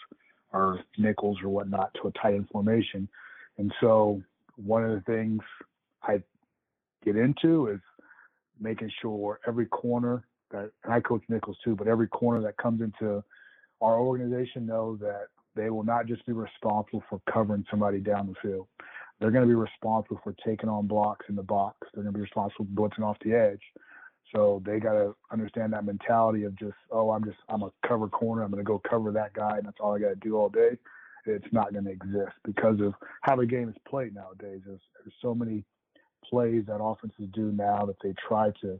or 0.53 0.79
nickels 0.97 1.37
or 1.43 1.49
whatnot 1.49 1.93
to 2.01 2.07
a 2.07 2.11
tight 2.11 2.35
end 2.35 2.47
formation. 2.51 3.07
And 3.57 3.73
so 3.81 4.21
one 4.55 4.83
of 4.83 4.91
the 4.91 5.01
things 5.01 5.41
I 6.03 6.21
get 7.03 7.15
into 7.15 7.67
is 7.67 7.79
making 8.59 8.91
sure 9.01 9.39
every 9.47 9.65
corner 9.65 10.23
that 10.51 10.71
and 10.83 10.93
I 10.93 11.01
coach 11.01 11.23
nickels 11.27 11.57
too, 11.63 11.75
but 11.75 11.87
every 11.87 12.07
corner 12.07 12.41
that 12.41 12.57
comes 12.57 12.81
into 12.81 13.23
our 13.81 13.99
organization 13.99 14.65
knows 14.65 14.99
that 15.01 15.27
they 15.55 15.69
will 15.69 15.83
not 15.83 16.05
just 16.05 16.25
be 16.25 16.33
responsible 16.33 17.03
for 17.09 17.19
covering 17.31 17.65
somebody 17.69 17.99
down 17.99 18.27
the 18.27 18.35
field. 18.47 18.67
They're 19.19 19.31
going 19.31 19.43
to 19.43 19.47
be 19.47 19.55
responsible 19.55 20.19
for 20.23 20.35
taking 20.45 20.69
on 20.69 20.87
blocks 20.87 21.25
in 21.29 21.35
the 21.35 21.43
box. 21.43 21.87
They're 21.93 22.03
going 22.03 22.13
to 22.13 22.17
be 22.17 22.23
responsible 22.23 22.65
for 22.65 22.89
blitzing 22.89 23.03
off 23.03 23.17
the 23.23 23.33
edge. 23.33 23.61
So 24.35 24.61
they 24.65 24.79
got 24.79 24.93
to 24.93 25.15
understand 25.31 25.73
that 25.73 25.85
mentality 25.85 26.43
of 26.43 26.55
just, 26.57 26.75
oh, 26.91 27.11
I'm 27.11 27.23
just, 27.23 27.37
I'm 27.49 27.63
a 27.63 27.71
cover 27.87 28.07
corner. 28.07 28.43
I'm 28.43 28.51
going 28.51 28.63
to 28.63 28.67
go 28.67 28.81
cover 28.89 29.11
that 29.11 29.33
guy, 29.33 29.57
and 29.57 29.65
that's 29.65 29.77
all 29.79 29.95
I 29.95 29.99
got 29.99 30.09
to 30.09 30.15
do 30.15 30.35
all 30.35 30.49
day. 30.49 30.77
It's 31.25 31.51
not 31.51 31.73
going 31.73 31.85
to 31.85 31.91
exist 31.91 32.35
because 32.45 32.79
of 32.79 32.93
how 33.21 33.35
the 33.35 33.45
game 33.45 33.69
is 33.69 33.75
played 33.87 34.13
nowadays. 34.13 34.61
There's, 34.65 34.79
there's 35.03 35.13
so 35.21 35.33
many 35.33 35.63
plays 36.29 36.65
that 36.67 36.81
offenses 36.81 37.27
do 37.33 37.51
now 37.51 37.85
that 37.85 37.97
they 38.03 38.13
try 38.27 38.51
to 38.61 38.79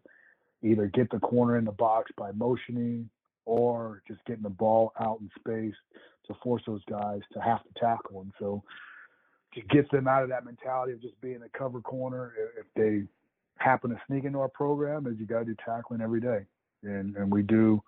either 0.63 0.87
get 0.87 1.09
the 1.11 1.19
corner 1.19 1.57
in 1.57 1.65
the 1.65 1.71
box 1.71 2.11
by 2.17 2.31
motioning 2.31 3.09
or 3.45 4.01
just 4.07 4.23
getting 4.25 4.43
the 4.43 4.49
ball 4.49 4.91
out 4.99 5.19
in 5.21 5.29
space 5.39 5.75
to 6.27 6.33
force 6.43 6.61
those 6.67 6.83
guys 6.89 7.21
to 7.33 7.39
have 7.39 7.63
to 7.63 7.79
tackle. 7.79 8.21
And 8.21 8.31
so 8.39 8.63
to 9.53 9.61
get 9.61 9.89
them 9.91 10.07
out 10.07 10.23
of 10.23 10.29
that 10.29 10.45
mentality 10.45 10.93
of 10.93 11.01
just 11.01 11.19
being 11.21 11.41
a 11.43 11.57
cover 11.57 11.81
corner 11.81 12.33
if 12.59 12.65
they 12.75 13.03
happen 13.57 13.89
to 13.89 14.01
sneak 14.07 14.23
into 14.23 14.39
our 14.39 14.49
program 14.49 15.07
is 15.07 15.19
you 15.19 15.25
got 15.25 15.39
to 15.39 15.45
do 15.45 15.55
tackling 15.65 16.01
every 16.01 16.21
day. 16.21 16.45
And 16.83 17.15
and 17.15 17.31
we 17.31 17.41
do 17.41 17.81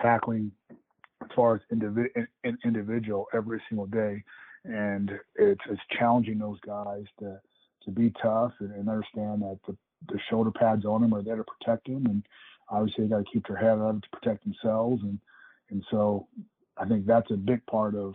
tackling 0.00 0.52
as 0.70 1.28
far 1.34 1.54
as 1.54 1.60
individ, 1.72 2.08
in, 2.44 2.58
individual 2.64 3.26
every 3.32 3.62
single 3.68 3.86
day. 3.86 4.22
And 4.64 5.10
it's 5.36 5.60
it's 5.70 5.80
challenging 5.98 6.38
those 6.38 6.58
guys 6.60 7.04
to 7.20 7.40
to 7.84 7.90
be 7.90 8.12
tough 8.22 8.52
and, 8.60 8.72
and 8.72 8.88
understand 8.88 9.42
that 9.42 9.58
the, 9.66 9.76
the 10.08 10.18
shoulder 10.30 10.50
pads 10.50 10.84
on 10.84 11.02
them 11.02 11.14
are 11.14 11.22
there 11.22 11.36
to 11.36 11.44
protect 11.44 11.86
them. 11.86 12.06
And 12.06 12.22
obviously 12.68 13.04
they 13.04 13.10
got 13.10 13.18
to 13.18 13.30
keep 13.32 13.46
their 13.46 13.56
head 13.56 13.78
up 13.78 14.00
to 14.02 14.08
protect 14.10 14.44
themselves. 14.44 15.02
And 15.02 15.18
and 15.70 15.84
so 15.90 16.26
I 16.76 16.86
think 16.86 17.06
that's 17.06 17.30
a 17.30 17.36
big 17.36 17.64
part 17.66 17.94
of 17.94 18.14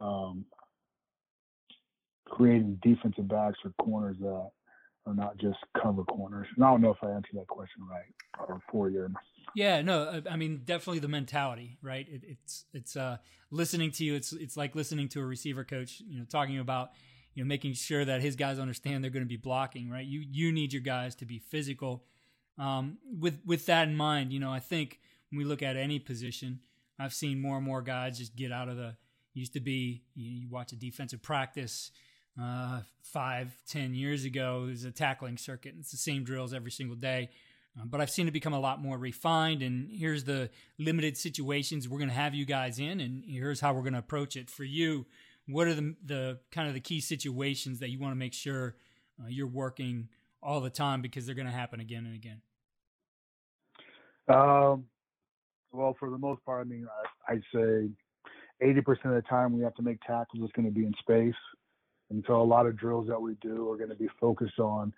um, 0.00 0.44
creating 2.26 2.78
defensive 2.82 3.28
backs 3.28 3.58
or 3.64 3.72
corners 3.82 4.16
that 4.20 4.50
are 5.06 5.14
not 5.14 5.36
just 5.38 5.58
cover 5.80 6.04
corners. 6.04 6.46
And 6.56 6.64
I 6.64 6.70
don't 6.70 6.80
know 6.80 6.90
if 6.90 7.02
I 7.02 7.10
answered 7.10 7.34
that 7.34 7.46
question 7.48 7.82
right 7.88 8.48
or 8.48 8.60
for 8.70 8.88
you. 8.88 9.08
Yeah, 9.54 9.82
no, 9.82 10.22
I 10.28 10.36
mean 10.36 10.62
definitely 10.64 11.00
the 11.00 11.08
mentality, 11.08 11.78
right? 11.82 12.06
It, 12.08 12.22
it's 12.26 12.64
it's 12.72 12.96
uh, 12.96 13.18
listening 13.50 13.90
to 13.92 14.04
you. 14.04 14.14
It's 14.14 14.32
it's 14.32 14.56
like 14.56 14.74
listening 14.74 15.08
to 15.10 15.20
a 15.20 15.24
receiver 15.24 15.64
coach, 15.64 16.02
you 16.06 16.18
know, 16.18 16.24
talking 16.24 16.58
about 16.58 16.90
you 17.34 17.44
know 17.44 17.48
making 17.48 17.74
sure 17.74 18.04
that 18.04 18.20
his 18.20 18.36
guys 18.36 18.58
understand 18.58 19.04
they're 19.04 19.10
going 19.10 19.24
to 19.24 19.28
be 19.28 19.36
blocking, 19.36 19.90
right? 19.90 20.06
You 20.06 20.24
you 20.28 20.50
need 20.50 20.72
your 20.72 20.82
guys 20.82 21.14
to 21.16 21.26
be 21.26 21.38
physical. 21.38 22.04
Um, 22.58 22.98
with 23.20 23.40
with 23.44 23.66
that 23.66 23.88
in 23.88 23.96
mind, 23.96 24.32
you 24.32 24.40
know, 24.40 24.50
I 24.52 24.60
think 24.60 25.00
when 25.30 25.38
we 25.38 25.44
look 25.44 25.62
at 25.62 25.76
any 25.76 25.98
position, 25.98 26.60
I've 26.98 27.14
seen 27.14 27.40
more 27.40 27.56
and 27.56 27.66
more 27.66 27.82
guys 27.82 28.18
just 28.18 28.34
get 28.34 28.52
out 28.52 28.68
of 28.68 28.76
the. 28.76 28.96
Used 29.36 29.54
to 29.54 29.60
be 29.60 30.04
you, 30.14 30.30
you 30.30 30.48
watch 30.48 30.70
a 30.70 30.76
defensive 30.76 31.20
practice, 31.20 31.90
uh, 32.40 32.80
five, 33.02 33.56
ten 33.68 33.94
years 33.94 34.24
ago. 34.24 34.68
It 34.70 34.84
a 34.84 34.90
tackling 34.90 35.38
circuit. 35.38 35.74
It's 35.78 35.90
the 35.90 35.96
same 35.96 36.24
drills 36.24 36.52
every 36.52 36.70
single 36.70 36.96
day. 36.96 37.30
Uh, 37.78 37.84
but 37.86 38.00
I've 38.00 38.10
seen 38.10 38.28
it 38.28 38.30
become 38.30 38.52
a 38.52 38.60
lot 38.60 38.80
more 38.80 38.96
refined. 38.96 39.62
And 39.62 39.90
here's 39.90 40.24
the 40.24 40.50
limited 40.78 41.16
situations 41.16 41.88
we're 41.88 41.98
going 41.98 42.10
to 42.10 42.14
have 42.14 42.34
you 42.34 42.44
guys 42.44 42.78
in, 42.78 43.00
and 43.00 43.24
here's 43.26 43.60
how 43.60 43.72
we're 43.72 43.82
going 43.82 43.94
to 43.94 43.98
approach 43.98 44.36
it. 44.36 44.50
For 44.50 44.64
you, 44.64 45.06
what 45.46 45.66
are 45.66 45.74
the 45.74 45.94
the 46.04 46.38
kind 46.50 46.68
of 46.68 46.74
the 46.74 46.80
key 46.80 47.00
situations 47.00 47.80
that 47.80 47.90
you 47.90 47.98
want 47.98 48.12
to 48.12 48.18
make 48.18 48.34
sure 48.34 48.76
uh, 49.20 49.28
you're 49.28 49.46
working 49.46 50.08
all 50.42 50.60
the 50.60 50.70
time 50.70 51.02
because 51.02 51.26
they're 51.26 51.34
going 51.34 51.46
to 51.46 51.52
happen 51.52 51.80
again 51.80 52.06
and 52.06 52.14
again? 52.14 52.40
Um, 54.28 54.84
well, 55.72 55.96
for 55.98 56.10
the 56.10 56.18
most 56.18 56.44
part, 56.44 56.66
I 56.66 56.68
mean, 56.68 56.86
I, 57.28 57.32
I'd 57.32 57.42
say 57.52 57.90
80% 58.62 58.78
of 59.04 59.14
the 59.14 59.24
time 59.28 59.52
we 59.52 59.62
have 59.64 59.74
to 59.74 59.82
make 59.82 60.00
tackles 60.00 60.44
is 60.44 60.50
going 60.54 60.66
to 60.66 60.72
be 60.72 60.86
in 60.86 60.92
space. 61.00 61.34
And 62.10 62.24
so 62.26 62.40
a 62.40 62.42
lot 62.42 62.66
of 62.66 62.76
drills 62.76 63.08
that 63.08 63.20
we 63.20 63.34
do 63.40 63.70
are 63.70 63.76
going 63.76 63.90
to 63.90 63.96
be 63.96 64.08
focused 64.20 64.58
on 64.58 64.92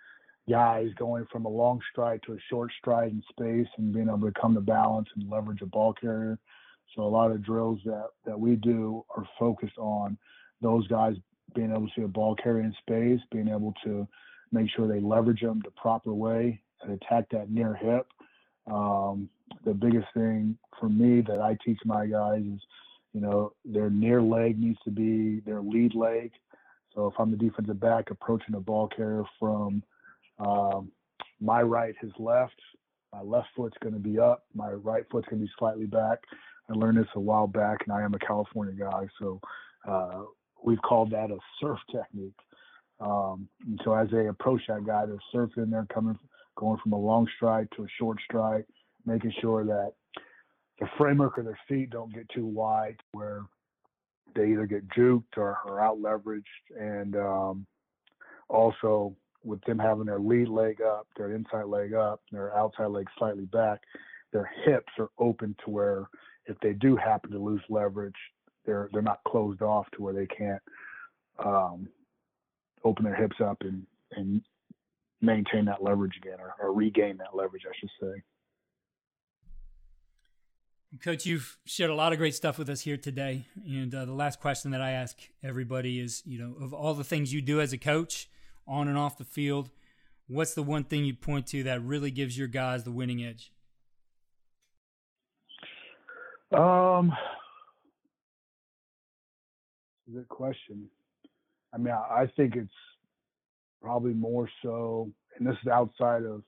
guys 0.49 0.89
going 0.99 1.27
from 1.31 1.45
a 1.45 1.49
long 1.49 1.81
stride 1.91 2.21
to 2.25 2.35
a 2.35 2.39
short 2.49 2.71
stride 2.79 3.11
in 3.11 3.23
space 3.31 3.67
and 3.79 3.93
being 3.93 4.09
able 4.09 4.31
to 4.31 4.41
come 4.41 4.55
to 4.55 4.61
balance 4.61 5.09
and 5.17 5.29
leverage 5.31 5.63
a 5.63 5.67
ball 5.67 5.93
carrier. 5.93 6.39
So 6.95 7.03
a 7.03 7.09
lot 7.09 7.31
of 7.31 7.43
drills 7.43 7.81
that, 7.85 8.09
that 8.25 8.39
we 8.39 8.57
do 8.57 9.05
are 9.17 9.29
focused 9.39 9.79
on 9.79 10.17
those 10.63 10.87
guys 10.89 11.15
being 11.55 11.71
able 11.71 11.87
to 11.87 11.93
see 11.97 12.03
a 12.03 12.09
ball 12.09 12.35
carrier 12.35 12.65
in 12.65 12.75
space, 12.81 13.21
being 13.33 13.49
able 13.49 13.75
to 13.85 14.07
make 14.53 14.71
sure 14.71 14.87
they 14.87 15.01
leverage 15.01 15.41
them 15.41 15.61
the 15.65 15.71
proper 15.73 16.13
way 16.13 16.61
and 16.83 16.93
attack 16.93 17.29
that 17.31 17.51
near 17.51 17.75
hip. 17.75 18.07
Um, 18.71 19.29
the 19.65 19.75
biggest 19.75 20.07
thing 20.15 20.59
for 20.79 20.89
me 20.89 21.21
that 21.23 21.41
I 21.41 21.57
teach 21.65 21.79
my 21.85 22.07
guys 22.07 22.43
is, 22.43 22.61
you 23.13 23.21
know, 23.21 23.53
their 23.65 23.91
near 23.91 24.21
leg 24.21 24.59
needs 24.59 24.79
to 24.85 24.91
be 24.91 25.41
their 25.41 25.61
lead 25.61 25.95
leg. 25.95 26.33
So 26.97 27.07
if 27.09 27.15
I'm 27.19 27.31
the 27.31 27.37
defensive 27.37 27.79
back 27.79 28.11
approaching 28.11 28.55
a 28.55 28.61
ball 28.61 28.89
carrier 28.89 29.25
from 29.39 29.83
um, 30.39 30.91
my 31.41 31.61
right, 31.61 31.95
his 32.01 32.11
left, 32.19 32.59
my 33.13 33.21
left 33.21 33.49
foot's 33.55 33.77
going 33.83 33.93
to 33.93 34.01
be 34.01 34.19
up, 34.19 34.47
my 34.55 34.71
right 34.71 35.05
foot's 35.11 35.29
going 35.29 35.41
to 35.41 35.47
be 35.47 35.53
slightly 35.59 35.85
back. 35.85 36.19
I 36.71 36.73
learned 36.73 36.99
this 36.99 37.07
a 37.15 37.21
while 37.21 37.47
back, 37.47 37.79
and 37.85 37.93
I 37.93 38.03
am 38.03 38.15
a 38.15 38.19
California 38.19 38.75
guy, 38.75 39.07
so 39.21 39.41
uh, 39.87 40.23
we've 40.65 40.81
called 40.83 41.11
that 41.11 41.31
a 41.31 41.37
surf 41.61 41.79
technique. 41.93 42.35
Um, 42.99 43.47
and 43.67 43.79
so 43.85 43.93
as 43.93 44.09
they 44.11 44.29
approach 44.29 44.63
that 44.69 44.87
guy, 44.87 45.05
they're 45.05 45.19
surfing, 45.35 45.71
they're 45.71 45.87
coming, 45.93 46.19
going 46.57 46.81
from 46.83 46.95
a 46.95 46.99
long 46.99 47.29
stride 47.37 47.69
to 47.77 47.85
a 47.85 47.89
short 47.99 48.19
stride, 48.25 48.65
making 49.05 49.35
sure 49.41 49.65
that 49.65 49.93
the 50.81 50.89
framework 50.97 51.37
of 51.37 51.45
their 51.45 51.59
feet 51.69 51.91
don't 51.91 52.13
get 52.13 52.29
too 52.31 52.47
wide 52.47 52.97
where 53.13 53.43
they 54.37 54.51
either 54.51 54.67
get 54.67 54.89
juked 54.89 55.37
or, 55.37 55.59
or 55.65 55.81
out 55.81 55.99
leveraged. 55.99 56.45
And 56.79 57.17
um, 57.17 57.67
also 58.49 59.17
with 59.45 59.61
them 59.65 59.79
having 59.79 60.07
their 60.07 60.19
lead 60.19 60.49
leg 60.49 60.81
up, 60.83 61.07
their 61.17 61.33
inside 61.33 61.67
leg 61.67 61.95
up, 61.95 62.21
their 62.31 62.57
outside 62.57 62.87
leg 62.87 63.07
slightly 63.19 63.47
back, 63.47 63.81
their 64.33 64.51
hips 64.65 64.93
are 64.99 65.11
open 65.19 65.57
to 65.65 65.71
where 65.71 66.07
if 66.47 66.57
they 66.61 66.73
do 66.73 66.97
happen 66.97 67.31
to 67.31 67.39
lose 67.39 67.63
leverage, 67.69 68.15
they're 68.65 68.89
they're 68.93 69.03
not 69.03 69.23
closed 69.27 69.63
off 69.63 69.87
to 69.93 70.03
where 70.03 70.13
they 70.13 70.27
can't 70.27 70.63
um, 71.45 71.89
open 72.85 73.05
their 73.05 73.15
hips 73.15 73.37
up 73.41 73.59
and 73.61 73.87
and 74.13 74.43
maintain 75.21 75.65
that 75.65 75.83
leverage 75.83 76.17
again 76.17 76.39
or, 76.41 76.55
or 76.61 76.73
regain 76.73 77.17
that 77.17 77.35
leverage, 77.35 77.63
I 77.69 77.75
should 77.79 77.91
say. 78.01 78.23
Coach, 81.03 81.27
you've 81.27 81.59
shared 81.67 81.91
a 81.91 81.95
lot 81.95 82.13
of 82.13 82.19
great 82.19 82.35
stuff 82.35 82.59
with 82.59 82.71
us 82.71 82.81
here 82.81 82.97
today. 82.97 83.47
And 83.67 83.95
uh, 83.95 84.05
the 84.05 84.13
last 84.15 84.41
question 84.41 84.71
that 84.71 84.81
I 84.81 84.93
ask 84.93 85.19
everybody 85.43 86.01
is, 86.01 86.23
you 86.25 86.39
know, 86.39 86.55
of 86.65 86.73
all 86.73 86.95
the 86.95 87.05
things 87.05 87.33
you 87.33 87.43
do 87.43 87.61
as 87.61 87.73
a 87.73 87.79
coach, 87.79 88.31
on 88.67 88.89
and 88.89 88.97
off 88.97 89.19
the 89.19 89.25
field, 89.25 89.71
what's 90.27 90.55
the 90.55 90.63
one 90.63 90.85
thing 90.85 91.05
you 91.05 91.15
point 91.15 91.47
to 91.49 91.63
that 91.65 91.83
really 91.83 92.11
gives 92.11 92.39
your 92.39 92.49
guys 92.49 92.85
the 92.85 92.93
winning 92.93 93.23
edge? 93.25 93.53
Um, 96.57 97.13
good 100.13 100.29
question. 100.29 100.89
I 101.75 101.79
mean, 101.79 101.93
I 101.93 102.27
think 102.37 102.57
it's 102.57 102.71
probably 103.83 104.15
more 104.15 104.49
so, 104.63 105.11
and 105.37 105.47
this 105.47 105.57
is 105.63 105.69
outside 105.69 106.23
of, 106.23 106.43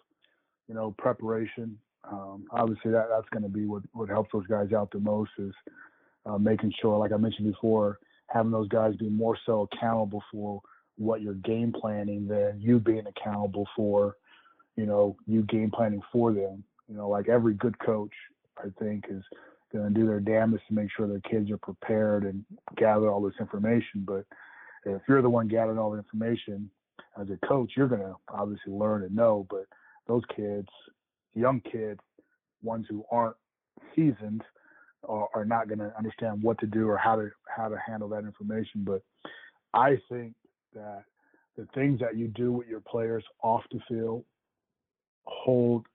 you 0.69 0.75
know, 0.75 0.95
preparation. 0.97 1.79
Um, 2.11 2.45
obviously, 2.51 2.91
that 2.93 3.09
that's 3.11 3.29
going 3.31 3.43
to 3.43 3.49
be 3.49 3.67
what 3.67 3.83
what 3.93 4.09
helps 4.09 4.31
those 4.33 4.47
guys 4.47 4.73
out 4.73 4.91
the 4.91 5.01
most 5.01 5.31
is 5.39 5.53
uh, 6.27 6.39
making 6.39 6.73
sure, 6.81 6.99
like 6.99 7.13
I 7.13 7.17
mentioned 7.17 7.53
before, 7.53 7.99
having 8.29 8.53
those 8.53 8.69
guys 8.69 8.97
be 8.97 9.09
more 9.09 9.37
so 9.47 9.69
accountable 9.73 10.23
for 10.33 10.61
what 10.97 11.23
you're 11.23 11.35
game 11.35 11.73
planning 11.73 12.27
than 12.27 12.61
you 12.61 12.79
being 12.79 13.05
accountable 13.07 13.67
for, 13.77 14.17
you 14.77 14.87
know, 14.87 15.17
you 15.27 15.43
game 15.43 15.71
planning 15.71 16.03
for 16.13 16.33
them. 16.33 16.65
You 16.89 16.97
know, 16.97 17.09
like 17.09 17.29
every 17.29 17.55
good 17.55 17.79
coach, 17.79 18.13
I 18.59 18.69
think, 18.79 19.05
is 19.11 19.23
going 19.73 19.93
to 19.93 20.01
do 20.01 20.07
their 20.07 20.21
damnedest 20.21 20.67
to 20.69 20.75
make 20.75 20.89
sure 20.97 21.07
their 21.07 21.21
kids 21.21 21.51
are 21.51 21.59
prepared 21.59 22.25
and 22.25 22.45
gather 22.77 23.11
all 23.11 23.21
this 23.21 23.35
information. 23.39 24.05
But 24.07 24.25
if 24.85 25.03
you're 25.09 25.23
the 25.23 25.31
one 25.31 25.49
gathering 25.49 25.79
all 25.79 25.91
the 25.91 25.99
information 25.99 26.71
as 27.21 27.29
a 27.31 27.47
coach, 27.47 27.73
you're 27.77 27.89
going 27.89 28.01
to 28.01 28.15
obviously 28.29 28.73
learn 28.73 29.03
and 29.03 29.15
know. 29.15 29.47
But 29.51 29.67
those 30.07 30.23
kids, 30.35 30.69
young 31.35 31.61
kids, 31.61 32.01
ones 32.63 32.87
who 32.89 33.05
aren't 33.11 33.37
seasoned, 33.95 34.43
are, 35.09 35.29
are 35.35 35.45
not 35.45 35.69
going 35.69 35.79
to 35.79 35.93
understand 35.97 36.43
what 36.43 36.59
to 36.59 36.67
do 36.67 36.89
or 36.89 36.97
how 36.97 37.17
to 37.17 37.31
how 37.55 37.69
to 37.69 37.77
handle 37.79 38.09
that 38.09 38.25
information. 38.25 38.85
But 38.85 39.03
I 39.75 39.99
think 40.11 40.35
that 40.75 41.05
the 41.57 41.67
things 41.75 42.01
that 42.01 42.17
you 42.17 42.29
do 42.29 42.53
with 42.53 42.69
your 42.69 42.81
players 42.81 43.25
off 43.43 43.63
the 43.73 43.81
field 43.89 44.25
hold 45.27 45.87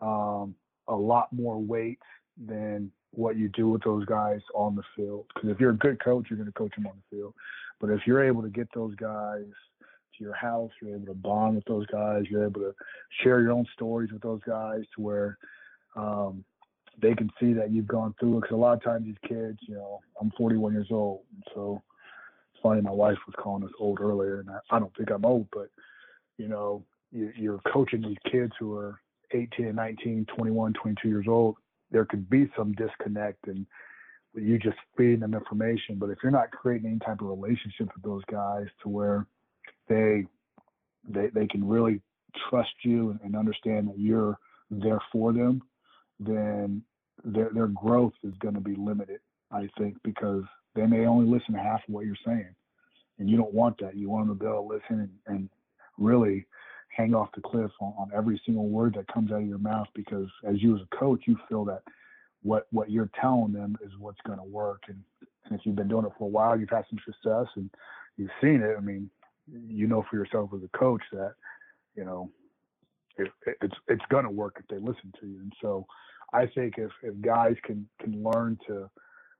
um, 0.00 0.54
a 0.88 0.94
lot 0.94 1.32
more 1.32 1.58
weight 1.58 2.00
than 2.46 2.90
what 3.12 3.36
you 3.36 3.48
do 3.50 3.68
with 3.68 3.82
those 3.82 4.04
guys 4.06 4.40
on 4.54 4.74
the 4.74 4.82
field. 4.96 5.26
Because 5.34 5.50
if 5.50 5.60
you're 5.60 5.70
a 5.70 5.76
good 5.76 6.02
coach, 6.02 6.26
you're 6.28 6.36
going 6.36 6.48
to 6.48 6.52
coach 6.52 6.74
them 6.74 6.86
on 6.86 6.94
the 6.96 7.16
field. 7.16 7.34
But 7.80 7.90
if 7.90 8.00
you're 8.06 8.24
able 8.24 8.42
to 8.42 8.48
get 8.48 8.68
those 8.74 8.94
guys 8.96 9.44
to 10.16 10.24
your 10.24 10.34
house, 10.34 10.70
you're 10.80 10.94
able 10.94 11.06
to 11.06 11.14
bond 11.14 11.56
with 11.56 11.64
those 11.64 11.86
guys, 11.86 12.24
you're 12.30 12.44
able 12.44 12.60
to 12.60 12.74
share 13.22 13.40
your 13.40 13.52
own 13.52 13.66
stories 13.74 14.12
with 14.12 14.22
those 14.22 14.40
guys 14.46 14.82
to 14.94 15.02
where 15.02 15.38
um, 15.96 16.44
they 17.00 17.14
can 17.14 17.30
see 17.40 17.52
that 17.52 17.70
you've 17.70 17.86
gone 17.86 18.14
through 18.18 18.38
it. 18.38 18.40
Because 18.42 18.54
a 18.54 18.58
lot 18.58 18.74
of 18.74 18.82
times 18.82 19.04
these 19.04 19.28
kids, 19.28 19.58
you 19.62 19.74
know, 19.74 20.00
I'm 20.20 20.32
41 20.36 20.72
years 20.72 20.88
old, 20.90 21.20
so 21.54 21.82
it's 22.52 22.62
funny. 22.62 22.80
My 22.80 22.90
wife 22.90 23.18
was 23.26 23.34
calling 23.38 23.64
us 23.64 23.72
old 23.78 24.00
earlier, 24.00 24.40
and 24.40 24.50
I, 24.50 24.76
I 24.76 24.78
don't 24.78 24.94
think 24.96 25.10
I'm 25.10 25.24
old, 25.24 25.48
but 25.52 25.68
you 26.38 26.48
know, 26.48 26.84
you, 27.12 27.32
you're 27.36 27.60
coaching 27.72 28.02
these 28.02 28.30
kids 28.30 28.52
who 28.58 28.76
are 28.76 29.00
18, 29.32 29.74
19, 29.74 30.26
21, 30.36 30.72
22 30.74 31.08
years 31.08 31.26
old 31.28 31.56
there 31.94 32.04
could 32.04 32.28
be 32.28 32.50
some 32.56 32.72
disconnect 32.72 33.46
and 33.46 33.64
you 34.34 34.58
just 34.58 34.76
feeding 34.96 35.20
them 35.20 35.32
information. 35.32 35.96
But 35.96 36.10
if 36.10 36.18
you're 36.22 36.32
not 36.32 36.50
creating 36.50 36.90
any 36.90 36.98
type 36.98 37.20
of 37.20 37.28
relationship 37.28 37.88
with 37.94 38.02
those 38.02 38.24
guys 38.30 38.66
to 38.82 38.88
where 38.88 39.26
they 39.88 40.26
they 41.08 41.28
they 41.34 41.46
can 41.46 41.66
really 41.66 42.00
trust 42.48 42.74
you 42.82 43.10
and, 43.10 43.20
and 43.22 43.36
understand 43.36 43.88
that 43.88 43.98
you're 43.98 44.38
there 44.70 45.00
for 45.12 45.32
them, 45.32 45.62
then 46.18 46.82
their 47.24 47.50
their 47.54 47.68
growth 47.68 48.14
is 48.22 48.34
going 48.40 48.54
to 48.54 48.60
be 48.60 48.76
limited. 48.76 49.20
I 49.50 49.68
think 49.78 49.96
because 50.02 50.42
they 50.74 50.86
may 50.86 51.06
only 51.06 51.26
listen 51.26 51.54
to 51.54 51.60
half 51.60 51.80
of 51.86 51.94
what 51.94 52.06
you're 52.06 52.16
saying, 52.26 52.54
and 53.18 53.28
you 53.28 53.36
don't 53.36 53.54
want 53.54 53.78
that. 53.80 53.96
You 53.96 54.10
want 54.10 54.28
them 54.28 54.38
to 54.38 54.44
be 54.44 54.48
able 54.48 54.68
to 54.68 54.74
listen 54.74 55.00
and, 55.00 55.34
and 55.34 55.48
really 55.98 56.46
hang 56.88 57.14
off 57.14 57.28
the 57.34 57.40
cliff 57.40 57.70
on, 57.80 57.92
on 57.98 58.10
every 58.14 58.40
single 58.44 58.68
word 58.68 58.94
that 58.94 59.12
comes 59.12 59.32
out 59.32 59.40
of 59.40 59.48
your 59.48 59.58
mouth 59.58 59.88
because 59.94 60.28
as 60.46 60.62
you 60.62 60.76
as 60.76 60.82
a 60.82 60.96
coach, 60.96 61.22
you 61.26 61.36
feel 61.48 61.64
that 61.64 61.82
what 62.42 62.66
what 62.70 62.90
you're 62.90 63.10
telling 63.20 63.52
them 63.52 63.76
is 63.84 63.92
what's 63.98 64.20
going 64.26 64.38
to 64.38 64.44
work. 64.44 64.82
And, 64.88 65.02
and 65.44 65.58
if 65.58 65.64
you've 65.64 65.76
been 65.76 65.88
doing 65.88 66.06
it 66.06 66.12
for 66.18 66.24
a 66.24 66.28
while, 66.30 66.58
you've 66.58 66.70
had 66.70 66.84
some 66.88 67.00
success 67.04 67.46
and 67.56 67.70
you've 68.16 68.30
seen 68.40 68.62
it. 68.62 68.76
I 68.76 68.80
mean, 68.80 69.10
you 69.50 69.86
know 69.86 70.04
for 70.10 70.16
yourself 70.16 70.50
as 70.54 70.62
a 70.62 70.78
coach 70.78 71.02
that 71.12 71.34
you 71.94 72.04
know 72.04 72.30
it, 73.16 73.30
it's 73.62 73.76
it's 73.88 74.04
going 74.10 74.24
to 74.24 74.30
work 74.30 74.56
if 74.58 74.66
they 74.68 74.78
listen 74.78 75.12
to 75.20 75.26
you. 75.26 75.38
And 75.40 75.52
so 75.60 75.86
I 76.32 76.46
think 76.46 76.74
if 76.78 76.90
if 77.02 77.20
guys 77.20 77.56
can 77.64 77.88
can 78.00 78.22
learn 78.22 78.58
to 78.66 78.90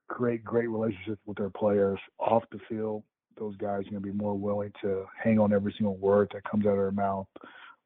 create 0.09 0.45
great 0.45 0.69
relationships 0.69 1.21
with 1.27 1.39
their 1.39 1.51
players 1.51 1.99
off 2.19 2.45
the 2.53 2.59
field 2.69 3.03
those 3.39 3.57
guys 3.57 3.81
are 3.81 3.91
going 3.91 3.95
to 3.95 4.01
be 4.01 4.13
more 4.13 4.35
willing 4.35 4.73
to 4.83 5.05
hang 5.23 5.39
on 5.39 5.53
every 5.53 5.75
single 5.77 5.97
word 5.97 6.31
that 6.33 6.49
comes 6.49 6.67
out 6.67 6.71
of 6.73 6.77
their 6.77 6.91
mouth 6.91 7.27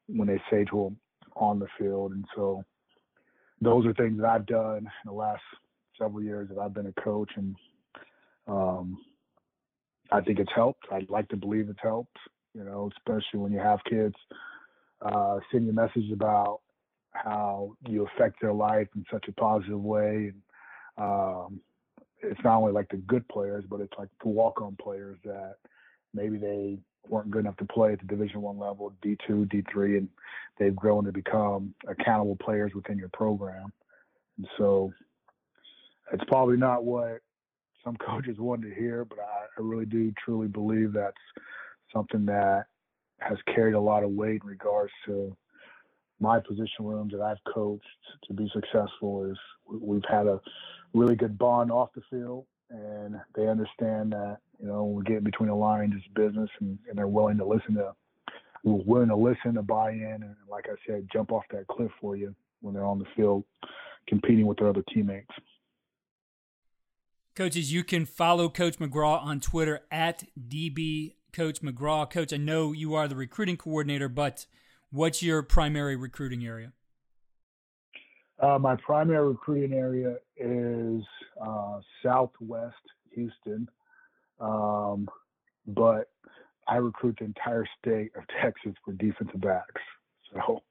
when 0.06 0.28
they 0.28 0.40
say 0.50 0.64
to 0.64 0.84
them 0.84 0.96
on 1.36 1.58
the 1.58 1.66
field. 1.78 2.12
And 2.12 2.24
so 2.34 2.62
those 3.60 3.86
are 3.86 3.94
things 3.94 4.20
that 4.20 4.28
I've 4.28 4.46
done 4.46 4.78
in 4.78 5.06
the 5.06 5.12
last 5.12 5.42
several 5.98 6.22
years 6.22 6.48
that 6.48 6.58
I've 6.58 6.74
been 6.74 6.86
a 6.86 7.00
coach, 7.00 7.30
and 7.36 7.56
um, 8.46 8.98
I 10.10 10.20
think 10.20 10.38
it's 10.38 10.52
helped. 10.54 10.84
I'd 10.90 11.10
like 11.10 11.28
to 11.28 11.36
believe 11.36 11.68
it's 11.68 11.78
helped. 11.82 12.16
You 12.54 12.64
know, 12.64 12.90
especially 12.96 13.40
when 13.40 13.52
you 13.52 13.60
have 13.60 13.78
kids 13.88 14.14
uh, 15.02 15.38
send 15.52 15.66
you 15.66 15.72
messages 15.72 16.12
about 16.12 16.60
how 17.12 17.72
you 17.86 18.06
affect 18.06 18.40
their 18.40 18.52
life 18.52 18.88
in 18.96 19.04
such 19.12 19.26
a 19.28 19.32
positive 19.32 19.80
way, 19.80 20.32
and 20.32 20.42
um, 20.96 21.60
it's 22.20 22.40
not 22.42 22.58
only 22.58 22.72
like 22.72 22.88
the 22.88 22.96
good 22.96 23.26
players, 23.28 23.64
but 23.68 23.80
it's 23.80 23.92
like 23.98 24.08
the 24.22 24.28
walk-on 24.28 24.76
players 24.76 25.18
that 25.24 25.56
maybe 26.14 26.36
they 26.36 26.78
weren't 27.08 27.30
good 27.30 27.40
enough 27.40 27.56
to 27.58 27.64
play 27.66 27.92
at 27.92 28.00
the 28.00 28.06
Division 28.06 28.42
One 28.42 28.58
level, 28.58 28.92
D 29.02 29.16
two, 29.26 29.44
D 29.46 29.62
three, 29.70 29.98
and 29.98 30.08
they've 30.58 30.74
grown 30.74 31.04
to 31.04 31.12
become 31.12 31.74
accountable 31.86 32.36
players 32.36 32.72
within 32.74 32.98
your 32.98 33.10
program. 33.10 33.72
And 34.36 34.48
so 34.56 34.92
it's 36.12 36.24
probably 36.24 36.56
not 36.56 36.84
what 36.84 37.20
some 37.88 37.96
coaches 38.06 38.36
wanted 38.38 38.68
to 38.68 38.74
hear, 38.74 39.04
but 39.04 39.18
I, 39.18 39.60
I 39.60 39.62
really 39.64 39.86
do 39.86 40.12
truly 40.24 40.48
believe 40.48 40.92
that's 40.92 41.16
something 41.92 42.26
that 42.26 42.66
has 43.20 43.38
carried 43.54 43.74
a 43.74 43.80
lot 43.80 44.04
of 44.04 44.10
weight 44.10 44.42
in 44.42 44.48
regards 44.48 44.92
to 45.06 45.36
my 46.20 46.40
position 46.40 46.84
rooms 46.84 47.12
that 47.12 47.22
I've 47.22 47.52
coached 47.52 47.84
to 48.24 48.34
be 48.34 48.50
successful. 48.52 49.30
Is 49.30 49.38
we've 49.80 50.02
had 50.08 50.26
a 50.26 50.40
really 50.94 51.16
good 51.16 51.38
bond 51.38 51.70
off 51.70 51.90
the 51.94 52.02
field, 52.10 52.46
and 52.70 53.16
they 53.34 53.48
understand 53.48 54.12
that 54.12 54.38
you 54.60 54.66
know 54.66 54.84
we're 54.84 55.02
getting 55.02 55.24
between 55.24 55.48
the 55.48 55.54
lines, 55.54 55.94
it's 55.96 56.06
business, 56.14 56.50
and, 56.60 56.78
and 56.88 56.98
they're 56.98 57.08
willing 57.08 57.38
to 57.38 57.44
listen 57.44 57.74
to 57.74 57.94
willing 58.64 59.08
to 59.08 59.16
listen, 59.16 59.54
to 59.54 59.62
buy 59.62 59.92
in, 59.92 60.18
and 60.22 60.34
like 60.50 60.66
I 60.68 60.74
said, 60.86 61.08
jump 61.12 61.32
off 61.32 61.44
that 61.52 61.66
cliff 61.68 61.90
for 62.00 62.16
you 62.16 62.34
when 62.60 62.74
they're 62.74 62.84
on 62.84 62.98
the 62.98 63.06
field 63.16 63.44
competing 64.08 64.46
with 64.46 64.58
their 64.58 64.68
other 64.68 64.82
teammates. 64.92 65.30
Coaches, 67.38 67.72
you 67.72 67.84
can 67.84 68.04
follow 68.04 68.48
Coach 68.48 68.80
McGraw 68.80 69.22
on 69.22 69.38
Twitter 69.38 69.82
at 69.92 70.24
DB 70.36 71.14
Coach 71.32 71.62
McGraw. 71.62 72.10
Coach, 72.10 72.32
I 72.32 72.36
know 72.36 72.72
you 72.72 72.96
are 72.96 73.06
the 73.06 73.14
recruiting 73.14 73.56
coordinator, 73.56 74.08
but 74.08 74.46
what's 74.90 75.22
your 75.22 75.44
primary 75.44 75.94
recruiting 75.94 76.44
area? 76.44 76.72
Uh, 78.40 78.58
my 78.58 78.74
primary 78.84 79.28
recruiting 79.28 79.72
area 79.72 80.16
is 80.36 81.04
uh, 81.40 81.78
Southwest 82.04 82.74
Houston, 83.14 83.68
um, 84.40 85.08
but 85.68 86.10
I 86.66 86.78
recruit 86.78 87.18
the 87.20 87.26
entire 87.26 87.68
state 87.80 88.10
of 88.16 88.24
Texas 88.42 88.72
for 88.84 88.94
defensive 88.94 89.40
backs. 89.40 89.80
So, 90.32 90.62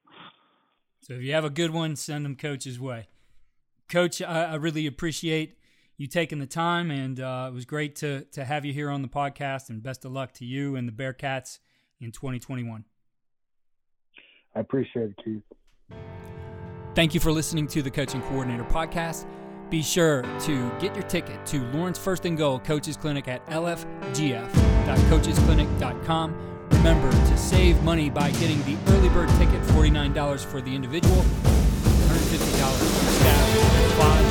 so 0.99 1.13
if 1.13 1.21
you 1.21 1.31
have 1.31 1.45
a 1.45 1.49
good 1.49 1.71
one, 1.71 1.95
send 1.95 2.25
them 2.25 2.35
Coach's 2.35 2.77
way. 2.77 3.07
Coach, 3.87 4.21
I, 4.21 4.51
I 4.51 4.55
really 4.55 4.85
appreciate 4.85 5.57
you 5.97 6.07
taking 6.07 6.39
the 6.39 6.47
time, 6.47 6.91
and 6.91 7.19
uh, 7.19 7.47
it 7.49 7.53
was 7.53 7.65
great 7.65 7.95
to 7.97 8.21
to 8.31 8.45
have 8.45 8.65
you 8.65 8.73
here 8.73 8.89
on 8.89 9.01
the 9.01 9.07
podcast. 9.07 9.69
And 9.69 9.81
best 9.81 10.03
of 10.05 10.11
luck 10.11 10.33
to 10.33 10.45
you 10.45 10.75
and 10.75 10.87
the 10.87 10.91
Bearcats 10.91 11.59
in 11.99 12.11
2021. 12.11 12.85
I 14.55 14.59
appreciate 14.59 15.09
it, 15.09 15.15
Keith. 15.23 15.41
Thank 16.95 17.13
you 17.13 17.19
for 17.19 17.31
listening 17.31 17.67
to 17.67 17.83
the 17.83 17.91
Coaching 17.91 18.21
Coordinator 18.23 18.63
podcast. 18.63 19.27
Be 19.69 19.83
sure 19.83 20.21
to 20.21 20.71
get 20.79 20.95
your 20.95 21.03
ticket 21.03 21.45
to 21.47 21.59
Lauren's 21.71 21.99
First 21.99 22.25
and 22.25 22.37
Goal 22.37 22.59
Coaches 22.59 22.95
Clinic 22.97 23.27
at 23.27 23.45
lfgf.coachesclinic.com. 23.47 26.35
Remember 26.71 27.11
to 27.11 27.37
save 27.37 27.83
money 27.83 28.09
by 28.09 28.31
getting 28.31 28.63
the 28.63 28.77
early 28.93 29.09
bird 29.09 29.29
ticket 29.31 29.61
$49 29.61 30.45
for 30.45 30.61
the 30.61 30.73
individual, 30.73 31.17
$150 31.17 32.77
for 32.77 33.05
the 33.05 33.11
staff, 33.11 33.99
and 33.99 34.26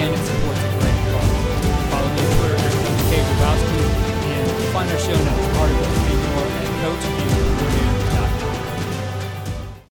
Again, 0.00 0.14
it 0.14 0.24
supports 0.24 0.60
a 0.60 0.68
great 0.80 0.96
cause. 1.12 1.28
Follow 1.92 2.08
me 2.08 2.20
on 2.24 2.32
Twitter 2.40 2.56
at 2.56 2.72
K. 3.10 3.20
and 3.20 4.48
find 4.72 4.88
our 4.88 4.98
show 4.98 5.12
notes, 5.12 5.58
articles, 5.60 5.92
and 6.08 6.20
more 6.32 6.48
at 6.56 6.68
Coach 6.80 7.19